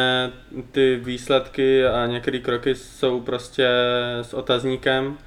ty 0.72 0.96
výsledky 0.96 1.86
a 1.86 2.06
některé 2.06 2.40
kroky 2.40 2.76
jsou 2.76 3.22
prostě 3.22 3.68
s 4.22 4.34
otazníkem 4.34 5.18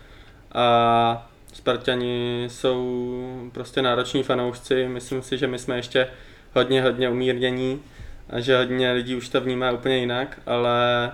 a 0.53 1.31
Spartani 1.53 2.45
jsou 2.51 3.51
prostě 3.53 3.83
nároční 3.83 4.23
fanoušci. 4.23 4.89
Myslím 4.89 5.23
si, 5.23 5.39
že 5.39 5.47
my 5.47 5.59
jsme 5.59 5.77
ještě 5.77 6.09
hodně, 6.55 6.83
hodně 6.83 7.09
umírnění 7.09 7.83
a 8.31 8.41
že 8.41 8.57
hodně 8.57 8.93
lidí 8.93 9.17
už 9.17 9.29
to 9.29 9.41
vnímá 9.41 9.71
úplně 9.71 9.99
jinak, 9.99 10.41
ale 10.47 11.11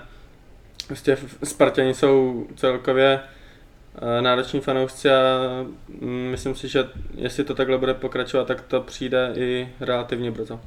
prostě 0.89 1.18
Spartani 1.45 1.95
jsou 1.95 2.47
celkově 2.57 3.20
eh, 4.18 4.22
nároční 4.22 4.61
fanoušci 4.61 5.11
a 5.11 5.39
mm, 6.01 6.28
myslím 6.30 6.55
si, 6.55 6.68
že 6.68 6.84
jestli 7.14 7.45
to 7.45 7.55
takhle 7.55 7.78
bude 7.78 7.95
pokračovat, 7.95 8.47
tak 8.47 8.61
to 8.61 8.80
přijde 8.80 9.32
i 9.36 9.68
relativně 9.80 10.30
brzo. 10.30 10.61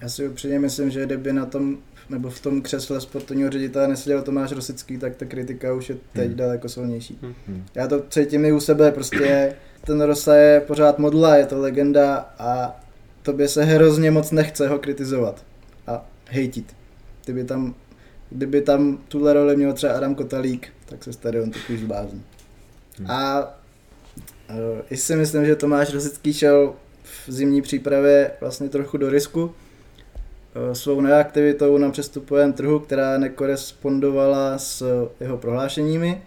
Já 0.00 0.08
si 0.08 0.28
upřímně 0.28 0.58
myslím, 0.58 0.90
že 0.90 1.06
kdyby 1.06 1.32
na 1.32 1.46
tom, 1.46 1.78
nebo 2.10 2.30
v 2.30 2.40
tom 2.40 2.62
křesle 2.62 3.00
sportovního 3.00 3.50
ředitele 3.50 3.88
neseděl 3.88 4.22
Tomáš 4.22 4.52
Rosický, 4.52 4.98
tak 4.98 5.16
ta 5.16 5.24
kritika 5.24 5.72
už 5.74 5.88
je 5.88 5.96
teď 6.12 6.26
Hmm. 6.26 6.36
daleko 6.36 6.68
silnější. 6.68 7.18
Hmm. 7.22 7.64
Já 7.74 7.88
to 7.88 8.02
cítím 8.08 8.44
i 8.44 8.52
u 8.52 8.60
sebe, 8.60 8.92
prostě 8.92 9.56
ten 9.86 10.00
Rosa 10.00 10.34
je 10.34 10.60
pořád 10.60 10.98
modla, 10.98 11.36
je 11.36 11.46
to 11.46 11.58
legenda 11.58 12.34
a 12.38 12.80
tobě 13.22 13.48
se 13.48 13.64
hrozně 13.64 14.10
moc 14.10 14.30
nechce 14.30 14.68
ho 14.68 14.78
kritizovat 14.78 15.44
a 15.86 16.06
hejtit. 16.30 16.76
Kdyby 17.24 17.44
tam, 17.44 17.74
kdyby 18.32 18.60
tam 18.60 18.98
tuhle 19.08 19.32
roli 19.32 19.56
měl 19.56 19.72
třeba 19.72 19.92
Adam 19.92 20.14
Kotalík, 20.14 20.68
tak 20.86 21.04
se 21.04 21.12
stadion 21.12 21.50
taky 21.50 21.78
zblázní. 21.78 22.22
Hmm. 22.98 23.10
A 23.10 23.40
uh, 23.40 24.56
i 24.90 24.96
si 24.96 25.16
myslím, 25.16 25.46
že 25.46 25.56
Tomáš 25.56 25.94
Rosický 25.94 26.32
šel 26.32 26.74
v 27.02 27.32
zimní 27.32 27.62
přípravě 27.62 28.30
vlastně 28.40 28.68
trochu 28.68 28.96
do 28.96 29.10
risku, 29.10 29.54
eh, 30.54 30.74
svou 30.74 31.00
neaktivitou 31.00 31.78
na 31.78 31.90
přestupovém 31.90 32.52
trhu, 32.52 32.78
která 32.78 33.18
nekorespondovala 33.18 34.58
s 34.58 35.06
jeho 35.20 35.38
prohlášeními. 35.38 36.22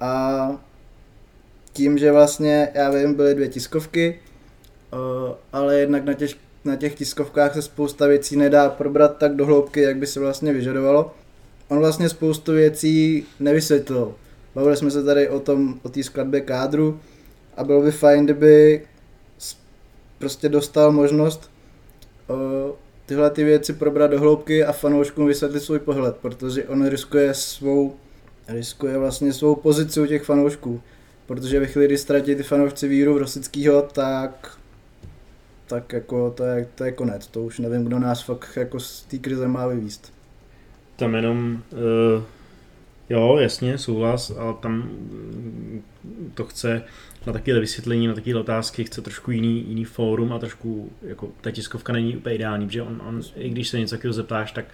A 0.00 0.50
tím, 1.72 1.98
že 1.98 2.12
vlastně, 2.12 2.68
já 2.74 2.90
vím, 2.90 3.14
byly 3.14 3.34
dvě 3.34 3.48
tiskovky, 3.48 4.20
eh, 4.20 4.96
ale 5.52 5.78
jednak 5.78 6.04
na 6.04 6.14
těch, 6.14 6.34
na 6.64 6.76
těch 6.76 6.94
tiskovkách 6.94 7.54
se 7.54 7.62
spousta 7.62 8.06
věcí 8.06 8.36
nedá 8.36 8.70
probrat 8.70 9.16
tak 9.18 9.36
do 9.36 9.46
hloubky, 9.46 9.80
jak 9.80 9.96
by 9.96 10.06
se 10.06 10.20
vlastně 10.20 10.52
vyžadovalo. 10.52 11.14
On 11.68 11.78
vlastně 11.78 12.08
spoustu 12.08 12.52
věcí 12.52 13.26
nevysvětlil. 13.40 14.14
Bavili 14.54 14.76
jsme 14.76 14.90
se 14.90 15.04
tady 15.04 15.28
o 15.28 15.40
tom, 15.40 15.80
o 15.82 15.88
té 15.88 16.02
skladbě 16.02 16.40
kádru 16.40 17.00
a 17.56 17.64
bylo 17.64 17.82
by 17.82 17.90
fajn, 17.90 18.24
kdyby 18.24 18.82
prostě 20.18 20.48
dostal 20.48 20.92
možnost 20.92 21.50
eh, 22.30 22.72
tyhle 23.06 23.30
ty 23.30 23.44
věci 23.44 23.72
probrat 23.72 24.10
do 24.10 24.20
hloubky 24.20 24.64
a 24.64 24.72
fanouškům 24.72 25.26
vysvětlit 25.26 25.60
svůj 25.60 25.78
pohled, 25.78 26.16
protože 26.16 26.64
on 26.64 26.88
riskuje 26.88 27.34
svou, 27.34 27.94
riskuje 28.48 28.98
vlastně 28.98 29.32
svou 29.32 29.54
pozici 29.54 30.00
u 30.00 30.06
těch 30.06 30.22
fanoušků. 30.22 30.80
Protože 31.26 31.60
ve 31.60 31.66
chvíli, 31.66 31.86
kdy 31.86 31.98
ztratí 31.98 32.34
ty 32.34 32.42
fanoušci 32.42 32.88
víru 32.88 33.14
v 33.14 33.18
Rosickýho, 33.18 33.82
tak 33.82 34.58
tak 35.74 35.92
jako 35.92 36.30
to 36.30 36.44
je, 36.44 36.68
to 36.74 36.84
je 36.84 36.92
konec. 36.92 37.26
To 37.26 37.42
už 37.42 37.58
nevím, 37.58 37.84
kdo 37.84 37.98
nás 37.98 38.22
fakt 38.22 38.56
jako 38.56 38.80
z 38.80 39.02
té 39.02 39.18
krize 39.18 39.48
má 39.48 39.66
vyvíst. 39.66 40.12
Tam 40.96 41.14
jenom, 41.14 41.62
uh, 42.16 42.22
jo, 43.10 43.36
jasně, 43.40 43.78
souhlas, 43.78 44.30
ale 44.30 44.54
tam 44.60 44.72
mm, 44.72 45.82
to 46.34 46.44
chce 46.44 46.82
na 47.26 47.32
takové 47.32 47.60
vysvětlení, 47.60 48.06
na 48.06 48.14
takové 48.14 48.36
otázky, 48.36 48.84
chce 48.84 49.02
trošku 49.02 49.30
jiný, 49.30 49.68
jiný 49.68 49.84
fórum 49.84 50.32
a 50.32 50.38
trošku, 50.38 50.92
jako 51.02 51.28
ta 51.40 51.50
tiskovka 51.50 51.92
není 51.92 52.16
úplně 52.16 52.34
ideální, 52.34 52.66
protože 52.66 52.82
on, 52.82 53.02
on 53.06 53.20
i 53.36 53.50
když 53.50 53.68
se 53.68 53.78
něco 53.78 53.96
takového 53.96 54.12
zeptáš, 54.12 54.52
tak, 54.52 54.64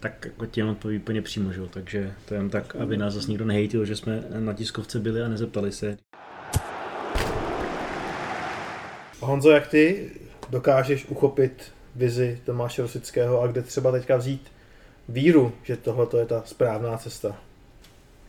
tak 0.00 0.24
jako 0.24 0.46
ti 0.46 0.62
on 0.62 0.68
odpoví 0.68 0.96
úplně 0.98 1.22
přímo, 1.22 1.52
že? 1.52 1.60
jo, 1.60 1.68
takže 1.70 2.12
to 2.24 2.34
je 2.34 2.40
jen 2.40 2.50
tak, 2.50 2.76
aby 2.76 2.96
nás 2.96 3.14
zase 3.14 3.28
nikdo 3.28 3.44
nehejtil, 3.44 3.84
že 3.84 3.96
jsme 3.96 4.24
na 4.38 4.52
tiskovce 4.52 4.98
byli 4.98 5.22
a 5.22 5.28
nezeptali 5.28 5.72
se. 5.72 5.96
Honzo, 9.20 9.50
jak 9.50 9.66
ty 9.66 10.10
dokážeš 10.50 11.06
uchopit 11.08 11.72
vizi 11.94 12.40
Tomáše 12.44 12.82
Rosického 12.82 13.40
a 13.40 13.46
kde 13.46 13.62
třeba 13.62 13.92
teďka 13.92 14.16
vzít 14.16 14.52
víru, 15.08 15.52
že 15.62 15.76
tohle 15.76 16.06
je 16.18 16.26
ta 16.26 16.42
správná 16.44 16.96
cesta? 16.96 17.36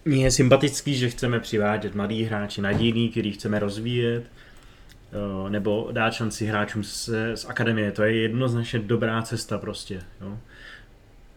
Mně 0.05 0.23
je 0.23 0.31
sympatický, 0.31 0.95
že 0.95 1.09
chceme 1.09 1.39
přivádět 1.39 1.95
mladý 1.95 2.23
hráči 2.23 2.61
nadějný, 2.61 3.09
který 3.09 3.31
chceme 3.31 3.59
rozvíjet, 3.59 4.23
jo, 5.13 5.49
nebo 5.49 5.89
dát 5.91 6.13
šanci 6.13 6.45
hráčům 6.45 6.83
z, 6.83 7.09
z 7.35 7.45
akademie. 7.45 7.91
To 7.91 8.03
je 8.03 8.21
jednoznačně 8.21 8.79
dobrá 8.79 9.21
cesta 9.21 9.57
prostě. 9.57 10.01
Jo. 10.21 10.37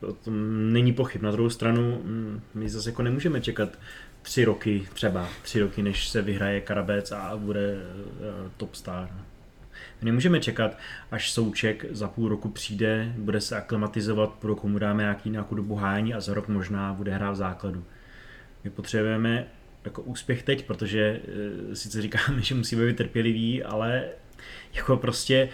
O 0.09 0.13
tom 0.13 0.73
není 0.73 0.93
pochyb. 0.93 1.23
Na 1.23 1.31
druhou 1.31 1.51
stranu, 1.51 2.01
mm, 2.05 2.41
my 2.55 2.69
zase 2.69 2.89
jako 2.91 3.03
nemůžeme 3.03 3.41
čekat 3.41 3.69
tři 4.23 4.45
roky 4.45 4.89
třeba, 4.95 5.29
tři 5.43 5.61
roky, 5.61 5.83
než 5.83 6.09
se 6.09 6.23
vyhraje 6.23 6.61
Karabec 6.61 7.13
a 7.13 7.37
bude 7.37 7.75
uh, 7.75 8.51
top 8.57 8.75
star. 8.75 9.11
My 10.03 10.07
nemůžeme 10.07 10.41
čekat, 10.41 10.79
až 11.11 11.33
Souček 11.33 11.85
za 11.91 12.09
půl 12.09 12.29
roku 12.29 12.49
přijde, 12.49 13.13
bude 13.17 13.41
se 13.41 13.57
aklimatizovat, 13.57 14.31
půl 14.31 14.49
roku 14.49 14.69
mu 14.69 14.79
dáme 14.79 15.03
nějaký, 15.03 15.31
nějakou 15.31 15.55
dobu 15.55 15.75
hájení 15.75 16.15
a 16.15 16.21
za 16.21 16.35
rok 16.35 16.49
možná 16.49 16.95
bude 16.95 17.15
hrát 17.15 17.31
v 17.31 17.37
základu. 17.37 17.85
My 18.65 18.71
potřebujeme 18.71 19.47
jako 19.85 20.03
úspěch 20.03 20.43
teď, 20.43 20.67
protože 20.67 21.21
e, 21.73 21.77
sice 21.77 22.03
říkáme, 22.03 22.43
že 22.43 22.55
musíme 22.55 22.87
být 22.87 22.97
trpěliví, 22.97 23.63
ale 23.63 24.05
jako 24.75 24.97
prostě 24.97 25.49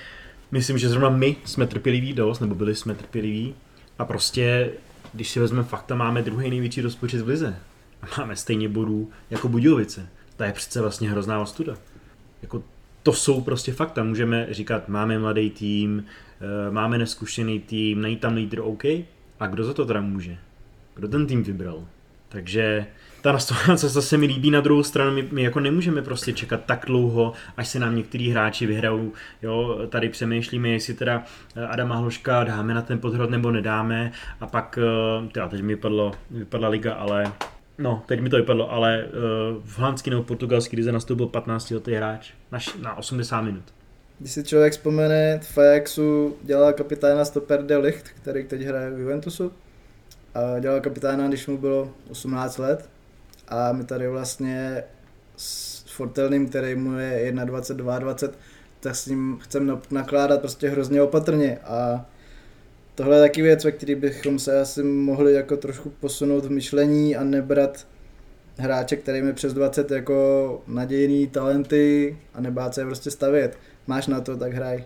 myslím, 0.50 0.78
že 0.78 0.88
zrovna 0.88 1.08
my 1.10 1.36
jsme 1.44 1.66
trpěliví 1.66 2.12
dost, 2.12 2.40
nebo 2.40 2.54
byli 2.54 2.74
jsme 2.74 2.94
trpěliví 2.94 3.54
a 3.98 4.04
prostě, 4.04 4.70
když 5.12 5.30
si 5.30 5.40
vezmeme 5.40 5.64
fakta, 5.64 5.94
máme 5.94 6.22
druhý 6.22 6.50
největší 6.50 6.80
rozpočet 6.80 7.20
v 7.20 7.28
lize 7.28 7.56
a 8.02 8.06
máme 8.20 8.36
stejně 8.36 8.68
bodů 8.68 9.10
jako 9.30 9.48
Budějovice. 9.48 10.08
To 10.36 10.44
je 10.44 10.52
přece 10.52 10.80
vlastně 10.80 11.10
hrozná 11.10 11.40
ostuda. 11.40 11.74
Jako 12.42 12.62
to 13.08 13.12
jsou 13.12 13.40
prostě 13.40 13.72
fakta. 13.72 14.04
Můžeme 14.04 14.46
říkat, 14.50 14.88
máme 14.88 15.18
mladý 15.18 15.50
tým, 15.50 16.04
e, 16.68 16.70
máme 16.70 16.98
neskušený 16.98 17.60
tým, 17.60 18.02
není 18.02 18.16
tam 18.16 18.34
lídr 18.34 18.60
OK. 18.60 18.84
A 19.40 19.46
kdo 19.46 19.64
za 19.64 19.74
to 19.74 19.86
teda 19.86 20.00
může? 20.00 20.36
Kdo 20.94 21.08
ten 21.08 21.26
tým 21.26 21.42
vybral? 21.42 21.86
Takže 22.28 22.86
ta 23.22 23.32
nastavená 23.32 23.76
cesta 23.76 24.02
se 24.02 24.16
mi 24.16 24.26
líbí 24.26 24.50
na 24.50 24.60
druhou 24.60 24.82
stranu, 24.82 25.14
my, 25.14 25.28
my 25.32 25.42
jako 25.42 25.60
nemůžeme 25.60 26.02
prostě 26.02 26.32
čekat 26.32 26.60
tak 26.66 26.84
dlouho, 26.86 27.32
až 27.56 27.68
se 27.68 27.78
nám 27.78 27.96
některý 27.96 28.30
hráči 28.30 28.66
vyhrajou, 28.66 29.12
jo, 29.42 29.78
tady 29.88 30.08
přemýšlíme, 30.08 30.68
jestli 30.68 30.94
teda 30.94 31.24
eh, 31.56 31.66
Adama 31.66 31.96
Hloška 31.96 32.44
dáme 32.44 32.74
na 32.74 32.82
ten 32.82 32.98
podhrad 32.98 33.30
nebo 33.30 33.50
nedáme 33.50 34.12
a 34.40 34.46
pak, 34.46 34.78
eh, 34.82 35.28
teda 35.28 35.48
teď 35.48 35.62
mi 35.62 35.74
vypadlo, 35.74 36.12
vypadla 36.30 36.68
liga, 36.68 36.94
ale 36.94 37.32
No, 37.78 38.02
teď 38.06 38.20
mi 38.20 38.30
to 38.30 38.36
vypadlo, 38.36 38.72
ale 38.72 39.04
uh, 39.04 39.10
v 39.64 39.78
holandský 39.78 40.10
nebo 40.10 40.22
portugalský 40.22 40.76
lize 40.76 40.92
nastoupil 40.92 41.26
15 41.26 41.70
letý 41.70 41.94
hráč 41.94 42.32
na, 42.52 42.58
na 42.82 42.98
80 42.98 43.40
minut. 43.40 43.64
Když 44.18 44.32
si 44.32 44.44
člověk 44.44 44.72
vzpomene, 44.72 45.40
v 45.42 45.58
Ajaxu 45.58 46.36
dělal 46.42 46.72
kapitána 46.72 47.24
Stopper 47.24 47.62
de 47.62 47.76
Licht, 47.76 48.08
který 48.08 48.44
teď 48.44 48.62
hraje 48.62 48.90
v 48.90 49.00
Juventusu. 49.00 49.52
A 50.34 50.58
dělal 50.58 50.80
kapitána, 50.80 51.28
když 51.28 51.46
mu 51.46 51.58
bylo 51.58 51.90
18 52.10 52.58
let. 52.58 52.88
A 53.48 53.72
my 53.72 53.84
tady 53.84 54.08
vlastně 54.08 54.84
s 55.36 55.84
Fortelným, 55.86 56.48
který 56.48 56.74
mu 56.74 56.98
je 56.98 57.32
21, 57.32 57.98
22, 57.98 58.34
tak 58.80 58.96
s 58.96 59.06
ním 59.06 59.38
chceme 59.42 59.78
nakládat 59.90 60.40
prostě 60.40 60.68
hrozně 60.68 61.02
opatrně. 61.02 61.58
A 61.58 62.06
tohle 62.98 63.16
je 63.16 63.22
taky 63.22 63.42
věc, 63.42 63.64
ve 63.64 63.72
které 63.72 63.94
bychom 63.94 64.38
se 64.38 64.60
asi 64.60 64.82
mohli 64.82 65.32
jako 65.32 65.56
trošku 65.56 65.90
posunout 65.90 66.44
v 66.44 66.50
myšlení 66.50 67.16
a 67.16 67.24
nebrat 67.24 67.86
hráče, 68.56 68.96
kterým 68.96 69.26
je 69.26 69.32
přes 69.32 69.54
20 69.54 69.90
jako 69.90 70.62
nadějný 70.66 71.26
talenty 71.26 72.18
a 72.34 72.40
nebát 72.40 72.74
se 72.74 72.80
je 72.80 72.84
prostě 72.84 73.10
stavět. 73.10 73.58
Máš 73.86 74.06
na 74.06 74.20
to, 74.20 74.36
tak 74.36 74.52
hraj. 74.52 74.84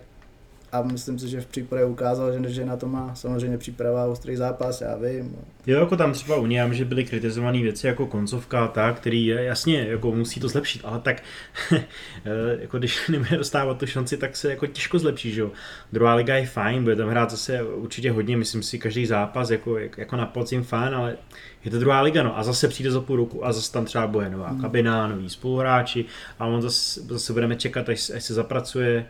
A 0.73 0.81
myslím 0.81 1.19
si, 1.19 1.29
že 1.29 1.41
v 1.41 1.45
případě 1.45 1.85
ukázal, 1.85 2.33
že, 2.33 2.49
že 2.49 2.65
na 2.65 2.77
to 2.77 2.87
má 2.87 3.15
samozřejmě 3.15 3.57
příprava, 3.57 4.05
ostrý 4.05 4.35
zápas, 4.35 4.81
já 4.81 4.95
vím. 4.95 5.35
Jo, 5.67 5.79
jako 5.79 5.97
tam 5.97 6.13
třeba 6.13 6.35
u 6.35 6.45
něj, 6.45 6.61
že 6.71 6.85
byly 6.85 7.05
kritizované 7.05 7.61
věci 7.61 7.87
jako 7.87 8.07
koncovka 8.07 8.63
a 8.63 8.67
tak, 8.67 8.95
který 8.95 9.25
je, 9.25 9.43
jasně 9.43 9.87
jako 9.89 10.11
musí 10.11 10.39
to 10.39 10.47
zlepšit, 10.47 10.81
ale 10.85 10.99
tak 10.99 11.23
jako 12.59 12.77
když 12.77 13.07
nebude 13.09 13.37
dostávat 13.37 13.77
tu 13.77 13.85
šanci, 13.85 14.17
tak 14.17 14.35
se 14.35 14.49
jako 14.49 14.67
těžko 14.67 14.99
zlepší, 14.99 15.31
že 15.31 15.41
jo. 15.41 15.51
Druhá 15.91 16.15
liga 16.15 16.35
je 16.35 16.45
fajn, 16.45 16.83
bude 16.83 16.95
tam 16.95 17.09
hrát 17.09 17.31
zase 17.31 17.63
určitě 17.63 18.11
hodně, 18.11 18.37
myslím 18.37 18.63
si, 18.63 18.79
každý 18.79 19.05
zápas 19.05 19.49
jako, 19.49 19.77
jako 19.77 20.15
na 20.15 20.25
podzim 20.25 20.63
fajn, 20.63 20.95
ale 20.95 21.17
je 21.65 21.71
to 21.71 21.79
druhá 21.79 22.01
liga, 22.01 22.23
no 22.23 22.37
a 22.37 22.43
zase 22.43 22.67
přijde 22.67 22.91
za 22.91 23.01
půl 23.01 23.15
roku 23.15 23.45
a 23.45 23.53
zase 23.53 23.71
tam 23.71 23.85
třeba 23.85 24.07
bude 24.07 24.29
nová 24.29 24.55
kabina, 24.61 25.07
noví 25.07 25.29
spoluhráči 25.29 26.05
a 26.39 26.45
on 26.45 26.61
zase, 26.61 27.01
zase 27.01 27.33
budeme 27.33 27.55
čekat, 27.55 27.89
až, 27.89 28.09
až 28.09 28.23
se 28.23 28.33
zapracuje, 28.33 29.05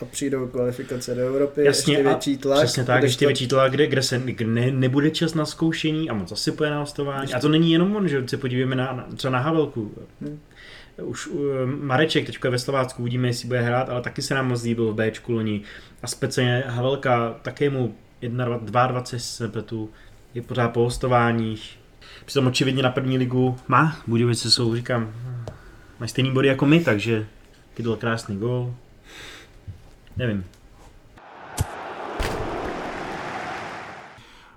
A 0.00 0.04
přijdou 0.04 0.46
kvalifikace 0.46 1.14
do 1.14 1.20
Evropy, 1.20 1.64
Jasně, 1.64 1.94
ještě 1.94 2.08
větší 2.08 2.36
tlak. 2.36 2.64
Přesně 2.64 2.84
tak, 2.84 3.02
ještě 3.02 3.26
větší 3.26 3.48
tlak, 3.48 3.72
kde, 3.72 3.86
kde 3.86 4.02
se 4.02 4.18
kde 4.24 4.46
ne, 4.46 4.70
nebude 4.70 5.10
čas 5.10 5.34
na 5.34 5.46
zkoušení 5.46 6.10
a 6.10 6.14
moc 6.14 6.28
zase 6.28 6.52
půjde 6.52 6.70
na 6.70 6.78
hostování. 6.78 7.34
A 7.34 7.40
to 7.40 7.48
není 7.48 7.72
jenom 7.72 7.96
on, 7.96 8.08
že 8.08 8.28
se 8.28 8.36
podívejme 8.36 8.76
na, 8.76 8.92
na, 8.92 9.06
třeba 9.16 9.32
na 9.32 9.38
Havelku. 9.38 9.94
Hmm. 10.20 10.40
Už 11.02 11.26
uh, 11.26 11.40
Mareček 11.66 12.26
teďka 12.26 12.50
ve 12.50 12.58
Slovácku 12.58 13.02
uvidíme, 13.02 13.28
jestli 13.28 13.46
bude 13.48 13.60
hrát, 13.60 13.90
ale 13.90 14.02
taky 14.02 14.22
se 14.22 14.34
nám 14.34 14.48
moc 14.48 14.62
líbil 14.62 14.92
v 14.92 14.96
Bčku 14.96 15.32
loni. 15.32 15.62
A 16.02 16.06
speciálně 16.06 16.64
Havelka, 16.66 17.36
také 17.42 17.70
mu 17.70 17.94
21, 18.22 18.58
22 18.58 19.04
se 19.18 19.48
pletu, 19.48 19.90
je 20.34 20.42
pořád 20.42 20.68
po 20.68 20.80
hostováních. 20.80 21.78
Přitom 22.24 22.46
očividně 22.46 22.82
na 22.82 22.90
první 22.90 23.18
ligu 23.18 23.56
má, 23.68 24.02
Budějovice 24.06 24.50
jsou, 24.50 24.76
říkám, 24.76 25.12
mají 26.00 26.08
stejný 26.08 26.32
body 26.32 26.48
jako 26.48 26.66
my, 26.66 26.80
takže 26.80 27.26
byl 27.82 27.96
krásný 27.96 28.36
gol. 28.36 28.74
Nevím, 30.18 30.44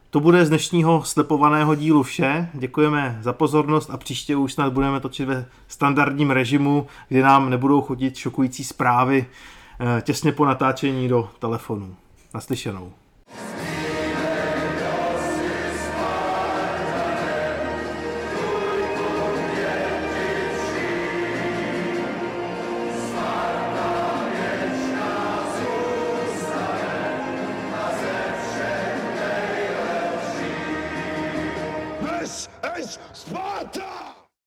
To 0.10 0.20
bude 0.20 0.46
z 0.46 0.50
dnešního 0.50 1.04
slepovaného 1.04 1.76
dílu 1.76 2.04
vše. 2.04 2.50
Děkujeme 2.54 3.18
za 3.22 3.34
pozornost 3.34 3.90
a 3.90 3.98
příště 3.98 4.36
už 4.36 4.54
snad 4.54 4.74
budeme 4.74 5.00
točit 5.00 5.26
ve 5.26 5.46
standardním 5.68 6.32
režimu, 6.32 6.88
kdy 7.10 7.22
nám 7.22 7.50
nebudou 7.50 7.82
chodit 7.82 8.16
šokující 8.16 8.64
zprávy 8.64 9.26
eh, 9.80 10.02
těsně 10.02 10.32
po 10.32 10.46
natáčení 10.46 11.08
do 11.08 11.30
telefonu. 11.40 11.96
Naslyšenou. 12.34 12.94